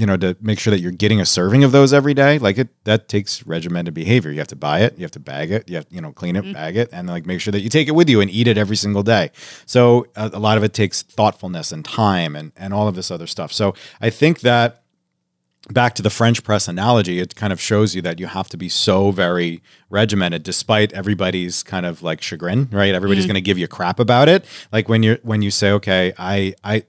you 0.00 0.06
know 0.06 0.16
to 0.16 0.36
make 0.40 0.58
sure 0.58 0.70
that 0.70 0.80
you're 0.80 0.90
getting 0.90 1.20
a 1.20 1.26
serving 1.26 1.62
of 1.62 1.72
those 1.72 1.92
every 1.92 2.14
day 2.14 2.38
like 2.38 2.56
it 2.56 2.68
that 2.84 3.08
takes 3.08 3.46
regimented 3.46 3.92
behavior 3.92 4.30
you 4.30 4.38
have 4.38 4.48
to 4.48 4.56
buy 4.56 4.80
it 4.80 4.96
you 4.96 5.04
have 5.04 5.10
to 5.10 5.20
bag 5.20 5.50
it 5.50 5.68
you 5.68 5.76
have 5.76 5.86
you 5.90 6.00
know 6.00 6.10
clean 6.10 6.36
it 6.36 6.42
mm-hmm. 6.42 6.54
bag 6.54 6.76
it 6.76 6.88
and 6.92 7.08
like 7.08 7.26
make 7.26 7.40
sure 7.40 7.52
that 7.52 7.60
you 7.60 7.68
take 7.68 7.86
it 7.86 7.92
with 7.92 8.08
you 8.08 8.20
and 8.20 8.30
eat 8.30 8.48
it 8.48 8.56
every 8.56 8.76
single 8.76 9.02
day 9.02 9.30
so 9.66 10.06
a, 10.16 10.30
a 10.32 10.38
lot 10.38 10.56
of 10.56 10.64
it 10.64 10.72
takes 10.72 11.02
thoughtfulness 11.02 11.70
and 11.70 11.84
time 11.84 12.34
and 12.34 12.52
and 12.56 12.72
all 12.72 12.88
of 12.88 12.94
this 12.94 13.10
other 13.10 13.26
stuff 13.26 13.52
so 13.52 13.74
i 14.00 14.08
think 14.08 14.40
that 14.40 14.82
back 15.68 15.94
to 15.94 16.02
the 16.02 16.10
French 16.10 16.42
press 16.42 16.68
analogy, 16.68 17.20
it 17.20 17.34
kind 17.36 17.52
of 17.52 17.60
shows 17.60 17.94
you 17.94 18.02
that 18.02 18.18
you 18.18 18.26
have 18.26 18.48
to 18.48 18.56
be 18.56 18.68
so 18.68 19.10
very 19.10 19.62
regimented, 19.90 20.42
despite 20.42 20.92
everybody's 20.94 21.62
kind 21.62 21.86
of 21.86 22.02
like 22.02 22.22
chagrin, 22.22 22.68
right? 22.72 22.94
Everybody's 22.94 23.26
going 23.26 23.34
to 23.34 23.40
give 23.40 23.58
you 23.58 23.68
crap 23.68 24.00
about 24.00 24.28
it. 24.28 24.44
Like 24.72 24.88
when 24.88 25.02
you're 25.02 25.18
when 25.22 25.42
you 25.42 25.50
say, 25.50 25.70
okay, 25.72 26.12
I 26.18 26.54
I 26.64 26.84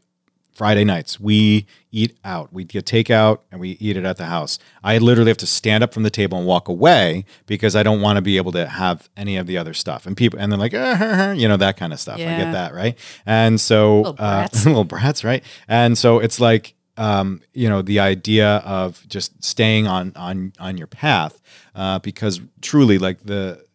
Friday 0.53 0.83
nights 0.83 1.19
we 1.19 1.65
eat 1.91 2.17
out, 2.23 2.51
we 2.53 2.63
get 2.63 2.85
takeout 2.85 3.39
and 3.51 3.59
we 3.59 3.71
eat 3.79 3.97
it 3.97 4.05
at 4.05 4.17
the 4.17 4.25
house. 4.25 4.59
I 4.83 4.97
literally 4.97 5.29
have 5.29 5.37
to 5.37 5.47
stand 5.47 5.83
up 5.83 5.93
from 5.93 6.03
the 6.03 6.09
table 6.09 6.37
and 6.37 6.47
walk 6.47 6.67
away 6.67 7.25
because 7.45 7.75
I 7.75 7.83
don't 7.83 8.01
want 8.01 8.17
to 8.17 8.21
be 8.21 8.37
able 8.37 8.51
to 8.53 8.67
have 8.67 9.09
any 9.17 9.37
of 9.37 9.47
the 9.47 9.57
other 9.57 9.73
stuff. 9.73 10.05
And 10.05 10.15
people 10.15 10.39
and 10.39 10.51
they're 10.51 10.59
like, 10.59 10.73
uh, 10.73 11.33
you 11.37 11.47
know, 11.47 11.57
that 11.57 11.77
kind 11.77 11.93
of 11.93 11.99
stuff. 11.99 12.19
I 12.19 12.37
get 12.37 12.51
that, 12.51 12.73
right? 12.73 12.97
And 13.25 13.59
so 13.59 13.97
Little 13.97 14.13
brats. 14.13 14.65
Uh, 14.65 14.69
little 14.69 14.83
brats, 14.83 15.23
right? 15.23 15.43
And 15.67 15.97
so 15.97 16.19
it's 16.19 16.39
like 16.39 16.75
um, 16.97 17.41
you 17.53 17.69
know 17.69 17.81
the 17.81 17.99
idea 17.99 18.57
of 18.57 19.07
just 19.07 19.43
staying 19.43 19.87
on 19.87 20.11
on 20.15 20.53
on 20.59 20.77
your 20.77 20.87
path 20.87 21.41
uh, 21.73 21.99
because 21.99 22.41
truly 22.61 22.97
like 22.97 23.23
the 23.23 23.65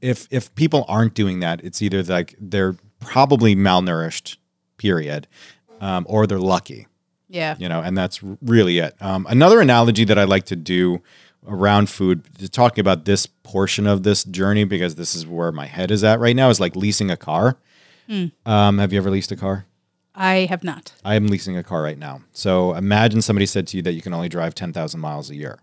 if 0.00 0.28
if 0.30 0.54
people 0.54 0.84
aren't 0.86 1.14
doing 1.14 1.40
that 1.40 1.64
it's 1.64 1.82
either 1.82 2.02
like 2.04 2.36
they're 2.38 2.76
probably 3.00 3.56
malnourished 3.56 4.36
period 4.76 5.26
um, 5.82 6.06
or 6.08 6.26
they're 6.26 6.38
lucky 6.56 6.86
Yeah. 7.28 7.54
you 7.58 7.68
know 7.68 7.80
and 7.82 7.96
that's 7.96 8.22
really 8.40 8.78
it 8.78 8.94
um, 9.02 9.26
another 9.28 9.60
analogy 9.60 10.04
that 10.06 10.18
i 10.18 10.24
like 10.24 10.44
to 10.46 10.56
do 10.56 11.02
around 11.46 11.90
food 11.90 12.22
to 12.38 12.48
talking 12.48 12.80
about 12.80 13.04
this 13.04 13.26
portion 13.26 13.86
of 13.86 14.02
this 14.04 14.24
journey 14.24 14.64
because 14.64 14.94
this 14.94 15.14
is 15.14 15.26
where 15.26 15.52
my 15.52 15.66
head 15.66 15.90
is 15.90 16.02
at 16.04 16.20
right 16.20 16.36
now 16.36 16.48
is 16.50 16.58
like 16.60 16.74
leasing 16.76 17.10
a 17.10 17.16
car 17.16 17.58
um, 18.46 18.78
have 18.78 18.92
you 18.92 18.98
ever 18.98 19.10
leased 19.10 19.32
a 19.32 19.36
car 19.36 19.66
I 20.14 20.40
have 20.50 20.62
not. 20.62 20.92
I 21.06 21.14
am 21.14 21.26
leasing 21.28 21.56
a 21.56 21.62
car 21.62 21.82
right 21.82 21.96
now. 21.96 22.20
So 22.32 22.74
imagine 22.74 23.22
somebody 23.22 23.46
said 23.46 23.66
to 23.68 23.78
you 23.78 23.82
that 23.84 23.94
you 23.94 24.02
can 24.02 24.12
only 24.12 24.28
drive 24.28 24.54
10,000 24.54 25.00
miles 25.00 25.30
a 25.30 25.34
year. 25.34 25.58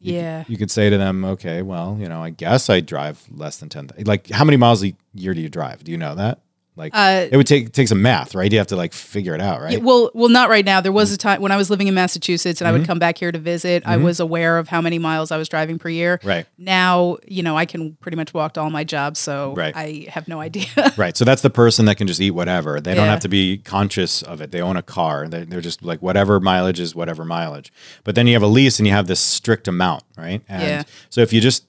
Yeah. 0.00 0.42
You 0.48 0.56
could 0.56 0.72
say 0.72 0.90
to 0.90 0.98
them, 0.98 1.24
okay, 1.24 1.62
well, 1.62 1.96
you 2.00 2.08
know, 2.08 2.20
I 2.20 2.30
guess 2.30 2.68
I 2.68 2.80
drive 2.80 3.22
less 3.30 3.58
than 3.58 3.68
10. 3.68 3.90
Like, 4.06 4.28
how 4.30 4.44
many 4.44 4.56
miles 4.56 4.82
a 4.82 4.92
year 5.14 5.34
do 5.34 5.40
you 5.40 5.48
drive? 5.48 5.84
Do 5.84 5.92
you 5.92 5.98
know 5.98 6.16
that? 6.16 6.40
Like, 6.80 6.92
Uh, 6.94 7.28
it 7.30 7.36
would 7.36 7.46
take 7.46 7.72
take 7.72 7.86
some 7.86 8.02
math, 8.02 8.34
right? 8.34 8.50
You 8.50 8.58
have 8.58 8.66
to 8.68 8.76
like 8.76 8.92
figure 8.92 9.34
it 9.34 9.40
out, 9.40 9.60
right? 9.60 9.74
Yeah, 9.74 9.78
well, 9.78 10.10
well, 10.14 10.28
not 10.28 10.48
right 10.48 10.64
now. 10.64 10.80
There 10.80 10.90
was 10.90 11.12
a 11.12 11.16
time 11.16 11.40
when 11.40 11.52
I 11.52 11.56
was 11.56 11.70
living 11.70 11.86
in 11.86 11.94
Massachusetts 11.94 12.60
and 12.60 12.66
Mm-hmm. 12.66 12.74
I 12.74 12.78
would 12.78 12.86
come 12.86 12.98
back 12.98 13.18
here 13.18 13.30
to 13.30 13.38
visit. 13.38 13.82
I 13.86 13.96
was 13.98 14.18
aware 14.18 14.58
of 14.58 14.66
how 14.68 14.80
many 14.80 14.98
miles 14.98 15.30
I 15.30 15.36
was 15.36 15.48
driving 15.48 15.78
per 15.78 15.88
year. 15.90 16.18
Right. 16.24 16.46
Now, 16.58 17.18
you 17.28 17.42
know, 17.42 17.56
I 17.56 17.66
can 17.66 17.96
pretty 18.00 18.16
much 18.16 18.34
walk 18.34 18.54
to 18.54 18.60
all 18.60 18.70
my 18.70 18.82
jobs, 18.84 19.20
so 19.20 19.54
Right. 19.56 19.76
I 19.76 20.06
have 20.10 20.26
no 20.26 20.40
idea. 20.40 20.66
Right. 20.96 21.16
So 21.16 21.24
that's 21.24 21.42
the 21.42 21.50
person 21.50 21.84
that 21.86 21.96
can 21.96 22.06
just 22.06 22.20
eat 22.20 22.32
whatever. 22.32 22.80
They 22.80 22.94
don't 22.94 23.06
have 23.08 23.20
to 23.20 23.28
be 23.28 23.58
conscious 23.58 24.22
of 24.22 24.40
it. 24.40 24.50
They 24.50 24.60
own 24.60 24.76
a 24.76 24.82
car. 24.82 25.28
They- 25.28 25.44
They're 25.44 25.60
just 25.60 25.82
like 25.84 26.00
whatever 26.02 26.40
mileage 26.40 26.80
is 26.80 26.94
whatever 26.94 27.24
mileage. 27.24 27.72
But 28.04 28.14
then 28.14 28.26
you 28.26 28.32
have 28.34 28.42
a 28.42 28.46
lease 28.46 28.78
and 28.78 28.86
you 28.86 28.92
have 28.94 29.06
this 29.06 29.20
strict 29.20 29.68
amount, 29.68 30.02
right? 30.16 30.42
And 30.48 30.62
Yeah. 30.62 30.82
so 31.10 31.20
if 31.20 31.32
you 31.32 31.40
just 31.40 31.64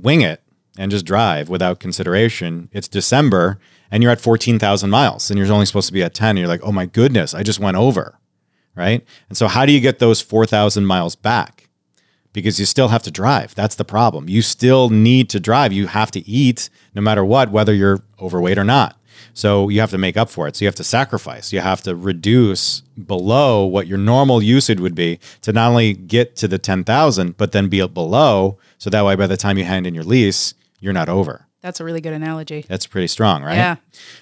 wing 0.00 0.20
it 0.22 0.40
and 0.78 0.90
just 0.90 1.04
drive 1.04 1.48
without 1.48 1.80
consideration, 1.80 2.68
it's 2.72 2.88
December 2.88 3.58
and 3.92 4.02
you're 4.02 4.10
at 4.10 4.20
14,000 4.20 4.90
miles 4.90 5.30
and 5.30 5.38
you're 5.38 5.52
only 5.52 5.66
supposed 5.66 5.86
to 5.86 5.92
be 5.92 6.02
at 6.02 6.14
10. 6.14 6.30
And 6.30 6.38
you're 6.40 6.48
like, 6.48 6.62
oh 6.64 6.72
my 6.72 6.86
goodness, 6.86 7.34
I 7.34 7.44
just 7.44 7.60
went 7.60 7.76
over. 7.76 8.18
Right. 8.74 9.06
And 9.28 9.38
so 9.38 9.46
how 9.46 9.66
do 9.66 9.72
you 9.72 9.80
get 9.80 10.00
those 10.00 10.20
4,000 10.20 10.86
miles 10.86 11.14
back? 11.14 11.68
because 12.32 12.58
you 12.58 12.66
still 12.66 12.88
have 12.88 13.02
to 13.02 13.10
drive. 13.10 13.54
That's 13.54 13.74
the 13.74 13.84
problem. 13.84 14.28
You 14.28 14.42
still 14.42 14.90
need 14.90 15.28
to 15.30 15.40
drive. 15.40 15.72
You 15.72 15.86
have 15.86 16.10
to 16.12 16.26
eat 16.28 16.70
no 16.94 17.02
matter 17.02 17.24
what, 17.24 17.50
whether 17.50 17.74
you're 17.74 18.00
overweight 18.20 18.58
or 18.58 18.64
not. 18.64 18.98
So 19.34 19.68
you 19.68 19.80
have 19.80 19.90
to 19.90 19.98
make 19.98 20.16
up 20.16 20.28
for 20.28 20.46
it. 20.48 20.56
So 20.56 20.64
you 20.64 20.66
have 20.66 20.74
to 20.76 20.84
sacrifice. 20.84 21.52
You 21.52 21.60
have 21.60 21.82
to 21.82 21.94
reduce 21.94 22.82
below 23.06 23.64
what 23.64 23.86
your 23.86 23.98
normal 23.98 24.42
usage 24.42 24.80
would 24.80 24.94
be 24.94 25.20
to 25.42 25.52
not 25.52 25.70
only 25.70 25.94
get 25.94 26.36
to 26.36 26.48
the 26.48 26.58
10,000, 26.58 27.36
but 27.36 27.52
then 27.52 27.68
be 27.68 27.86
below. 27.86 28.58
So 28.78 28.90
that 28.90 29.04
way, 29.04 29.14
by 29.14 29.26
the 29.26 29.36
time 29.36 29.58
you 29.58 29.64
hand 29.64 29.86
in 29.86 29.94
your 29.94 30.04
lease, 30.04 30.54
you're 30.80 30.92
not 30.92 31.08
over. 31.08 31.46
That's 31.62 31.78
a 31.78 31.84
really 31.84 32.00
good 32.00 32.12
analogy. 32.12 32.64
That's 32.68 32.88
pretty 32.88 33.06
strong, 33.06 33.44
right? 33.44 33.54
Yeah. 33.54 33.76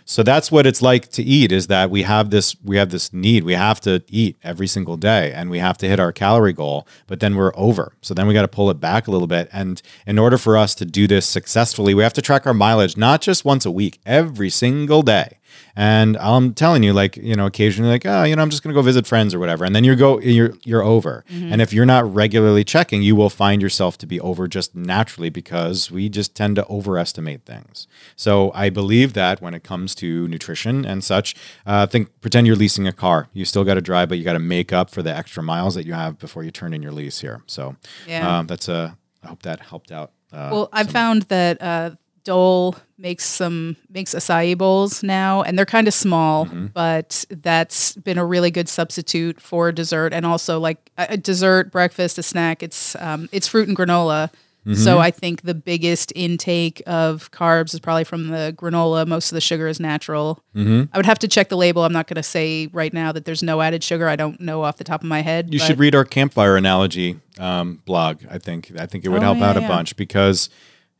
So 0.04 0.22
that's 0.22 0.52
what 0.52 0.66
it's 0.66 0.82
like 0.82 1.10
to 1.12 1.22
eat 1.22 1.52
is 1.52 1.68
that 1.68 1.90
we 1.90 2.02
have 2.02 2.28
this 2.28 2.54
we 2.62 2.76
have 2.76 2.90
this 2.90 3.14
need. 3.14 3.44
We 3.44 3.54
have 3.54 3.80
to 3.80 4.02
eat 4.08 4.36
every 4.42 4.66
single 4.66 4.98
day 4.98 5.32
and 5.32 5.50
we 5.50 5.58
have 5.58 5.78
to 5.78 5.88
hit 5.88 5.98
our 5.98 6.12
calorie 6.12 6.52
goal, 6.52 6.86
but 7.06 7.20
then 7.20 7.36
we're 7.36 7.52
over. 7.56 7.94
So 8.02 8.12
then 8.12 8.26
we 8.26 8.34
got 8.34 8.42
to 8.42 8.48
pull 8.48 8.70
it 8.70 8.78
back 8.78 9.06
a 9.06 9.10
little 9.10 9.26
bit 9.26 9.48
and 9.52 9.80
in 10.06 10.18
order 10.18 10.36
for 10.36 10.58
us 10.58 10.74
to 10.76 10.84
do 10.84 11.06
this 11.06 11.26
successfully, 11.26 11.94
we 11.94 12.02
have 12.02 12.12
to 12.12 12.22
track 12.22 12.46
our 12.46 12.54
mileage 12.54 12.98
not 12.98 13.22
just 13.22 13.44
once 13.44 13.64
a 13.64 13.70
week, 13.70 14.00
every 14.04 14.50
single 14.50 15.00
day. 15.00 15.38
And 15.76 16.16
I'm 16.18 16.54
telling 16.54 16.82
you, 16.82 16.92
like, 16.92 17.16
you 17.16 17.34
know, 17.34 17.46
occasionally 17.46 17.90
like, 17.90 18.04
oh, 18.06 18.24
you 18.24 18.34
know, 18.36 18.42
I'm 18.42 18.50
just 18.50 18.62
gonna 18.62 18.74
go 18.74 18.82
visit 18.82 19.06
friends 19.06 19.34
or 19.34 19.38
whatever. 19.38 19.64
And 19.64 19.74
then 19.74 19.84
you 19.84 19.94
go 19.96 20.20
you're 20.20 20.54
you're 20.64 20.82
over. 20.82 21.24
And 21.30 21.60
if 21.62 21.72
you're 21.72 21.86
not 21.86 22.12
regularly 22.12 22.64
checking, 22.64 23.02
you 23.02 23.14
will 23.16 23.30
find 23.30 23.62
yourself 23.62 23.96
to 23.98 24.06
be 24.06 24.18
over 24.20 24.48
just 24.48 24.74
naturally 24.74 25.30
because 25.30 25.90
we 25.90 26.08
just 26.08 26.34
tend 26.34 26.56
to 26.56 26.66
overestimate 26.68 27.44
things. 27.44 27.86
So 28.16 28.50
I 28.54 28.70
believe 28.70 29.12
that 29.14 29.40
when 29.40 29.54
it 29.54 29.62
comes 29.64 29.94
to 29.96 30.26
nutrition 30.28 30.84
and 30.84 31.02
such, 31.04 31.34
uh, 31.66 31.86
think 31.86 32.20
pretend 32.20 32.46
you're 32.46 32.56
leasing 32.56 32.86
a 32.86 32.92
car. 32.92 33.28
You 33.32 33.44
still 33.44 33.64
got 33.64 33.74
to 33.74 33.80
drive, 33.80 34.08
but 34.08 34.18
you 34.18 34.24
got 34.24 34.34
to 34.34 34.38
make 34.38 34.72
up 34.72 34.90
for 34.90 35.02
the 35.02 35.14
extra 35.14 35.42
miles 35.42 35.74
that 35.74 35.86
you 35.86 35.92
have 35.94 36.18
before 36.18 36.42
you 36.44 36.50
turn 36.50 36.72
in 36.74 36.82
your 36.82 36.92
lease 36.92 37.20
here. 37.20 37.42
So 37.46 37.76
Yeah. 38.06 38.38
um, 38.38 38.46
that's 38.46 38.68
a. 38.68 38.96
I 39.22 39.28
hope 39.28 39.42
that 39.42 39.60
helped 39.60 39.92
out. 39.92 40.12
Uh, 40.32 40.48
Well, 40.52 40.68
I've 40.72 40.90
found 40.90 41.22
that 41.24 41.60
uh, 41.60 41.90
Dole 42.30 42.76
makes 42.96 43.24
some 43.24 43.76
makes 43.88 44.14
acai 44.14 44.56
bowls 44.56 45.02
now, 45.02 45.42
and 45.42 45.58
they're 45.58 45.66
kind 45.66 45.88
of 45.88 45.94
small, 45.94 46.46
Mm-hmm. 46.46 46.66
but 46.66 47.24
that's 47.30 47.96
been 47.96 48.18
a 48.18 48.24
really 48.24 48.52
good 48.52 48.68
substitute 48.68 49.40
for 49.40 49.72
dessert, 49.72 50.12
and 50.12 50.24
also 50.24 50.60
like 50.60 50.78
a, 50.96 51.16
dessert, 51.16 51.72
breakfast, 51.72 52.18
a 52.18 52.22
snack. 52.22 52.62
It's 52.62 52.94
um, 52.96 53.28
it's 53.32 53.48
fruit 53.48 53.66
and 53.66 53.76
granola. 53.76 54.30
Mm-hmm. 54.66 54.74
So 54.74 54.98
I 54.98 55.10
think 55.10 55.42
the 55.42 55.54
biggest 55.54 56.12
intake 56.14 56.82
of 56.86 57.30
carbs 57.32 57.72
is 57.74 57.80
probably 57.80 58.04
from 58.04 58.28
the 58.28 58.54
granola. 58.56 59.06
Most 59.08 59.32
of 59.32 59.34
the 59.34 59.40
sugar 59.40 59.66
is 59.66 59.80
natural. 59.80 60.38
Mm-hmm. 60.54 60.82
I 60.92 60.98
would 60.98 61.06
have 61.06 61.18
to 61.20 61.28
check 61.28 61.48
the 61.48 61.56
label. 61.56 61.82
I'm 61.82 61.94
not 61.94 62.06
going 62.06 62.16
to 62.16 62.22
say 62.22 62.68
right 62.72 62.92
now 62.92 63.10
that 63.10 63.24
there's 63.24 63.42
no 63.42 63.60
added 63.62 63.82
sugar. 63.82 64.06
I 64.06 64.16
don't 64.16 64.38
know 64.38 64.62
off 64.62 64.76
the 64.76 64.84
top 64.84 65.00
of 65.00 65.08
my 65.08 65.22
head. 65.22 65.52
You 65.52 65.58
but- 65.58 65.66
should 65.66 65.78
read 65.80 65.94
our 65.94 66.04
campfire 66.04 66.56
analogy 66.56 67.18
um, 67.40 67.80
blog. 67.86 68.22
I 68.30 68.38
think 68.38 68.70
I 68.78 68.84
think 68.86 69.04
it 69.04 69.08
would 69.08 69.22
Oh, 69.22 69.32
help 69.32 69.38
yeah, 69.38 69.48
out 69.48 69.56
a 69.56 69.62
bunch 69.62 69.96
because 69.96 70.48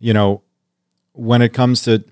you 0.00 0.14
know 0.14 0.40
when 1.12 1.42
it 1.42 1.52
comes 1.52 1.82
to 1.82 2.04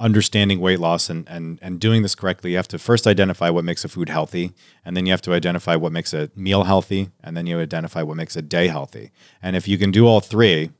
understanding 0.00 0.60
weight 0.60 0.80
loss 0.80 1.08
and, 1.08 1.26
and 1.28 1.58
and 1.62 1.80
doing 1.80 2.02
this 2.02 2.14
correctly, 2.14 2.50
you 2.50 2.56
have 2.56 2.68
to 2.68 2.78
first 2.78 3.06
identify 3.06 3.48
what 3.50 3.64
makes 3.64 3.84
a 3.84 3.88
food 3.88 4.08
healthy, 4.08 4.52
and 4.84 4.96
then 4.96 5.06
you 5.06 5.12
have 5.12 5.22
to 5.22 5.32
identify 5.32 5.76
what 5.76 5.92
makes 5.92 6.12
a 6.12 6.30
meal 6.34 6.64
healthy, 6.64 7.10
and 7.22 7.36
then 7.36 7.46
you 7.46 7.58
identify 7.58 8.02
what 8.02 8.16
makes 8.16 8.36
a 8.36 8.42
day 8.42 8.68
healthy. 8.68 9.10
And 9.42 9.56
if 9.56 9.68
you 9.68 9.78
can 9.78 9.90
do 9.90 10.06
all 10.06 10.20
three, 10.20 10.70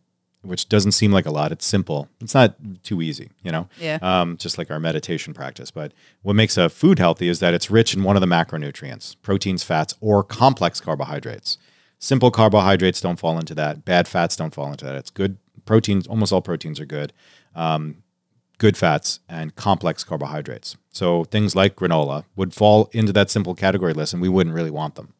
which 0.42 0.68
doesn't 0.68 0.92
seem 0.92 1.12
like 1.12 1.26
a 1.26 1.30
lot, 1.30 1.52
it's 1.52 1.66
simple. 1.66 2.08
It's 2.20 2.34
not 2.34 2.56
too 2.82 3.00
easy, 3.00 3.30
you 3.42 3.50
know. 3.50 3.68
Yeah. 3.78 3.98
Um, 4.02 4.36
just 4.36 4.58
like 4.58 4.70
our 4.70 4.80
meditation 4.80 5.32
practice. 5.32 5.70
But 5.70 5.92
what 6.22 6.34
makes 6.36 6.56
a 6.56 6.68
food 6.68 6.98
healthy 6.98 7.28
is 7.28 7.40
that 7.40 7.54
it's 7.54 7.70
rich 7.70 7.94
in 7.94 8.02
one 8.02 8.16
of 8.16 8.20
the 8.20 8.26
macronutrients: 8.26 9.16
proteins, 9.22 9.62
fats, 9.62 9.94
or 10.00 10.22
complex 10.22 10.80
carbohydrates. 10.80 11.58
Simple 11.98 12.30
carbohydrates 12.30 13.00
don't 13.00 13.18
fall 13.18 13.38
into 13.38 13.54
that. 13.54 13.84
Bad 13.84 14.06
fats 14.06 14.36
don't 14.36 14.54
fall 14.54 14.70
into 14.70 14.84
that. 14.84 14.96
It's 14.96 15.10
good 15.10 15.38
proteins. 15.64 16.06
Almost 16.06 16.32
all 16.32 16.42
proteins 16.42 16.78
are 16.78 16.84
good. 16.84 17.12
Um, 17.54 18.02
good 18.58 18.76
fats 18.76 19.20
and 19.28 19.54
complex 19.56 20.04
carbohydrates. 20.04 20.76
So 20.92 21.24
things 21.24 21.56
like 21.56 21.76
granola 21.76 22.24
would 22.36 22.54
fall 22.54 22.88
into 22.92 23.12
that 23.12 23.30
simple 23.30 23.54
category 23.54 23.92
list, 23.92 24.12
and 24.12 24.22
we 24.22 24.28
wouldn't 24.28 24.54
really 24.54 24.70
want 24.70 24.94
them. 24.94 25.12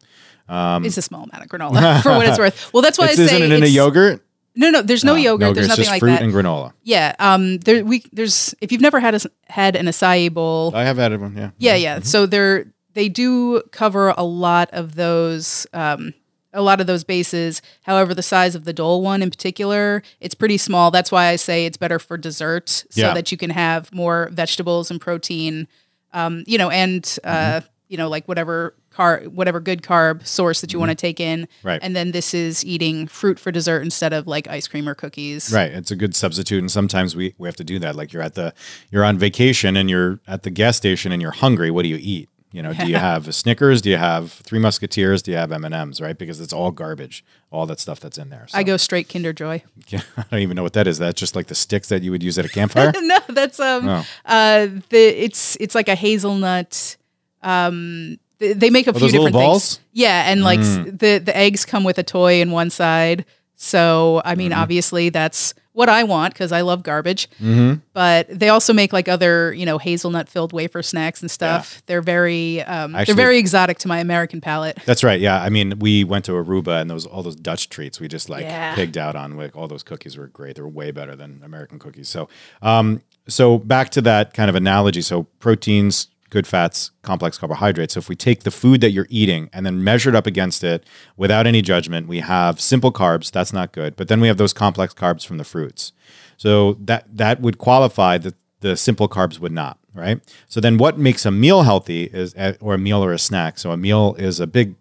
it's 0.49 0.97
a 0.97 1.03
small 1.03 1.25
amount 1.25 1.45
of 1.45 1.49
granola 1.49 2.03
for 2.03 2.11
what 2.11 2.27
it's 2.27 2.39
worth. 2.39 2.73
Well, 2.73 2.83
that's 2.83 2.99
why 2.99 3.07
I 3.07 3.15
say 3.15 3.25
isn't 3.25 3.43
it 3.43 3.53
in 3.53 3.63
a 3.63 3.67
yogurt. 3.67 4.25
No, 4.57 4.71
no, 4.71 4.83
there's 4.83 5.03
no, 5.03 5.17
yogurt. 5.17 5.55
There's 5.55 5.67
it's 5.67 5.69
nothing 5.69 5.83
just 5.83 5.91
like 5.91 6.01
fruit 6.01 6.11
that. 6.11 6.23
and 6.23 6.33
granola. 6.33 6.73
Yeah. 6.85 7.15
Um. 7.19 7.59
There. 7.59 7.85
We. 7.85 8.05
There's. 8.13 8.55
If 8.61 8.71
you've 8.71 8.81
never 8.81 9.01
had 9.01 9.15
a, 9.15 9.21
had 9.49 9.75
an 9.75 9.87
acai 9.87 10.33
bowl. 10.33 10.73
I 10.75 10.85
have 10.85 10.97
had 10.97 11.19
one. 11.21 11.37
Yeah. 11.37 11.51
yeah. 11.59 11.75
Yeah. 11.75 12.01
So 12.01 12.27
they're 12.27 12.67
they 12.93 13.09
do 13.09 13.63
cover 13.73 14.15
a 14.17 14.23
lot 14.23 14.71
of 14.73 14.95
those. 14.95 15.67
Um. 15.73 16.15
A 16.55 16.63
lot 16.63 16.81
of 16.81 16.87
those 16.87 17.05
bases. 17.05 17.61
However, 17.83 18.15
the 18.15 18.23
size 18.23 18.55
of 18.55 18.65
the 18.65 18.73
Dole 18.73 19.03
one 19.03 19.21
in 19.23 19.31
particular, 19.31 20.03
it's 20.21 20.35
pretty 20.35 20.57
small. 20.57 20.91
That's 20.91 21.13
why 21.13 21.27
I 21.27 21.37
say 21.37 21.67
it's 21.67 21.77
better 21.77 21.99
for 21.99 22.17
dessert, 22.17 22.69
so 22.71 22.85
Yeah. 22.95 23.13
that 23.15 23.31
you 23.31 23.37
can 23.37 23.51
have 23.51 23.93
more 23.93 24.31
vegetables 24.33 24.91
and 24.91 25.01
protein. 25.01 25.69
Um. 26.13 26.45
You 26.47 26.57
know, 26.59 26.71
and 26.71 27.05
uh. 27.25 27.29
Mm-hmm. 27.61 27.67
You 27.89 27.99
know, 27.99 28.09
like 28.09 28.27
whatever 28.27 28.75
car, 28.91 29.21
whatever 29.27 29.61
good 29.61 29.83
carb 29.83 30.27
source 30.27 30.63
that 30.63 30.73
you 30.73 30.79
want 30.79 30.89
to 30.89 30.95
take 30.95 31.21
in. 31.21 31.43
Mm-hmm. 31.43 31.69
Right. 31.69 31.81
And 31.83 31.95
then 31.95 32.13
this 32.13 32.33
is 32.33 32.65
eating 32.65 33.07
fruit 33.07 33.39
for 33.39 33.53
dessert 33.53 33.83
instead 33.83 34.13
of 34.15 34.27
like 34.27 34.49
ice 34.49 34.67
cream 34.67 34.89
or 34.89 34.95
cookies. 34.95 35.53
Right. 35.53 35.71
It's 35.71 35.91
a 35.91 35.97
good 35.97 36.17
substitute. 36.17 36.61
And 36.61 36.71
sometimes 36.73 37.15
we, 37.15 37.35
we 37.37 37.47
have 37.47 37.57
to 37.57 37.63
do 37.63 37.79
that. 37.81 37.95
Like 37.95 38.13
you're 38.13 38.23
at 38.23 38.35
the 38.35 38.55
you're 38.91 39.05
on 39.05 39.19
vacation 39.19 39.77
and 39.77 39.91
you're 39.91 40.19
at 40.27 40.45
the 40.45 40.51
gas 40.51 40.77
station 40.79 41.13
and 41.13 41.21
you're 41.21 41.31
hungry. 41.31 41.71
What 41.71 41.83
do 41.83 41.89
you 41.89 41.99
eat? 42.01 42.31
You 42.55 42.63
know, 42.63 42.73
do 42.73 42.87
you 42.87 42.97
have 43.11 43.35
Snickers? 43.35 43.83
Do 43.83 43.91
you 43.91 43.97
have 43.97 44.31
Three 44.33 44.61
Musketeers? 44.61 45.23
Do 45.23 45.33
you 45.33 45.37
have 45.37 45.51
M 45.51 45.65
and 45.65 45.75
M's? 45.75 46.01
Right, 46.01 46.17
because 46.17 46.41
it's 46.41 46.53
all 46.53 46.71
garbage, 46.71 47.25
all 47.51 47.67
that 47.67 47.81
stuff 47.81 47.99
that's 48.01 48.17
in 48.17 48.31
there. 48.31 48.47
So, 48.49 48.57
I 48.57 48.63
go 48.63 48.77
straight 48.77 49.09
Kinder 49.09 49.33
Joy. 49.33 49.63
Yeah, 49.89 50.01
I 50.17 50.25
don't 50.31 50.41
even 50.41 50.55
know 50.57 50.63
what 50.63 50.73
that 50.75 50.87
is. 50.87 50.99
That's 50.99 51.19
just 51.21 51.35
like 51.37 51.49
the 51.49 51.55
sticks 51.55 51.89
that 51.91 52.03
you 52.03 52.11
would 52.13 52.23
use 52.23 52.39
at 52.39 52.45
a 52.45 52.49
campfire. 52.49 52.93
no, 53.01 53.19
that's 53.29 53.59
um 53.61 53.89
Oh. 53.89 54.07
uh 54.25 54.69
the 54.89 55.25
it's 55.25 55.57
it's 55.61 55.75
like 55.75 55.89
a 55.89 55.95
hazelnut 55.97 56.97
um 57.43 58.19
th- 58.39 58.57
they 58.57 58.71
make 58.71 58.87
a 58.87 58.93
few 58.93 59.01
those 59.01 59.13
little 59.13 59.27
different 59.27 59.35
balls? 59.45 59.77
things. 59.77 59.85
Yeah, 59.93 60.31
and 60.31 60.43
like 60.43 60.61
s- 60.61 60.77
the 60.87 61.19
the 61.19 61.37
eggs 61.37 61.65
come 61.65 61.85
with 61.85 61.99
a 61.99 62.03
toy 62.03 62.41
in 62.41 62.51
one 62.53 62.71
side. 62.71 63.25
So 63.57 64.23
I 64.25 64.35
mean, 64.37 64.53
obviously 64.53 65.09
that's 65.11 65.55
what 65.75 65.89
I 65.89 66.05
want 66.05 66.33
because 66.33 66.53
I 66.53 66.63
love 66.63 66.83
garbage. 66.83 67.29
Mm-hmm. 67.43 67.81
But 67.93 68.29
they 68.29 68.49
also 68.49 68.73
make 68.73 68.93
like 68.93 69.09
other 69.09 69.53
you 69.53 69.67
know 69.67 69.77
hazelnut 69.79 70.29
filled 70.29 70.53
wafer 70.53 70.83
snacks 70.83 71.21
and 71.21 71.31
stuff. 71.31 71.83
They're 71.87 72.01
very 72.01 72.63
um, 72.63 72.95
Actually- 72.95 73.15
they're 73.15 73.25
very 73.25 73.39
exotic 73.39 73.79
to 73.81 73.89
my 73.89 73.99
American 73.99 74.41
palate. 74.41 74.79
That's 74.87 75.05
right. 75.05 75.21
Yeah. 75.21 75.43
I 75.43 75.51
mean, 75.51 75.79
we 75.79 76.05
went 76.05 76.25
to 76.27 76.33
Aruba 76.33 76.81
and 76.81 76.89
those 76.89 77.05
all 77.07 77.23
those 77.23 77.37
Dutch 77.37 77.69
treats 77.69 78.01
we 78.01 78.09
just 78.09 78.29
like 78.31 78.45
Yeah. 78.45 78.75
pigged 78.75 78.97
out 78.97 79.17
on. 79.17 79.37
Like 79.37 79.55
all 79.55 79.69
those 79.69 79.83
cookies 79.83 80.17
were 80.17 80.29
great. 80.29 80.57
They 80.57 80.63
were 80.63 80.69
way 80.69 80.91
better 80.93 81.15
than 81.17 81.43
American 81.45 81.79
cookies. 81.79 82.09
So, 82.09 82.29
um, 82.63 83.03
so 83.29 83.59
back 83.59 83.91
to 83.91 84.01
that 84.03 84.33
kind 84.33 84.49
of 84.49 84.55
analogy. 84.55 85.03
So 85.03 85.25
proteins, 85.41 86.09
good 86.35 86.47
fats, 86.49 86.91
complex 87.03 87.39
carbohydrates. 87.39 87.95
So 87.95 87.99
if 87.99 88.09
we 88.09 88.17
take 88.17 88.43
the 88.43 88.51
food 88.51 88.81
that 88.81 88.91
you're 88.91 89.07
eating 89.09 89.49
and 89.53 89.65
then 89.65 89.85
measure 89.85 90.11
it 90.11 90.17
up 90.17 90.27
against 90.27 90.65
it 90.65 90.85
without 91.17 91.47
any 91.47 91.63
judgment, 91.63 92.09
we 92.09 92.19
have 92.19 92.61
simple 92.61 92.93
carbs. 92.93 93.31
That's 93.31 93.53
not 93.53 93.71
good. 93.71 93.95
But 93.95 94.09
then 94.09 94.21
we 94.21 94.27
have 94.27 94.37
those 94.37 94.53
complex 94.53 94.93
carbs 94.93 95.25
from 95.25 95.39
the 95.39 95.45
fruits. 95.45 95.93
So 96.37 96.75
that 96.81 97.07
that 97.17 97.41
would 97.41 97.59
qualify 97.59 98.19
that 98.19 98.35
the 98.63 98.77
simple 98.77 99.09
carbs 99.09 99.39
would 99.39 99.53
not, 99.53 99.79
right? 99.95 100.21
So 100.49 100.61
then 100.61 100.77
what 100.77 100.99
makes 100.99 101.25
a 101.25 101.31
meal 101.31 101.63
healthy 101.63 102.05
is 102.05 102.35
eh, 102.37 102.55
or 102.61 102.75
a 102.75 102.79
meal 102.79 103.05
or 103.05 103.13
a 103.13 103.19
snack. 103.19 103.57
So 103.57 103.71
a 103.71 103.77
meal 103.77 104.17
is 104.19 104.41
a 104.41 104.49
big 104.49 104.75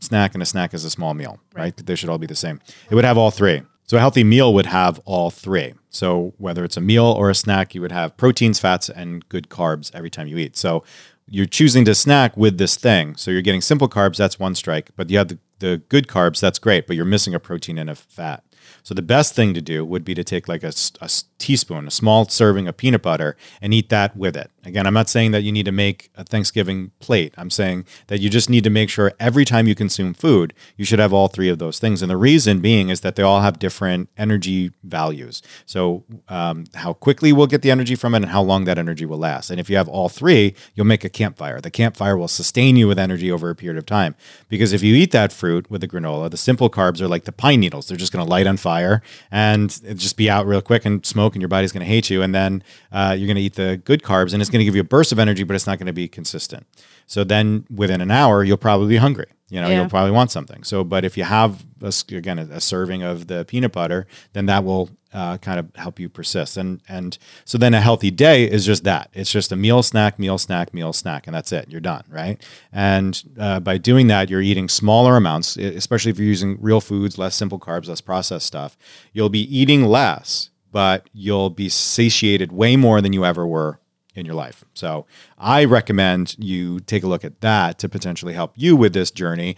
snack 0.00 0.34
and 0.34 0.42
a 0.42 0.46
snack 0.46 0.74
is 0.74 0.84
a 0.84 0.90
small 0.90 1.14
meal, 1.14 1.38
right? 1.54 1.76
They 1.76 1.94
should 1.94 2.10
all 2.10 2.18
be 2.18 2.26
the 2.26 2.34
same. 2.34 2.60
It 2.90 2.96
would 2.96 3.04
have 3.04 3.16
all 3.16 3.30
three. 3.30 3.62
So 3.86 3.96
a 3.96 4.00
healthy 4.00 4.24
meal 4.24 4.52
would 4.52 4.66
have 4.66 5.00
all 5.04 5.30
three. 5.30 5.74
So 5.90 6.34
whether 6.38 6.64
it's 6.64 6.76
a 6.76 6.80
meal 6.80 7.04
or 7.04 7.30
a 7.30 7.34
snack, 7.34 7.74
you 7.74 7.80
would 7.80 7.92
have 7.92 8.16
proteins, 8.16 8.58
fats, 8.58 8.88
and 8.88 9.26
good 9.28 9.48
carbs 9.48 9.90
every 9.94 10.10
time 10.10 10.26
you 10.26 10.38
eat. 10.38 10.56
So 10.56 10.84
you're 11.28 11.46
choosing 11.46 11.84
to 11.84 11.94
snack 11.94 12.36
with 12.36 12.58
this 12.58 12.76
thing. 12.76 13.16
So 13.16 13.30
you're 13.30 13.42
getting 13.42 13.60
simple 13.60 13.88
carbs, 13.88 14.16
that's 14.16 14.38
one 14.38 14.54
strike. 14.54 14.90
But 14.96 15.10
you 15.10 15.18
have 15.18 15.28
the, 15.28 15.38
the 15.60 15.82
good 15.88 16.08
carbs, 16.08 16.40
that's 16.40 16.58
great, 16.58 16.86
but 16.86 16.96
you're 16.96 17.04
missing 17.04 17.34
a 17.34 17.40
protein 17.40 17.78
and 17.78 17.88
a 17.88 17.94
fat. 17.94 18.44
So 18.82 18.94
the 18.94 19.02
best 19.02 19.34
thing 19.34 19.54
to 19.54 19.62
do 19.62 19.84
would 19.84 20.04
be 20.04 20.14
to 20.14 20.24
take 20.24 20.48
like 20.48 20.64
a, 20.64 20.72
a 21.00 21.08
teaspoon, 21.38 21.86
a 21.86 21.90
small 21.90 22.28
serving 22.28 22.66
of 22.66 22.76
peanut 22.76 23.02
butter, 23.02 23.36
and 23.60 23.74
eat 23.74 23.88
that 23.90 24.16
with 24.16 24.36
it. 24.36 24.50
Again, 24.64 24.86
I'm 24.86 24.94
not 24.94 25.08
saying 25.08 25.30
that 25.30 25.42
you 25.42 25.52
need 25.52 25.66
to 25.66 25.72
make 25.72 26.10
a 26.16 26.24
Thanksgiving 26.24 26.90
plate. 26.98 27.34
I'm 27.36 27.50
saying 27.50 27.84
that 28.08 28.20
you 28.20 28.28
just 28.28 28.50
need 28.50 28.64
to 28.64 28.70
make 28.70 28.90
sure 28.90 29.12
every 29.20 29.44
time 29.44 29.66
you 29.66 29.74
consume 29.74 30.12
food, 30.12 30.54
you 30.76 30.84
should 30.84 30.98
have 30.98 31.12
all 31.12 31.28
three 31.28 31.48
of 31.48 31.58
those 31.58 31.78
things. 31.78 32.02
And 32.02 32.10
the 32.10 32.16
reason 32.16 32.60
being 32.60 32.88
is 32.88 33.00
that 33.00 33.16
they 33.16 33.22
all 33.22 33.42
have 33.42 33.58
different 33.58 34.08
energy 34.16 34.72
values. 34.82 35.42
So 35.66 36.04
um, 36.28 36.64
how 36.74 36.94
quickly 36.94 37.32
we'll 37.32 37.46
get 37.46 37.62
the 37.62 37.70
energy 37.70 37.94
from 37.94 38.14
it, 38.14 38.18
and 38.18 38.26
how 38.26 38.42
long 38.42 38.64
that 38.64 38.78
energy 38.78 39.06
will 39.06 39.18
last. 39.18 39.50
And 39.50 39.60
if 39.60 39.68
you 39.68 39.76
have 39.76 39.88
all 39.88 40.08
three, 40.08 40.54
you'll 40.74 40.86
make 40.86 41.04
a 41.04 41.08
campfire. 41.08 41.60
The 41.60 41.70
campfire 41.70 42.16
will 42.16 42.28
sustain 42.28 42.76
you 42.76 42.88
with 42.88 42.98
energy 42.98 43.30
over 43.30 43.50
a 43.50 43.54
period 43.54 43.78
of 43.78 43.86
time. 43.86 44.14
Because 44.48 44.72
if 44.72 44.82
you 44.82 44.94
eat 44.94 45.12
that 45.12 45.32
fruit 45.32 45.70
with 45.70 45.80
the 45.80 45.88
granola, 45.88 46.30
the 46.30 46.36
simple 46.36 46.70
carbs 46.70 47.00
are 47.00 47.08
like 47.08 47.24
the 47.24 47.32
pine 47.32 47.60
needles. 47.60 47.86
They're 47.86 47.96
just 47.96 48.12
going 48.12 48.24
to 48.24 48.30
light 48.30 48.46
on 48.46 48.56
fire 48.56 49.02
and 49.30 49.70
just 49.98 50.16
be 50.16 50.30
out 50.30 50.46
real 50.46 50.62
quick 50.62 50.84
and 50.84 51.04
smoke, 51.04 51.25
and 51.34 51.42
your 51.42 51.48
body's 51.48 51.72
going 51.72 51.80
to 51.84 51.86
hate 51.86 52.10
you. 52.10 52.22
And 52.22 52.34
then 52.34 52.62
uh, 52.92 53.14
you're 53.18 53.26
going 53.26 53.36
to 53.36 53.42
eat 53.42 53.54
the 53.54 53.80
good 53.84 54.02
carbs, 54.02 54.32
and 54.32 54.40
it's 54.40 54.50
going 54.50 54.60
to 54.60 54.64
give 54.64 54.74
you 54.74 54.80
a 54.82 54.84
burst 54.84 55.12
of 55.12 55.18
energy, 55.18 55.42
but 55.44 55.54
it's 55.54 55.66
not 55.66 55.78
going 55.78 55.86
to 55.86 55.92
be 55.92 56.08
consistent. 56.08 56.66
So 57.06 57.24
then 57.24 57.64
within 57.70 58.00
an 58.00 58.10
hour, 58.10 58.42
you'll 58.44 58.56
probably 58.56 58.88
be 58.88 58.96
hungry. 58.96 59.26
You 59.48 59.60
know, 59.60 59.68
Yeah. 59.68 59.76
you'll 59.82 59.88
probably 59.88 60.10
want 60.10 60.32
something. 60.32 60.64
So, 60.64 60.82
but 60.82 61.04
if 61.04 61.16
you 61.16 61.22
have 61.22 61.64
a 61.80 61.92
again 62.10 62.38
a, 62.40 62.42
a 62.56 62.60
serving 62.60 63.04
of 63.04 63.28
the 63.28 63.44
peanut 63.44 63.70
butter, 63.70 64.08
then 64.32 64.46
that 64.46 64.64
will 64.64 64.90
uh, 65.14 65.38
kind 65.38 65.60
of 65.60 65.70
help 65.76 66.00
you 66.00 66.08
persist. 66.08 66.56
And 66.56 66.80
and 66.88 67.16
so 67.44 67.56
then 67.56 67.72
a 67.72 67.80
healthy 67.80 68.10
day 68.10 68.50
is 68.50 68.66
just 68.66 68.82
that. 68.82 69.08
It's 69.14 69.30
just 69.30 69.52
a 69.52 69.56
meal, 69.56 69.84
snack, 69.84 70.18
meal, 70.18 70.36
snack, 70.36 70.74
meal, 70.74 70.92
snack, 70.92 71.28
and 71.28 71.34
that's 71.36 71.52
it. 71.52 71.66
You're 71.70 71.80
done, 71.80 72.02
right? 72.10 72.44
And 72.72 73.22
uh, 73.38 73.60
by 73.60 73.78
doing 73.78 74.08
that, 74.08 74.28
you're 74.30 74.42
eating 74.42 74.68
smaller 74.68 75.16
amounts, 75.16 75.56
especially 75.56 76.10
if 76.10 76.18
you're 76.18 76.26
using 76.26 76.58
real 76.60 76.80
foods, 76.80 77.16
less 77.16 77.36
simple 77.36 77.60
carbs, 77.60 77.86
less 77.88 78.00
processed 78.00 78.46
stuff. 78.46 78.76
You'll 79.12 79.28
be 79.28 79.42
eating 79.56 79.84
less, 79.84 80.50
but 80.76 81.08
you'll 81.14 81.48
be 81.48 81.70
satiated 81.70 82.52
way 82.52 82.76
more 82.76 83.00
than 83.00 83.14
you 83.14 83.24
ever 83.24 83.46
were 83.46 83.80
in 84.14 84.26
your 84.26 84.34
life. 84.34 84.62
So 84.74 85.06
I 85.38 85.64
recommend 85.64 86.36
you 86.38 86.80
take 86.80 87.02
a 87.02 87.06
look 87.06 87.24
at 87.24 87.40
that 87.40 87.78
to 87.78 87.88
potentially 87.88 88.34
help 88.34 88.52
you 88.56 88.76
with 88.76 88.92
this 88.92 89.10
journey. 89.10 89.56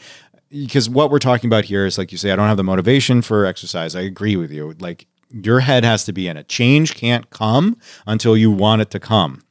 Because 0.48 0.88
what 0.88 1.10
we're 1.10 1.18
talking 1.18 1.50
about 1.50 1.64
here 1.64 1.86
is 1.86 1.98
like 1.98 2.12
you 2.12 2.18
say, 2.18 2.30
I 2.30 2.36
don't 2.36 2.46
have 2.46 2.56
the 2.56 2.62
motivation 2.62 3.20
for 3.20 3.46
exercise. 3.46 3.96
I 3.96 4.02
agree 4.02 4.36
with 4.36 4.52
you. 4.52 4.76
Like 4.78 5.08
your 5.32 5.58
head 5.58 5.82
has 5.82 6.04
to 6.04 6.12
be 6.12 6.28
in 6.28 6.36
it. 6.36 6.46
Change 6.46 6.94
can't 6.94 7.28
come 7.30 7.78
until 8.06 8.36
you 8.36 8.52
want 8.52 8.82
it 8.82 8.92
to 8.92 9.00
come. 9.00 9.42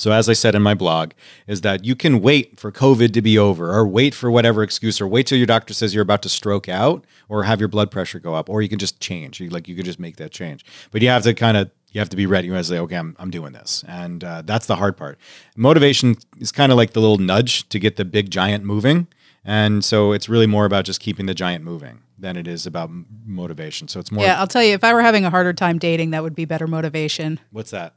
So 0.00 0.12
as 0.12 0.30
I 0.30 0.32
said 0.32 0.54
in 0.54 0.62
my 0.62 0.72
blog, 0.72 1.12
is 1.46 1.60
that 1.60 1.84
you 1.84 1.94
can 1.94 2.22
wait 2.22 2.58
for 2.58 2.72
COVID 2.72 3.12
to 3.12 3.20
be 3.20 3.36
over 3.36 3.70
or 3.70 3.86
wait 3.86 4.14
for 4.14 4.30
whatever 4.30 4.62
excuse 4.62 4.98
or 4.98 5.06
wait 5.06 5.26
till 5.26 5.36
your 5.36 5.46
doctor 5.46 5.74
says 5.74 5.94
you're 5.94 6.02
about 6.02 6.22
to 6.22 6.30
stroke 6.30 6.70
out 6.70 7.04
or 7.28 7.44
have 7.44 7.60
your 7.60 7.68
blood 7.68 7.90
pressure 7.90 8.18
go 8.18 8.34
up 8.34 8.48
or 8.48 8.62
you 8.62 8.68
can 8.70 8.78
just 8.78 8.98
change. 8.98 9.40
You 9.40 9.50
like 9.50 9.68
you 9.68 9.76
could 9.76 9.84
just 9.84 10.00
make 10.00 10.16
that 10.16 10.30
change. 10.30 10.64
But 10.90 11.02
you 11.02 11.10
have 11.10 11.22
to 11.24 11.34
kind 11.34 11.58
of 11.58 11.70
you 11.92 12.00
have 12.00 12.08
to 12.08 12.16
be 12.16 12.24
ready. 12.24 12.46
You 12.46 12.54
have 12.54 12.62
to 12.62 12.68
say, 12.68 12.78
okay, 12.78 12.96
I'm, 12.96 13.14
I'm 13.18 13.30
doing 13.30 13.52
this. 13.52 13.84
And 13.86 14.24
uh, 14.24 14.42
that's 14.42 14.64
the 14.64 14.76
hard 14.76 14.96
part. 14.96 15.18
Motivation 15.54 16.16
is 16.38 16.50
kind 16.50 16.72
of 16.72 16.78
like 16.78 16.92
the 16.94 17.00
little 17.00 17.18
nudge 17.18 17.68
to 17.68 17.78
get 17.78 17.96
the 17.96 18.06
big 18.06 18.30
giant 18.30 18.64
moving. 18.64 19.06
And 19.44 19.84
so 19.84 20.12
it's 20.12 20.30
really 20.30 20.46
more 20.46 20.64
about 20.64 20.86
just 20.86 21.00
keeping 21.00 21.26
the 21.26 21.34
giant 21.34 21.62
moving 21.62 22.00
than 22.18 22.38
it 22.38 22.48
is 22.48 22.64
about 22.64 22.90
motivation. 23.26 23.88
So 23.88 24.00
it's 24.00 24.10
more, 24.10 24.24
Yeah, 24.24 24.40
I'll 24.40 24.46
tell 24.46 24.62
you, 24.62 24.72
if 24.72 24.84
I 24.84 24.94
were 24.94 25.02
having 25.02 25.26
a 25.26 25.30
harder 25.30 25.52
time 25.52 25.78
dating, 25.78 26.12
that 26.12 26.22
would 26.22 26.34
be 26.34 26.46
better 26.46 26.66
motivation. 26.66 27.38
what's 27.50 27.70
that? 27.72 27.96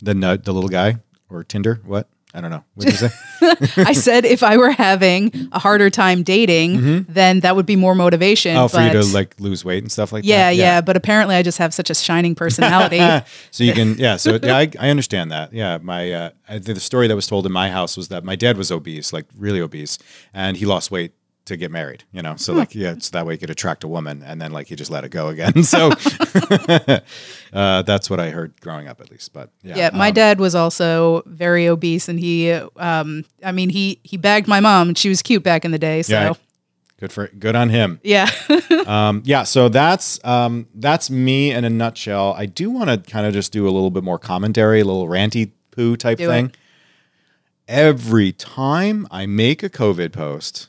The 0.00 0.14
nut, 0.14 0.44
the 0.44 0.52
little 0.52 0.70
guy 0.70 0.96
or 1.32 1.44
Tinder? 1.44 1.80
What? 1.84 2.08
I 2.34 2.40
don't 2.40 2.50
know. 2.50 2.64
What 2.74 2.86
did 2.86 3.00
you 3.00 3.08
say? 3.08 3.14
I 3.82 3.92
said 3.92 4.24
if 4.24 4.42
I 4.42 4.56
were 4.56 4.70
having 4.70 5.50
a 5.52 5.58
harder 5.58 5.90
time 5.90 6.22
dating, 6.22 7.04
then 7.08 7.40
that 7.40 7.56
would 7.56 7.66
be 7.66 7.76
more 7.76 7.94
motivation. 7.94 8.54
Mm-hmm. 8.54 8.64
Oh, 8.64 8.68
for 8.68 8.80
you 8.80 8.90
to 8.90 9.04
like 9.12 9.38
lose 9.38 9.66
weight 9.66 9.82
and 9.82 9.92
stuff 9.92 10.12
like 10.12 10.24
yeah, 10.24 10.48
that. 10.48 10.56
yeah, 10.56 10.64
yeah. 10.64 10.80
But 10.80 10.96
apparently, 10.96 11.34
I 11.36 11.42
just 11.42 11.58
have 11.58 11.74
such 11.74 11.90
a 11.90 11.94
shining 11.94 12.34
personality. 12.34 13.00
so 13.50 13.64
you 13.64 13.74
can, 13.74 13.98
yeah. 13.98 14.16
So 14.16 14.38
yeah, 14.42 14.56
I, 14.56 14.70
I 14.78 14.88
understand 14.88 15.30
that. 15.30 15.52
Yeah, 15.52 15.78
my 15.82 16.10
uh, 16.10 16.30
I, 16.48 16.58
the 16.58 16.80
story 16.80 17.06
that 17.06 17.14
was 17.14 17.26
told 17.26 17.44
in 17.44 17.52
my 17.52 17.68
house 17.70 17.98
was 17.98 18.08
that 18.08 18.24
my 18.24 18.34
dad 18.34 18.56
was 18.56 18.72
obese, 18.72 19.12
like 19.12 19.26
really 19.36 19.60
obese, 19.60 19.98
and 20.32 20.56
he 20.56 20.64
lost 20.64 20.90
weight 20.90 21.12
to 21.46 21.56
get 21.56 21.70
married. 21.70 22.04
You 22.12 22.22
know, 22.22 22.36
so 22.36 22.52
like 22.52 22.74
yeah, 22.74 22.94
so 22.98 23.10
that 23.12 23.26
way 23.26 23.34
you 23.34 23.38
could 23.38 23.50
attract 23.50 23.84
a 23.84 23.88
woman, 23.88 24.22
and 24.24 24.40
then 24.40 24.52
like 24.52 24.66
he 24.68 24.76
just 24.76 24.90
let 24.90 25.04
it 25.04 25.10
go 25.10 25.28
again. 25.28 25.52
So 25.64 25.90
uh, 27.52 27.82
that's 27.82 28.08
what 28.10 28.20
I 28.20 28.30
heard 28.30 28.60
growing 28.60 28.88
up, 28.88 29.00
at 29.00 29.10
least. 29.10 29.32
But 29.32 29.50
yeah, 29.62 29.76
Yeah, 29.76 29.90
my 29.92 30.08
um, 30.08 30.14
dad 30.14 30.40
was 30.40 30.54
also 30.54 31.22
very 31.26 31.66
obese, 31.68 32.08
and 32.08 32.18
he, 32.18 32.50
um, 32.52 33.24
I 33.44 33.52
mean, 33.52 33.70
he 33.70 34.00
he 34.02 34.16
bagged 34.16 34.48
my 34.48 34.60
mom, 34.60 34.88
and 34.88 34.98
she 34.98 35.08
was 35.08 35.22
cute 35.22 35.42
back 35.42 35.64
in 35.64 35.70
the 35.70 35.78
day. 35.78 36.02
So 36.02 36.12
Yeah. 36.14 36.32
Good 37.00 37.12
for 37.12 37.26
good 37.36 37.56
on 37.56 37.68
him. 37.68 37.98
yeah, 38.04 38.30
Um, 38.86 39.22
yeah, 39.24 39.42
so 39.42 39.68
that's 39.68 40.24
um, 40.24 40.68
that's 40.72 41.10
me 41.10 41.50
in 41.50 41.64
a 41.64 41.70
nutshell. 41.70 42.32
I 42.38 42.46
do 42.46 42.70
want 42.70 42.90
to 42.90 43.10
kind 43.10 43.26
of 43.26 43.32
just 43.34 43.50
do 43.52 43.64
a 43.64 43.72
little 43.72 43.90
bit 43.90 44.04
more 44.04 44.20
commentary, 44.20 44.78
a 44.80 44.84
little 44.84 45.08
ranty 45.08 45.50
poo 45.72 45.96
type 45.96 46.18
Do 46.18 46.28
thing. 46.28 46.46
it. 46.46 46.56
Every 47.66 48.30
time 48.32 49.08
I 49.10 49.26
make 49.26 49.64
a 49.64 49.68
COVID 49.70 50.12
post, 50.12 50.68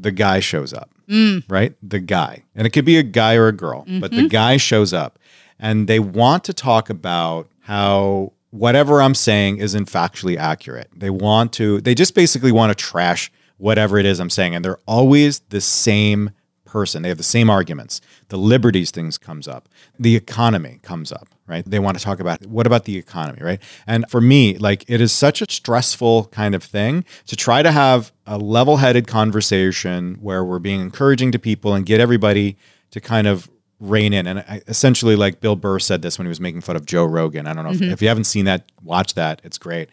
the 0.00 0.10
guy 0.12 0.40
shows 0.40 0.72
up, 0.72 0.90
Mm. 1.08 1.42
right? 1.48 1.74
The 1.82 1.98
guy, 2.00 2.44
and 2.54 2.66
it 2.66 2.70
could 2.70 2.84
be 2.84 2.98
a 2.98 3.02
guy 3.02 3.34
or 3.34 3.48
a 3.48 3.52
girl, 3.52 3.84
but 4.00 4.10
Mm-hmm. 4.12 4.22
the 4.22 4.28
guy 4.28 4.56
shows 4.56 4.92
up, 4.92 5.18
and 5.58 5.88
they 5.88 5.98
want 5.98 6.44
to 6.44 6.52
talk 6.52 6.88
about 6.90 7.48
how 7.60 8.32
whatever 8.50 9.02
I'm 9.02 9.14
saying 9.14 9.58
isn't 9.58 9.86
factually 9.90 10.36
accurate. 10.36 10.88
They 10.96 11.10
want 11.10 11.52
to, 11.54 11.80
they 11.80 11.94
just 11.94 12.14
basically 12.14 12.52
want 12.52 12.70
to 12.70 12.74
trash 12.74 13.30
whatever 13.56 13.98
it 13.98 14.06
is 14.06 14.20
I'm 14.20 14.30
saying, 14.30 14.54
and 14.54 14.64
they're 14.64 14.78
always 14.86 15.40
the 15.50 15.60
same 15.60 16.30
person. 16.64 17.02
They 17.02 17.08
have 17.08 17.18
the 17.18 17.24
same 17.24 17.50
arguments. 17.50 18.00
The 18.28 18.36
liberties 18.38 18.90
things 18.90 19.18
comes 19.18 19.48
up. 19.48 19.68
The 19.98 20.14
economy 20.16 20.78
comes 20.82 21.10
up, 21.12 21.28
right? 21.48 21.64
They 21.64 21.78
want 21.78 21.98
to 21.98 22.04
talk 22.04 22.20
about 22.20 22.46
what 22.46 22.66
about 22.66 22.84
the 22.84 22.96
economy, 22.96 23.40
right? 23.42 23.60
And 23.86 24.04
for 24.08 24.20
me, 24.20 24.58
like 24.58 24.84
it 24.86 25.00
is 25.00 25.12
such 25.12 25.42
a 25.42 25.46
stressful 25.48 26.26
kind 26.26 26.54
of 26.54 26.62
thing 26.62 27.04
to 27.26 27.36
try 27.36 27.62
to 27.62 27.72
have 27.72 28.12
a 28.26 28.38
level-headed 28.38 29.06
conversation 29.06 30.18
where 30.20 30.44
we're 30.44 30.58
being 30.58 30.80
encouraging 30.80 31.32
to 31.32 31.38
people 31.38 31.74
and 31.74 31.86
get 31.86 32.00
everybody 32.00 32.56
to 32.90 33.00
kind 33.00 33.26
of 33.26 33.50
rein 33.80 34.12
in. 34.12 34.26
And 34.26 34.40
I, 34.40 34.60
essentially, 34.66 35.16
like 35.16 35.40
Bill 35.40 35.56
Burr 35.56 35.78
said 35.78 36.02
this 36.02 36.18
when 36.18 36.26
he 36.26 36.28
was 36.28 36.40
making 36.40 36.60
fun 36.60 36.76
of 36.76 36.84
Joe 36.84 37.04
Rogan. 37.04 37.46
I 37.46 37.54
don't 37.54 37.64
know 37.64 37.70
if, 37.70 37.78
mm-hmm. 37.78 37.92
if 37.92 38.02
you 38.02 38.08
haven't 38.08 38.24
seen 38.24 38.44
that, 38.46 38.70
watch 38.82 39.14
that. 39.14 39.40
It's 39.44 39.58
great. 39.58 39.88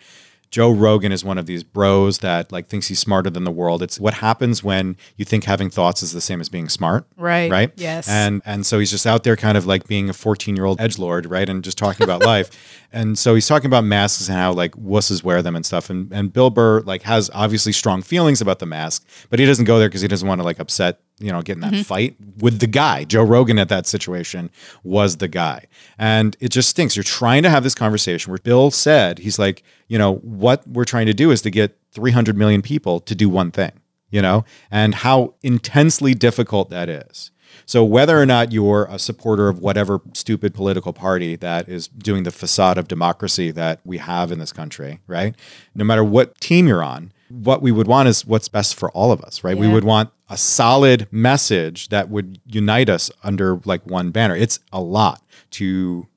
Joe 0.56 0.72
Rogan 0.72 1.12
is 1.12 1.22
one 1.22 1.38
of 1.38 1.47
these 1.47 1.66
bros 1.66 2.20
that 2.20 2.49
like 2.49 2.70
thinks 2.70 2.88
he's 2.88 2.99
smarter 2.99 3.30
than 3.30 3.43
the 3.43 3.51
world. 3.51 3.84
It's 3.84 3.99
what 3.99 4.14
happens 4.14 4.64
when 4.64 4.95
you 5.18 5.26
think 5.26 5.43
having 5.43 5.70
thoughts 5.70 6.01
is 6.01 6.14
the 6.14 6.22
same 6.22 6.39
as 6.39 6.47
being 6.47 6.70
smart. 6.70 7.06
Right. 7.18 7.51
Right. 7.51 7.74
Yes. 7.76 8.08
And 8.08 8.41
and 8.45 8.66
so 8.66 8.80
he's 8.80 8.89
just 8.89 9.06
out 9.06 9.26
there 9.26 9.36
kind 9.36 9.58
of 9.58 9.66
like 9.66 9.86
being 9.86 10.10
a 10.10 10.14
14 10.14 10.56
year 10.56 10.64
old 10.64 10.80
edge 10.80 10.97
lord, 10.97 11.26
right? 11.26 11.49
And 11.49 11.62
just 11.62 11.78
talking 11.78 12.06
about 12.06 12.24
life. 12.26 12.49
And 12.93 13.20
so 13.20 13.36
he's 13.36 13.47
talking 13.47 13.66
about 13.66 13.84
masks 13.84 14.30
and 14.30 14.38
how 14.38 14.53
like 14.53 14.72
wusses 14.76 15.26
wear 15.26 15.41
them 15.41 15.58
and 15.58 15.66
stuff. 15.66 15.89
And 15.89 16.10
and 16.14 16.32
Bill 16.32 16.49
Burr 16.49 16.80
like 16.84 17.01
has 17.01 17.30
obviously 17.34 17.74
strong 17.74 18.01
feelings 18.01 18.39
about 18.39 18.60
the 18.60 18.66
mask, 18.66 19.06
but 19.30 19.39
he 19.39 19.45
doesn't 19.45 19.66
go 19.66 19.78
there 19.78 19.89
because 19.89 20.03
he 20.03 20.08
doesn't 20.08 20.26
want 20.26 20.39
to 20.39 20.45
like 20.45 20.62
upset 20.62 21.01
you 21.20 21.32
know, 21.32 21.41
get 21.41 21.53
in 21.53 21.61
that 21.61 21.74
mm-hmm. 21.74 21.82
fight 21.84 22.16
with 22.39 22.59
the 22.59 22.68
guy. 22.68 23.05
Joe 23.05 23.24
Rogan 23.24 23.57
at 23.57 23.70
that 23.70 23.88
situation 23.88 24.49
was 24.84 25.18
the 25.18 25.28
guy. 25.28 25.66
And 25.97 26.36
it 26.39 26.49
just 26.49 26.70
stinks. 26.70 26.95
You're 26.95 27.03
trying 27.03 27.43
to 27.43 27.49
have 27.49 27.63
this 27.63 27.76
conversation 27.76 28.32
where 28.32 28.39
Bill 28.39 28.70
said, 28.72 29.20
he's 29.20 29.39
like, 29.39 29.63
you 29.88 29.97
know, 29.97 30.16
what 30.16 30.68
we're 30.68 30.86
trying 30.86 31.05
to 31.05 31.13
do 31.13 31.32
is 31.32 31.41
to 31.43 31.51
get 31.51 31.78
300 31.91 32.38
million 32.38 32.61
people 32.61 32.99
to 33.01 33.16
do 33.16 33.30
one 33.30 33.51
thing, 33.51 33.72
you 34.09 34.22
know, 34.22 34.43
and 34.70 34.95
how 34.95 35.36
intensely 35.41 36.13
difficult 36.13 36.70
that 36.70 36.89
is. 36.89 37.32
So 37.66 37.84
whether 37.86 38.20
or 38.20 38.26
not 38.26 38.51
you're 38.51 38.86
a 38.89 38.99
supporter 38.99 39.47
of 39.47 39.59
whatever 39.59 40.01
stupid 40.13 40.53
political 40.53 40.91
party 40.91 41.38
that 41.38 41.70
is 41.70 41.88
doing 41.88 42.24
the 42.24 42.32
facade 42.32 42.78
of 42.78 42.88
democracy 42.88 43.51
that 43.51 43.80
we 43.86 43.97
have 43.99 44.32
in 44.32 44.39
this 44.39 44.51
country, 44.51 44.99
right? 45.07 45.36
No 45.74 45.86
matter 45.86 46.03
what 46.03 46.39
team 46.41 46.68
you're 46.68 46.84
on, 46.84 47.13
what 47.30 47.61
we 47.61 47.71
would 47.71 47.88
want 47.88 48.07
is 48.07 48.26
what's 48.26 48.47
best 48.47 48.76
for 48.76 48.91
all 48.91 49.11
of 49.11 49.21
us, 49.21 49.43
right? 49.43 49.57
We 49.57 49.67
would 49.67 49.84
want 49.84 50.11
a 50.30 50.38
solid 50.38 51.07
message 51.11 51.89
that 51.89 52.09
would 52.09 52.39
unite 52.45 52.89
us 52.89 53.11
under 53.23 53.59
like 53.65 53.86
one 53.86 54.11
banner. 54.11 54.36
It's 54.36 54.59
a 54.71 54.82
lot 54.82 55.21
to 55.51 56.07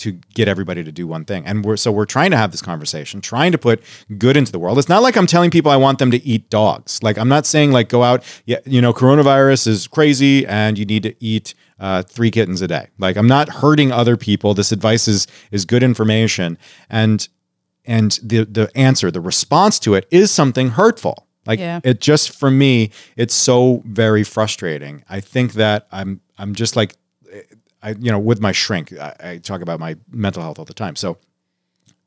to 0.00 0.12
get 0.32 0.48
everybody 0.48 0.82
to 0.82 0.90
do 0.90 1.06
one 1.06 1.26
thing. 1.26 1.44
And 1.44 1.62
we're 1.62 1.76
so 1.76 1.92
we're 1.92 2.06
trying 2.06 2.30
to 2.30 2.36
have 2.36 2.52
this 2.52 2.62
conversation, 2.62 3.20
trying 3.20 3.52
to 3.52 3.58
put 3.58 3.82
good 4.16 4.36
into 4.36 4.50
the 4.50 4.58
world. 4.58 4.78
It's 4.78 4.88
not 4.88 5.02
like 5.02 5.16
I'm 5.16 5.26
telling 5.26 5.50
people 5.50 5.70
I 5.70 5.76
want 5.76 5.98
them 5.98 6.10
to 6.10 6.24
eat 6.24 6.48
dogs. 6.48 7.02
Like 7.02 7.18
I'm 7.18 7.28
not 7.28 7.46
saying 7.46 7.72
like 7.72 7.88
go 7.90 8.02
out, 8.02 8.24
yeah, 8.46 8.60
you 8.64 8.80
know, 8.80 8.94
coronavirus 8.94 9.66
is 9.66 9.86
crazy 9.86 10.46
and 10.46 10.78
you 10.78 10.86
need 10.86 11.02
to 11.02 11.14
eat 11.22 11.54
uh, 11.78 12.02
three 12.02 12.30
kittens 12.30 12.62
a 12.62 12.68
day. 12.68 12.88
Like 12.98 13.16
I'm 13.16 13.28
not 13.28 13.48
hurting 13.50 13.92
other 13.92 14.16
people. 14.16 14.54
This 14.54 14.72
advice 14.72 15.06
is 15.06 15.26
is 15.50 15.64
good 15.66 15.82
information. 15.82 16.56
And 16.88 17.28
and 17.84 18.18
the 18.22 18.44
the 18.44 18.70
answer, 18.74 19.10
the 19.10 19.20
response 19.20 19.78
to 19.80 19.94
it 19.94 20.06
is 20.10 20.30
something 20.30 20.70
hurtful. 20.70 21.26
Like 21.46 21.58
Yeah. 21.58 21.80
it 21.84 22.00
just 22.00 22.30
for 22.30 22.50
me, 22.50 22.90
it's 23.16 23.34
so 23.34 23.82
very 23.86 24.24
frustrating. 24.24 25.02
I 25.08 25.20
think 25.20 25.54
that 25.54 25.86
I'm 25.90 26.20
I'm 26.38 26.54
just 26.54 26.76
like 26.76 26.96
eh, 27.32 27.42
I 27.82 27.90
you 27.98 28.10
know 28.12 28.18
with 28.18 28.40
my 28.40 28.52
shrink, 28.52 28.92
I, 28.92 29.14
I 29.20 29.36
talk 29.38 29.60
about 29.62 29.80
my 29.80 29.96
mental 30.10 30.42
health 30.42 30.58
all 30.58 30.64
the 30.66 30.74
time. 30.74 30.96
So 30.96 31.16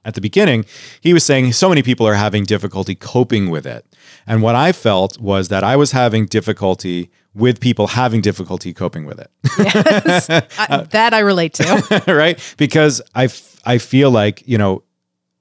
at 0.06 0.16
the 0.16 0.22
beginning, 0.22 0.66
he 1.02 1.14
was 1.14 1.24
saying 1.24 1.54
so 1.54 1.70
many 1.70 1.82
people 1.82 2.06
are 2.06 2.14
having 2.16 2.44
difficulty 2.44 2.94
coping 2.94 3.50
with 3.50 3.66
it. 3.66 3.86
And 4.28 4.42
what 4.42 4.54
I 4.54 4.74
felt 4.74 5.18
was 5.18 5.48
that 5.48 5.64
I 5.64 5.78
was 5.78 5.92
having 5.94 6.26
difficulty 6.26 7.10
with 7.34 7.60
people 7.62 7.88
having 7.88 8.20
difficulty 8.22 8.74
coping 8.74 9.06
with 9.06 9.18
it. 9.20 9.32
Yes. 9.58 10.30
I, 10.60 10.86
that 10.92 11.14
I 11.14 11.20
relate 11.20 11.54
to. 11.56 12.04
right? 12.08 12.38
Because 12.58 13.02
I, 13.16 13.24
f- 13.26 13.60
I 13.66 13.78
feel 13.78 14.12
like, 14.12 14.44
you 14.46 14.58
know, 14.58 14.84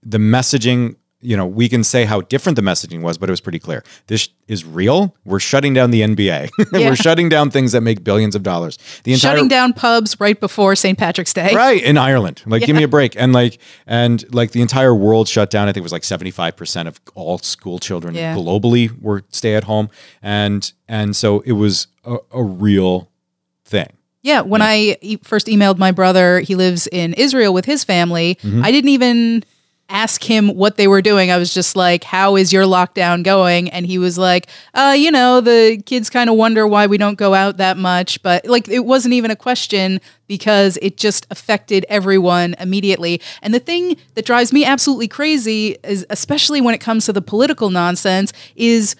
the 0.02 0.18
messaging, 0.18 0.96
you 1.20 1.36
know, 1.36 1.46
we 1.46 1.68
can 1.68 1.84
say 1.84 2.04
how 2.04 2.20
different 2.22 2.56
the 2.56 2.62
messaging 2.62 3.00
was, 3.02 3.16
but 3.16 3.28
it 3.28 3.32
was 3.32 3.40
pretty 3.40 3.60
clear. 3.60 3.84
This 4.08 4.28
is 4.48 4.64
real. 4.64 5.14
We're 5.24 5.38
shutting 5.38 5.72
down 5.72 5.92
the 5.92 6.00
NBA. 6.00 6.48
Yeah. 6.72 6.88
We're 6.90 6.96
shutting 6.96 7.28
down 7.28 7.50
things 7.50 7.72
that 7.72 7.82
make 7.82 8.02
billions 8.02 8.34
of 8.34 8.42
dollars. 8.42 8.78
The 9.04 9.12
entire 9.12 9.32
Shutting 9.34 9.48
down 9.48 9.72
pubs 9.74 10.18
right 10.18 10.38
before 10.40 10.74
St. 10.74 10.98
Patrick's 10.98 11.32
Day. 11.32 11.54
right 11.54 11.82
in 11.82 11.96
Ireland. 11.98 12.42
Like, 12.46 12.64
give 12.64 12.74
me 12.74 12.82
a 12.82 12.88
break. 12.88 13.14
And 13.16 13.32
like, 13.32 13.58
and 13.86 14.24
like 14.34 14.50
the 14.52 14.62
entire 14.62 14.94
world 14.94 15.28
shut 15.28 15.50
down. 15.50 15.68
I 15.68 15.72
think 15.72 15.82
it 15.82 15.84
was 15.84 15.92
like 15.92 16.02
seventy 16.04 16.30
five 16.30 16.56
percent 16.56 16.88
of 16.88 16.98
all 17.14 17.38
school 17.38 17.78
children 17.78 18.14
Yeah. 18.14 18.34
globally 18.34 18.90
were 19.00 19.22
stay 19.30 19.54
at 19.54 19.64
home, 19.64 19.90
and 20.22 20.72
and 20.88 21.14
so 21.14 21.40
it 21.40 21.52
was 21.52 21.86
a, 22.04 22.16
a 22.32 22.42
real 22.42 23.10
thing. 23.64 23.88
Yeah, 24.22 24.40
when 24.40 24.62
I 24.62 24.96
e- 25.02 25.18
first 25.22 25.46
emailed 25.46 25.78
my 25.78 25.90
brother, 25.92 26.40
he 26.40 26.54
lives 26.54 26.86
in 26.86 27.12
Israel 27.14 27.52
with 27.52 27.64
his 27.66 27.84
family. 27.84 28.36
Mm-hmm. 28.36 28.64
I 28.64 28.70
didn't 28.70 28.90
even 28.90 29.44
ask 29.92 30.24
him 30.24 30.48
what 30.48 30.76
they 30.76 30.88
were 30.88 31.02
doing. 31.02 31.30
I 31.30 31.36
was 31.36 31.54
just 31.54 31.76
like, 31.76 32.02
"How 32.02 32.34
is 32.34 32.52
your 32.52 32.64
lockdown 32.64 33.22
going?" 33.22 33.68
And 33.70 33.86
he 33.86 33.98
was 33.98 34.18
like, 34.18 34.48
"Uh, 34.74 34.94
you 34.98 35.10
know, 35.10 35.40
the 35.40 35.80
kids 35.86 36.10
kind 36.10 36.28
of 36.28 36.36
wonder 36.36 36.66
why 36.66 36.86
we 36.86 36.98
don't 36.98 37.18
go 37.18 37.34
out 37.34 37.58
that 37.58 37.76
much, 37.76 38.20
but 38.22 38.46
like 38.46 38.68
it 38.68 38.86
wasn't 38.86 39.14
even 39.14 39.30
a 39.30 39.36
question 39.36 40.00
because 40.26 40.78
it 40.80 40.96
just 40.96 41.26
affected 41.30 41.84
everyone 41.88 42.56
immediately." 42.58 43.20
And 43.42 43.54
the 43.54 43.60
thing 43.60 43.96
that 44.14 44.24
drives 44.24 44.52
me 44.52 44.64
absolutely 44.64 45.08
crazy 45.08 45.76
is 45.84 46.06
especially 46.10 46.60
when 46.60 46.74
it 46.74 46.80
comes 46.80 47.06
to 47.06 47.12
the 47.12 47.22
political 47.22 47.70
nonsense 47.70 48.32
is 48.56 48.96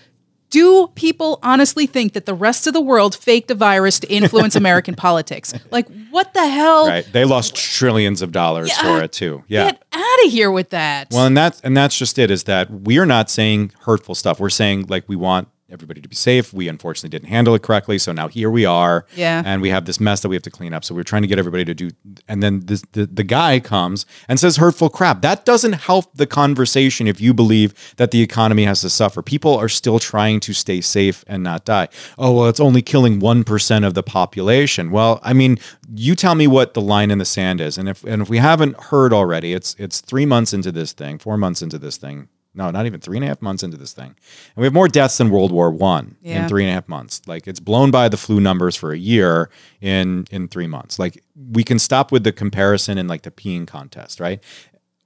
do 0.53 0.87
people 0.95 1.41
honestly 1.43 1.87
think 1.87 2.13
that 2.13 2.27
the 2.27 2.35
rest 2.35 2.67
of 2.67 2.75
the 2.75 2.81
world 2.81 3.17
faked 3.17 3.51
a 3.51 3.55
virus 3.55 3.99
to 4.01 4.07
influence 4.13 4.55
American 4.55 4.95
politics? 5.07 5.55
Like, 5.71 5.89
what 6.11 6.35
the 6.35 6.47
hell? 6.47 6.87
Right? 6.87 7.09
They 7.11 7.25
lost 7.25 7.55
trillions 7.57 8.21
of 8.23 8.33
dollars 8.33 8.69
Yeah. 8.69 8.83
for 8.83 9.03
it 9.03 9.13
too. 9.13 9.43
Yeah. 9.49 9.73
Get 9.73 9.83
out 9.93 10.25
of 10.27 10.31
here 10.31 10.51
with 10.51 10.69
that. 10.71 11.09
Well, 11.11 11.25
and 11.27 11.35
that's 11.37 11.61
and 11.63 11.75
that's 11.77 11.97
just 11.99 12.19
it. 12.19 12.31
Is 12.31 12.45
that 12.45 12.71
we're 12.71 13.07
not 13.07 13.31
saying 13.31 13.73
hurtful 13.81 14.15
stuff. 14.15 14.39
We're 14.39 14.51
saying 14.51 14.87
like 14.89 15.09
we 15.09 15.17
want 15.17 15.49
everybody 15.73 16.01
to 16.01 16.09
be 16.09 16.15
safe. 16.15 16.53
We 16.53 16.69
unfortunately 16.69 17.11
didn't 17.11 17.31
handle 17.31 17.55
it 17.55 17.63
correctly, 17.63 17.99
so 17.99 18.13
now 18.13 18.29
here 18.29 18.51
we 18.51 18.65
are. 18.65 19.07
Yeah. 19.15 19.43
And 19.45 19.63
we 19.63 19.71
have 19.71 19.87
this 19.87 19.99
mess 19.99 20.21
that 20.21 20.29
we 20.29 20.37
have 20.37 20.43
to 20.43 20.51
clean 20.51 20.75
up. 20.75 20.85
So 20.85 20.95
we're 20.95 21.03
trying 21.03 21.23
to 21.23 21.29
get 21.29 21.39
everybody 21.39 21.65
to 21.65 21.75
do. 21.75 21.91
And 22.29 22.43
then 22.43 22.61
this, 22.67 22.83
the 22.93 23.07
the 23.07 23.25
guy 23.25 23.61
comes 23.61 24.07
and 24.29 24.39
says 24.39 24.57
hurtful 24.57 24.91
crap. 24.91 25.23
That 25.23 25.45
doesn't 25.45 25.75
help 25.75 26.15
the 26.15 26.27
conversation 26.27 27.09
if 27.09 27.21
you 27.21 27.33
believe 27.35 27.95
that 27.97 28.11
the 28.11 28.21
economy 28.23 28.65
has 28.65 28.81
to 28.83 28.91
suffer. 28.91 29.23
People 29.23 29.57
are 29.57 29.69
still 29.69 29.99
trying 29.99 30.41
to 30.41 30.53
stay 30.53 30.81
safe 30.81 31.25
and 31.27 31.43
not 31.43 31.65
die. 31.65 31.89
Oh 32.19 32.33
well, 32.33 32.49
it's 32.49 32.61
only 32.61 32.83
killing 32.83 33.19
one 33.19 33.45
percent 33.45 33.85
of 33.85 33.95
the 33.95 34.03
population. 34.03 34.91
Well, 34.91 35.21
I 35.23 35.33
mean, 35.33 35.59
you 35.95 36.15
tell 36.15 36.35
me 36.35 36.47
what 36.47 36.75
the 36.75 36.81
line 36.83 37.11
in 37.11 37.19
the 37.19 37.25
sand 37.25 37.61
is, 37.61 37.79
and 37.79 37.89
if 37.89 38.05
and 38.05 38.23
if 38.23 38.29
we 38.29 38.39
haven't 38.39 38.79
heard 38.79 39.13
already, 39.13 39.53
it's 39.55 39.75
it's 39.79 40.01
three 40.01 40.27
months 40.27 40.53
into 40.53 40.71
this 40.71 40.93
thing, 40.93 41.19
four 41.19 41.37
months 41.37 41.63
into 41.63 41.79
this 41.79 41.97
thing. 41.97 42.29
No, 42.55 42.71
not 42.71 42.85
even 42.87 43.01
three 43.01 43.17
and 43.17 43.25
a 43.25 43.29
half 43.29 43.41
months 43.41 43.63
into 43.63 43.77
this 43.79 43.93
thing, 43.93 44.09
and 44.09 44.57
we 44.57 44.65
have 44.65 44.75
more 44.75 44.89
deaths 44.89 45.17
than 45.19 45.31
World 45.31 45.53
War 45.53 45.71
One 45.71 46.17
Yeah. 46.21 46.43
in 46.43 46.49
three 46.49 46.63
and 46.65 46.71
a 46.71 46.75
half 46.75 46.89
months. 46.89 47.23
Like 47.27 47.49
it's 47.49 47.61
blown 47.61 47.91
by 47.91 48.09
the 48.09 48.17
flu 48.19 48.41
numbers 48.41 48.77
for 48.77 48.93
a 48.93 48.99
year 48.99 49.49
in 49.81 50.27
in 50.31 50.49
three 50.49 50.67
months. 50.67 50.99
Like 50.99 51.23
we 51.53 51.65
can 51.65 51.79
stop 51.79 52.13
with 52.13 52.25
the 52.25 52.33
comparison 52.33 52.99
and 52.99 53.09
like 53.09 53.23
the 53.23 53.31
peeing 53.31 53.67
contest, 53.67 54.21
right? 54.21 54.41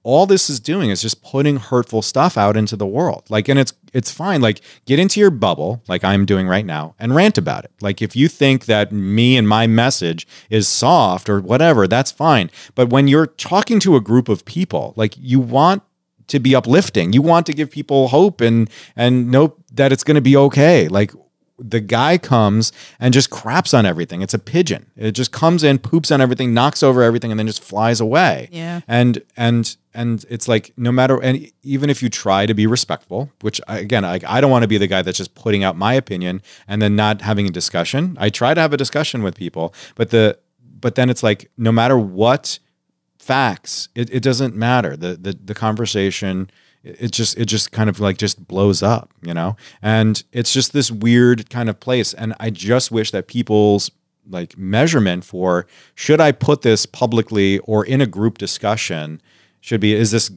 all 0.03 0.25
this 0.25 0.49
is 0.49 0.61
doing 0.61 0.89
is 0.89 1.01
just 1.01 1.21
putting 1.21 1.57
hurtful 1.57 2.01
stuff 2.01 2.37
out 2.37 2.55
into 2.55 2.77
the 2.77 2.87
world. 2.87 3.25
Like, 3.29 3.49
and 3.49 3.59
it's 3.59 3.73
it's 3.93 4.09
fine. 4.09 4.39
Like, 4.39 4.61
get 4.85 4.99
into 4.99 5.19
your 5.19 5.31
bubble, 5.31 5.83
like 5.89 6.01
I'm 6.05 6.25
doing 6.25 6.47
right 6.47 6.65
now, 6.65 6.95
and 6.97 7.13
rant 7.13 7.37
about 7.37 7.65
it. 7.65 7.71
Like, 7.81 8.01
if 8.01 8.15
you 8.15 8.29
think 8.29 8.67
that 8.67 8.93
me 8.93 9.35
and 9.35 9.49
my 9.49 9.67
message 9.67 10.25
is 10.49 10.65
soft 10.69 11.27
or 11.27 11.41
whatever, 11.41 11.89
that's 11.89 12.09
fine. 12.11 12.49
But 12.73 12.89
when 12.89 13.09
you're 13.09 13.27
talking 13.27 13.81
to 13.81 13.97
a 13.97 13.99
group 14.01 14.29
of 14.29 14.45
people, 14.45 14.93
like 14.95 15.13
you 15.17 15.41
want 15.41 15.83
to 16.27 16.39
be 16.39 16.55
uplifting, 16.55 17.13
you 17.13 17.21
want 17.21 17.45
to 17.47 17.53
give 17.53 17.71
people 17.71 18.07
hope 18.09 18.41
and 18.41 18.69
and 18.95 19.31
know 19.31 19.55
that 19.73 19.91
it's 19.91 20.03
going 20.03 20.15
to 20.15 20.21
be 20.21 20.35
okay. 20.37 20.87
Like 20.87 21.11
the 21.59 21.79
guy 21.79 22.17
comes 22.17 22.71
and 22.99 23.13
just 23.13 23.29
craps 23.29 23.73
on 23.73 23.85
everything. 23.85 24.21
It's 24.21 24.33
a 24.33 24.39
pigeon. 24.39 24.91
It 24.95 25.13
just 25.13 25.31
comes 25.31 25.63
in, 25.63 25.79
poops 25.79 26.11
on 26.11 26.21
everything, 26.21 26.53
knocks 26.53 26.83
over 26.83 27.01
everything, 27.01 27.31
and 27.31 27.39
then 27.39 27.47
just 27.47 27.63
flies 27.63 27.99
away. 27.99 28.49
Yeah. 28.51 28.81
And 28.87 29.21
and 29.35 29.75
and 29.93 30.23
it's 30.29 30.47
like 30.47 30.73
no 30.77 30.91
matter 30.91 31.21
and 31.21 31.51
even 31.63 31.89
if 31.89 32.03
you 32.03 32.09
try 32.09 32.45
to 32.45 32.53
be 32.53 32.67
respectful, 32.67 33.31
which 33.41 33.59
I, 33.67 33.79
again, 33.79 34.05
I, 34.05 34.19
I 34.27 34.41
don't 34.41 34.51
want 34.51 34.63
to 34.63 34.67
be 34.67 34.77
the 34.77 34.87
guy 34.87 35.01
that's 35.01 35.17
just 35.17 35.33
putting 35.35 35.63
out 35.63 35.75
my 35.75 35.93
opinion 35.93 36.41
and 36.67 36.81
then 36.81 36.95
not 36.95 37.21
having 37.21 37.47
a 37.47 37.51
discussion. 37.51 38.15
I 38.19 38.29
try 38.29 38.53
to 38.53 38.61
have 38.61 38.73
a 38.73 38.77
discussion 38.77 39.23
with 39.23 39.35
people, 39.35 39.73
but 39.95 40.11
the 40.11 40.37
but 40.79 40.95
then 40.95 41.09
it's 41.09 41.23
like 41.23 41.49
no 41.57 41.71
matter 41.71 41.97
what 41.97 42.59
facts, 43.27 43.89
it, 43.93 44.09
it 44.09 44.23
doesn't 44.23 44.55
matter. 44.55 44.95
The 44.95 45.15
the 45.15 45.37
the 45.43 45.53
conversation 45.53 46.49
it 46.83 47.11
just 47.11 47.37
it 47.37 47.45
just 47.45 47.71
kind 47.71 47.89
of 47.89 47.99
like 47.99 48.17
just 48.17 48.47
blows 48.47 48.81
up, 48.81 49.13
you 49.21 49.33
know? 49.33 49.57
And 49.81 50.23
it's 50.31 50.53
just 50.53 50.71
this 50.71 50.89
weird 50.89 51.49
kind 51.49 51.69
of 51.69 51.79
place. 51.79 52.13
And 52.13 52.33
I 52.39 52.49
just 52.49 52.91
wish 52.91 53.11
that 53.11 53.27
people's 53.27 53.91
like 54.29 54.57
measurement 54.57 55.23
for 55.23 55.67
should 55.95 56.21
I 56.21 56.31
put 56.31 56.61
this 56.61 56.85
publicly 56.85 57.59
or 57.59 57.85
in 57.85 58.01
a 58.01 58.05
group 58.05 58.37
discussion 58.37 59.21
should 59.61 59.81
be 59.81 59.93
is 59.93 60.11
this 60.11 60.31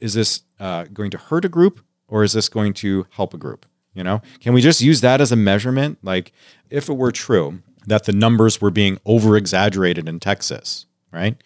is 0.00 0.14
this 0.14 0.42
uh, 0.60 0.84
going 0.92 1.10
to 1.10 1.18
hurt 1.18 1.44
a 1.44 1.48
group 1.48 1.80
or 2.06 2.22
is 2.22 2.32
this 2.32 2.48
going 2.48 2.72
to 2.74 3.06
help 3.10 3.34
a 3.34 3.38
group? 3.38 3.66
You 3.94 4.04
know, 4.04 4.22
can 4.40 4.52
we 4.52 4.60
just 4.60 4.80
use 4.80 5.00
that 5.00 5.20
as 5.20 5.32
a 5.32 5.36
measurement? 5.36 5.98
Like, 6.04 6.32
if 6.70 6.88
it 6.88 6.96
were 6.96 7.10
true 7.10 7.62
that 7.86 8.04
the 8.04 8.12
numbers 8.12 8.60
were 8.60 8.70
being 8.70 9.00
over 9.04 9.36
exaggerated 9.36 10.08
in 10.08 10.20
Texas, 10.20 10.86
right? 11.10 11.42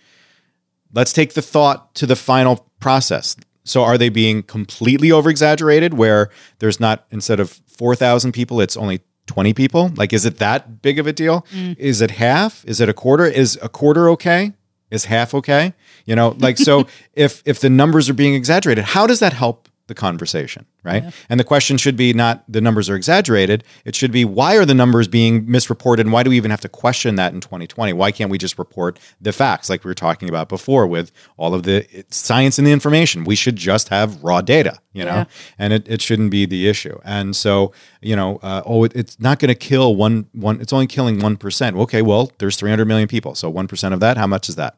Let's 0.92 1.12
take 1.12 1.34
the 1.34 1.42
thought 1.42 1.94
to 1.96 2.06
the 2.06 2.16
final 2.16 2.68
process. 2.80 3.36
So, 3.64 3.82
are 3.82 3.96
they 3.96 4.08
being 4.08 4.42
completely 4.42 5.12
over 5.12 5.30
exaggerated 5.30 5.94
where 5.94 6.30
there's 6.58 6.80
not, 6.80 7.06
instead 7.10 7.38
of 7.38 7.50
4,000 7.68 8.32
people, 8.32 8.60
it's 8.60 8.76
only 8.76 9.00
20 9.26 9.54
people? 9.54 9.92
Like, 9.96 10.12
is 10.12 10.26
it 10.26 10.38
that 10.38 10.82
big 10.82 10.98
of 10.98 11.06
a 11.06 11.12
deal? 11.12 11.46
Mm. 11.52 11.78
Is 11.78 12.00
it 12.00 12.12
half? 12.12 12.64
Is 12.66 12.80
it 12.80 12.88
a 12.88 12.92
quarter? 12.92 13.24
Is 13.24 13.58
a 13.62 13.68
quarter 13.68 14.08
okay? 14.10 14.52
Is 14.90 15.04
half 15.04 15.32
okay? 15.34 15.74
You 16.06 16.16
know, 16.16 16.36
like, 16.38 16.58
so 16.58 16.86
if, 17.14 17.42
if 17.46 17.60
the 17.60 17.70
numbers 17.70 18.10
are 18.10 18.14
being 18.14 18.34
exaggerated, 18.34 18.84
how 18.84 19.06
does 19.06 19.20
that 19.20 19.32
help 19.32 19.68
the 19.92 20.00
conversation, 20.00 20.64
right? 20.84 21.04
And 21.28 21.38
the 21.38 21.44
question 21.44 21.76
should 21.76 21.96
be 21.96 22.14
not 22.14 22.44
the 22.48 22.62
numbers 22.62 22.88
are 22.88 22.96
exaggerated. 22.96 23.62
It 23.84 23.94
should 23.94 24.10
be 24.10 24.24
why 24.24 24.56
are 24.56 24.64
the 24.64 24.72
numbers 24.74 25.06
being 25.06 25.50
misreported 25.50 26.06
and 26.06 26.12
why 26.14 26.22
do 26.22 26.30
we 26.30 26.36
even 26.38 26.50
have 26.50 26.62
to 26.62 26.68
question 26.68 27.16
that 27.16 27.34
in 27.34 27.40
2020? 27.42 27.92
Why 27.92 28.10
can't 28.10 28.30
we 28.30 28.38
just 28.38 28.58
report 28.58 28.98
the 29.20 29.32
facts 29.32 29.68
like 29.68 29.84
we 29.84 29.88
were 29.90 29.94
talking 29.94 30.30
about 30.30 30.48
before 30.48 30.86
with 30.86 31.12
all 31.36 31.52
of 31.54 31.64
the 31.64 31.86
science 32.08 32.56
and 32.58 32.66
the 32.66 32.72
information? 32.72 33.24
We 33.24 33.36
should 33.36 33.56
just 33.56 33.90
have 33.90 34.22
raw 34.24 34.40
data, 34.40 34.78
you 34.94 35.04
know, 35.04 35.14
Yeah. 35.14 35.24
and 35.58 35.72
it, 35.74 35.86
it 35.88 36.00
shouldn't 36.00 36.30
be 36.30 36.46
the 36.46 36.68
issue. 36.68 36.98
And 37.04 37.36
so, 37.36 37.72
you 38.00 38.16
know, 38.16 38.38
uh, 38.42 38.62
oh, 38.64 38.84
it, 38.84 38.92
it's 38.94 39.20
not 39.20 39.38
going 39.40 39.50
to 39.50 39.54
kill 39.54 39.94
one, 39.94 40.26
one, 40.32 40.58
it's 40.60 40.72
only 40.72 40.86
killing 40.86 41.18
1%. 41.18 41.78
Okay, 41.82 42.00
well, 42.00 42.32
there's 42.38 42.56
300 42.56 42.86
million 42.86 43.08
people. 43.08 43.34
So 43.34 43.52
1% 43.52 43.92
of 43.92 44.00
that, 44.00 44.16
how 44.16 44.26
much 44.26 44.48
is 44.48 44.56
that? 44.56 44.76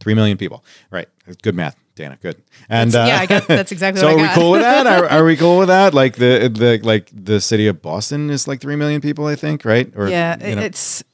3 0.00 0.14
million 0.14 0.38
people. 0.38 0.64
Right. 0.92 1.08
Good 1.42 1.56
math, 1.56 1.74
Daena. 1.98 2.20
Good. 2.20 2.42
And 2.68 2.94
uh, 2.94 3.04
yeah, 3.06 3.18
I 3.20 3.26
got- 3.26 3.46
that's 3.48 3.72
exactly 3.72 4.00
so 4.04 4.14
what 4.16 4.18
I 4.18 4.22
are 4.22 4.28
we 4.28 4.34
cool 4.40 4.50
with 4.52 4.60
that? 4.62 4.86
Are, 4.86 5.06
are 5.08 5.24
we 5.24 5.36
cool 5.36 5.58
with 5.58 5.68
that? 5.68 5.92
Like 5.94 6.16
the 6.16 6.48
the 6.48 6.80
like 6.82 7.10
the 7.12 7.40
city 7.40 7.66
of 7.66 7.82
Boston 7.82 8.30
is 8.30 8.46
like 8.48 8.60
3 8.60 8.76
million 8.76 9.00
people, 9.00 9.26
I 9.26 9.36
think, 9.36 9.64
right? 9.64 9.92
Or 9.96 10.08
Yeah, 10.08 10.48
you 10.48 10.56
know, 10.56 10.62
it's. 10.62 11.04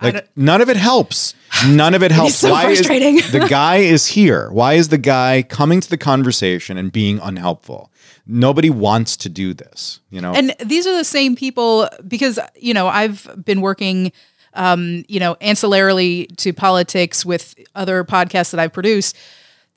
Like 0.00 0.28
none 0.36 0.60
of 0.60 0.68
it 0.68 0.76
helps. 0.76 1.34
None 1.68 1.92
of 1.94 2.02
it 2.04 2.12
helps. 2.18 2.36
so 2.36 2.50
Why 2.50 2.64
frustrating. 2.66 3.18
is 3.18 3.32
the 3.38 3.48
guy 3.48 3.78
is 3.78 4.06
here? 4.06 4.48
Why 4.52 4.74
is 4.74 4.88
the 4.90 4.98
guy 4.98 5.42
coming 5.42 5.80
to 5.80 5.90
the 5.90 5.96
conversation 5.98 6.78
and 6.78 6.92
being 6.92 7.18
unhelpful? 7.20 7.90
Nobody 8.24 8.70
wants 8.70 9.16
to 9.16 9.28
do 9.28 9.54
this, 9.54 9.98
you 10.10 10.20
know. 10.20 10.34
and 10.34 10.54
these 10.64 10.86
are 10.86 10.96
the 10.96 11.02
same 11.04 11.34
people 11.34 11.88
because 12.06 12.38
you 12.54 12.74
know 12.74 12.86
I've 12.86 13.26
been 13.44 13.60
working, 13.60 14.12
um, 14.54 15.04
you 15.08 15.18
know, 15.18 15.34
ancillarily 15.36 16.34
to 16.36 16.52
politics 16.52 17.24
with 17.24 17.56
other 17.74 18.04
podcasts 18.04 18.50
that 18.52 18.60
I've 18.60 18.72
produced. 18.72 19.16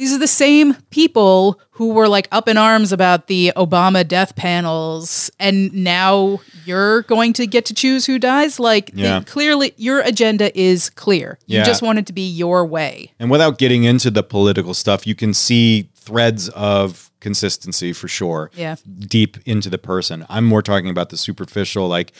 These 0.02 0.14
are 0.14 0.18
the 0.18 0.26
same 0.26 0.74
people 0.89 1.62
who 1.70 1.89
were 1.93 2.08
like 2.08 2.28
up 2.32 2.47
in 2.47 2.58
arms 2.58 2.91
about 2.91 3.28
the 3.28 3.54
Obama 3.56 4.08
death 4.08 4.36
panels, 4.36 5.30
and 5.39 5.72
now 5.76 6.41
you're 6.66 7.04
going 7.04 7.34
to 7.34 7.45
get 7.45 7.66
to 7.66 7.76
choose 7.76 8.08
who 8.08 8.18
dies. 8.18 8.60
Like, 8.60 8.91
they- 8.93 9.22
clearly, 9.28 9.74
your 9.78 9.99
agenda 9.99 10.58
is 10.60 10.89
clear. 10.89 11.38
You 11.45 11.60
Yeah. 11.60 11.66
just 11.66 11.84
want 11.84 11.99
it 11.99 12.08
to 12.08 12.14
be 12.14 12.28
your 12.28 12.66
way. 12.66 13.12
And 13.20 13.30
without 13.30 13.60
getting 13.60 13.84
into 13.84 14.10
the 14.10 14.24
political 14.24 14.74
stuff, 14.74 15.06
you 15.06 15.14
can 15.14 15.36
see 15.36 15.89
threads 15.93 16.49
of 16.49 17.12
consistency 17.20 17.93
for 17.93 18.08
sure. 18.08 18.49
Yeah. 18.56 18.78
Deep 19.02 19.38
into 19.45 19.70
the 19.70 19.78
person. 19.78 20.26
I'm 20.30 20.45
more 20.45 20.64
talking 20.64 20.89
about 20.89 21.10
the 21.12 21.18
superficial, 21.18 21.88
like, 21.88 22.12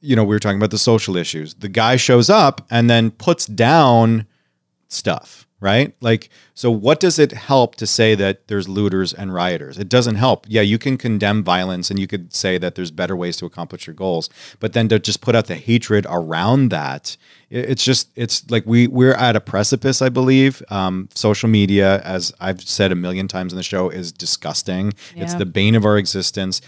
you 0.00 0.16
know, 0.16 0.24
we 0.24 0.34
were 0.34 0.40
talking 0.40 0.56
about 0.58 0.70
the 0.70 0.78
social 0.78 1.14
issues. 1.14 1.52
The 1.52 1.68
guy 1.68 1.96
shows 1.96 2.30
up 2.30 2.66
and 2.70 2.88
then 2.88 3.10
puts 3.10 3.44
down 3.44 4.24
stuff, 4.88 5.46
right? 5.60 5.94
Like, 6.00 6.30
so 6.54 6.70
what 6.70 7.00
does 7.00 7.18
it 7.18 7.32
help 7.32 7.74
to 7.76 7.86
say 7.86 8.14
that 8.14 8.46
there's 8.46 8.68
looters 8.68 9.12
and 9.12 9.34
rioters? 9.34 9.76
It 9.78 9.88
doesn't 9.88 10.14
help. 10.14 10.46
Yeah, 10.48 10.62
you 10.62 10.78
can 10.78 10.96
condemn 10.96 11.42
violence 11.42 11.90
and 11.90 11.98
you 11.98 12.06
could 12.06 12.32
say 12.32 12.58
that 12.58 12.76
there's 12.76 12.92
better 12.92 13.16
ways 13.16 13.36
to 13.38 13.46
accomplish 13.46 13.86
your 13.86 13.94
goals, 13.94 14.30
but 14.60 14.72
then 14.72 14.88
to 14.88 14.98
just 14.98 15.20
put 15.20 15.34
out 15.34 15.46
the 15.46 15.56
hatred 15.56 16.06
around 16.08 16.68
that, 16.70 17.16
it's 17.50 17.82
just 17.82 18.10
it's 18.14 18.48
like 18.50 18.64
we 18.66 18.86
we're 18.86 19.14
at 19.14 19.34
a 19.34 19.40
precipice, 19.40 20.02
I 20.02 20.10
believe. 20.10 20.62
Um, 20.68 21.08
social 21.14 21.48
media, 21.48 22.00
as 22.02 22.32
I've 22.40 22.60
said 22.60 22.92
a 22.92 22.94
million 22.94 23.26
times 23.26 23.52
in 23.52 23.56
the 23.56 23.62
show, 23.62 23.88
is 23.88 24.12
disgusting. 24.12 24.92
It's 25.16 25.34
the 25.34 25.46
bane 25.46 25.74
of 25.74 25.84
our 25.84 25.96
existence 25.96 26.60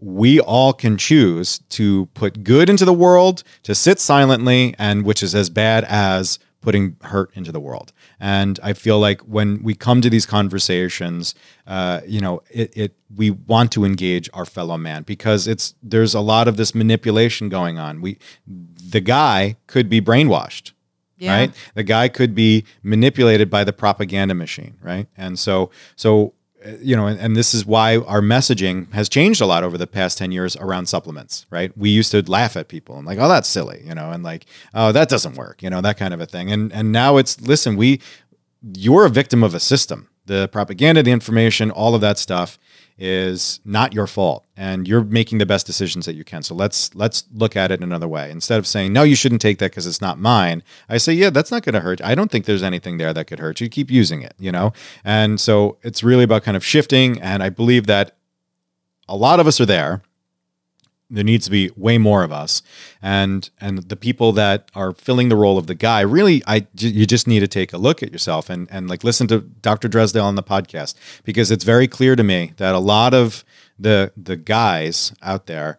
we 0.00 0.38
all 0.40 0.72
can 0.72 0.96
choose 0.96 1.58
to 1.70 2.06
put 2.14 2.44
good 2.44 2.70
into 2.70 2.84
the 2.84 2.92
world, 2.92 3.42
to 3.64 3.74
sit 3.74 3.98
silently, 3.98 4.74
and 4.78 5.04
which 5.04 5.22
is 5.22 5.34
as 5.34 5.50
bad 5.50 5.84
as 5.88 6.38
putting 6.60 6.96
hurt 7.02 7.30
into 7.34 7.52
the 7.52 7.60
world. 7.60 7.92
And 8.18 8.58
I 8.62 8.72
feel 8.72 8.98
like 8.98 9.20
when 9.22 9.62
we 9.62 9.74
come 9.74 10.00
to 10.00 10.10
these 10.10 10.26
conversations, 10.26 11.34
uh, 11.66 12.00
you 12.06 12.20
know, 12.20 12.42
it, 12.50 12.76
it 12.76 12.94
we 13.14 13.30
want 13.30 13.72
to 13.72 13.84
engage 13.84 14.28
our 14.34 14.44
fellow 14.44 14.76
man 14.76 15.02
because 15.04 15.46
it's 15.46 15.74
there's 15.82 16.14
a 16.14 16.20
lot 16.20 16.48
of 16.48 16.56
this 16.56 16.74
manipulation 16.74 17.48
going 17.48 17.78
on. 17.78 18.00
We 18.00 18.18
the 18.46 19.00
guy 19.00 19.56
could 19.66 19.88
be 19.88 20.00
brainwashed 20.00 20.72
Yeah. 21.18 21.36
right 21.36 21.54
the 21.74 21.82
guy 21.84 22.08
could 22.08 22.34
be 22.34 22.64
manipulated 22.82 23.50
by 23.50 23.64
the 23.64 23.72
propaganda 23.72 24.34
machine 24.34 24.74
right 24.82 25.06
and 25.16 25.38
so 25.38 25.70
so 25.96 26.32
you 26.80 26.96
know 26.96 27.06
and, 27.06 27.18
and 27.20 27.36
this 27.36 27.54
is 27.54 27.64
why 27.64 27.96
our 27.98 28.20
messaging 28.20 28.92
has 28.92 29.08
changed 29.08 29.40
a 29.40 29.46
lot 29.46 29.62
over 29.62 29.78
the 29.78 29.86
past 29.86 30.18
10 30.18 30.32
years 30.32 30.56
around 30.56 30.86
supplements 30.86 31.46
right? 31.50 31.76
We 31.76 31.90
used 31.90 32.10
to 32.12 32.22
laugh 32.30 32.56
at 32.56 32.68
people 32.68 32.96
and 32.96 33.06
like 33.06 33.18
oh 33.18 33.28
that's 33.28 33.48
silly 33.48 33.82
you 33.84 33.94
know 33.94 34.10
and 34.10 34.22
like 34.24 34.46
oh 34.74 34.92
that 34.92 35.08
doesn't 35.08 35.36
work 35.36 35.62
you 35.62 35.70
know 35.70 35.80
that 35.80 35.96
kind 35.96 36.14
of 36.14 36.20
a 36.20 36.26
thing. 36.26 36.50
And 36.50 36.72
and 36.72 36.92
now 36.92 37.16
it's 37.16 37.40
listen 37.40 37.76
we 37.76 38.00
you're 38.74 39.04
a 39.04 39.10
victim 39.10 39.44
of 39.44 39.54
a 39.54 39.60
system. 39.60 40.08
The 40.26 40.48
propaganda 40.48 41.02
the 41.02 41.12
information 41.12 41.70
all 41.70 41.94
of 41.94 42.00
that 42.02 42.18
stuff 42.18 42.58
is 42.98 43.60
not 43.64 43.92
your 43.92 44.06
fault 44.06 44.44
and 44.56 44.88
you're 44.88 45.04
making 45.04 45.38
the 45.38 45.46
best 45.46 45.66
decisions 45.66 46.04
that 46.06 46.14
you 46.14 46.24
can. 46.24 46.42
So 46.42 46.54
let's 46.54 46.94
let's 46.94 47.24
look 47.32 47.56
at 47.56 47.70
it 47.70 47.80
another 47.80 48.08
way. 48.08 48.30
Instead 48.30 48.58
of 48.58 48.66
saying 48.66 48.92
no 48.92 49.02
you 49.04 49.14
shouldn't 49.14 49.40
take 49.40 49.58
that 49.58 49.70
because 49.70 49.86
it's 49.86 50.00
not 50.00 50.18
mine 50.18 50.62
i 50.88 50.96
say 50.96 51.12
yeah 51.12 51.30
that's 51.30 51.50
not 51.50 51.62
going 51.62 51.74
to 51.74 51.80
hurt. 51.80 52.02
I 52.02 52.14
don't 52.14 52.30
think 52.30 52.44
there's 52.44 52.62
anything 52.62 52.98
there 52.98 53.12
that 53.12 53.26
could 53.26 53.38
hurt 53.38 53.60
you. 53.60 53.68
Keep 53.68 53.90
using 53.90 54.22
it 54.22 54.34
you 54.38 54.52
know? 54.52 54.72
And 55.04 55.40
so 55.40 55.78
it's 55.82 56.02
really 56.02 56.24
about 56.24 56.42
kind 56.42 56.56
of 56.56 56.64
shifting 56.64 57.20
and 57.20 57.42
i 57.42 57.48
believe 57.48 57.86
that 57.86 58.16
a 59.08 59.16
lot 59.16 59.40
of 59.40 59.46
us 59.46 59.60
are 59.60 59.66
there 59.66 60.02
there 61.10 61.24
needs 61.24 61.46
to 61.46 61.50
be 61.50 61.70
way 61.76 61.98
more 61.98 62.22
of 62.22 62.32
us. 62.32 62.62
And 63.00 63.48
and 63.60 63.78
the 63.88 63.96
people 63.96 64.32
that 64.32 64.70
are 64.74 64.92
filling 64.92 65.28
the 65.28 65.36
role 65.36 65.58
of 65.58 65.66
the 65.66 65.74
guy 65.74 66.00
really 66.00 66.42
i 66.46 66.66
you 66.76 67.06
just 67.06 67.26
need 67.26 67.40
to 67.40 67.48
take 67.48 67.72
a 67.72 67.78
look 67.78 68.02
at 68.02 68.12
yourself 68.12 68.50
and 68.50 68.68
and 68.70 68.88
like 68.88 69.04
listen 69.04 69.26
to 69.28 69.40
dr 69.40 69.86
dresdale 69.88 70.24
on 70.24 70.34
the 70.34 70.42
podcast 70.42 70.94
because 71.24 71.50
it's 71.50 71.64
very 71.64 71.86
clear 71.88 72.16
to 72.16 72.22
me 72.22 72.52
that 72.56 72.74
a 72.74 72.78
lot 72.78 73.14
of 73.14 73.44
the 73.78 74.12
the 74.16 74.36
guys 74.36 75.12
out 75.22 75.46
there 75.46 75.76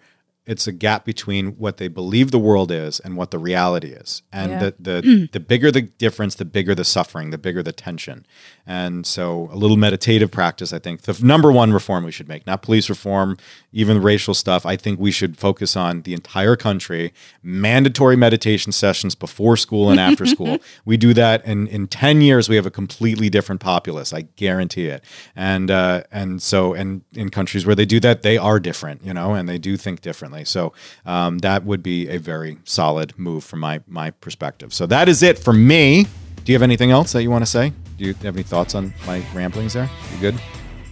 it's 0.50 0.66
a 0.66 0.72
gap 0.72 1.06
between 1.06 1.52
what 1.58 1.78
they 1.78 1.88
believe 1.88 2.32
the 2.32 2.40
world 2.40 2.72
is 2.72 3.00
and 3.00 3.16
what 3.16 3.30
the 3.30 3.38
reality 3.38 3.90
is. 3.90 4.24
And 4.34 4.52
Yeah. 4.54 4.60
the 4.60 4.74
the 4.80 5.02
mm. 5.04 5.32
the 5.32 5.40
bigger 5.40 5.70
the 5.72 5.84
difference 5.84 6.34
the 6.34 6.46
bigger 6.46 6.74
the 6.74 6.84
suffering 6.84 7.30
the 7.30 7.38
bigger 7.38 7.62
the 7.62 7.72
tension 7.72 8.26
and 8.70 9.04
so 9.08 9.50
a 9.52 9.56
little 9.56 9.78
meditative 9.78 10.30
practice 10.30 10.72
i 10.72 10.80
think. 10.80 11.02
The 11.02 11.20
number 11.26 11.52
one 11.52 11.74
reform 11.74 12.04
we 12.06 12.12
should 12.12 12.30
make 12.30 12.46
not 12.46 12.62
police 12.62 12.88
reform 12.88 13.36
even 13.72 14.02
racial 14.02 14.34
stuff. 14.34 14.66
I 14.66 14.76
think 14.76 15.00
we 15.00 15.12
should 15.12 15.38
focus 15.38 15.76
on 15.76 16.04
the 16.04 16.14
entire 16.14 16.56
country 16.56 17.14
mandatory 17.42 18.16
meditation 18.16 18.72
sessions 18.72 19.16
before 19.16 19.58
school 19.58 19.90
and 19.90 20.00
after 20.00 20.26
school. 20.36 20.60
We 20.86 20.98
do 20.98 21.14
that 21.16 21.44
and 21.46 21.68
in 21.68 21.88
10 21.88 22.22
years 22.22 22.48
we 22.48 22.56
have 22.56 22.68
a 22.68 22.72
completely 22.72 23.30
different 23.30 23.60
populace. 23.60 24.14
I 24.14 24.22
guarantee 24.36 24.86
it. 24.86 25.04
And 25.36 25.72
uh, 25.72 26.04
and 26.12 26.42
so 26.42 26.74
and 26.76 27.02
in 27.14 27.30
countries 27.30 27.66
where 27.66 27.76
they 27.76 27.86
do 27.86 28.00
that 28.02 28.22
they 28.22 28.38
are 28.38 28.60
different 28.60 29.04
you 29.04 29.14
know 29.14 29.34
and 29.34 29.50
they 29.50 29.58
do 29.58 29.78
think 29.78 30.02
differently. 30.02 30.46
So 30.46 30.74
um, 31.08 31.40
that 31.40 31.66
would 31.66 31.82
be 31.82 32.08
a 32.08 32.18
very 32.18 32.60
solid 32.66 33.18
move 33.18 33.44
from 33.44 33.62
my 33.62 33.82
my 33.88 34.12
perspective. 34.12 34.76
So 34.76 34.86
that 34.86 35.10
is 35.10 35.24
it 35.24 35.40
for 35.40 35.54
me. 35.54 36.06
Do 36.44 36.54
you 36.54 36.56
have 36.56 36.64
anything 36.64 36.92
else 36.92 37.12
that 37.12 37.24
you 37.24 37.32
want 37.32 37.44
to 37.44 37.52
say 37.52 37.74
do 38.00 38.06
you 38.06 38.14
have 38.16 38.36
any 38.36 38.44
thoughts 38.44 38.74
on 38.74 38.92
my 39.06 39.22
ramblings 39.36 39.74
there 39.74 39.90
you 40.14 40.20
good 40.20 40.36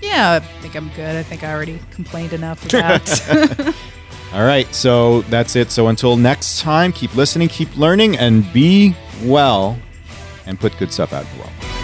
Yeah, 0.01 0.33
I 0.33 0.39
think 0.61 0.75
I'm 0.75 0.89
good. 0.89 1.15
I 1.15 1.23
think 1.23 1.43
I 1.43 1.51
already 1.51 1.79
complained 1.89 2.31
enough 2.33 2.63
about. 2.69 3.01
All 4.33 4.45
right, 4.45 4.67
so 4.75 5.21
that's 5.23 5.55
it. 5.55 5.71
So 5.71 5.87
until 5.87 6.17
next 6.17 6.59
time, 6.61 6.91
keep 6.91 7.15
listening, 7.15 7.47
keep 7.47 7.75
learning, 7.77 8.17
and 8.17 8.45
be 8.53 8.95
well, 9.23 9.75
and 10.45 10.59
put 10.59 10.77
good 10.77 10.91
stuff 10.91 11.13
out 11.13 11.25
in 11.25 11.31
the 11.31 11.43
world. 11.43 11.76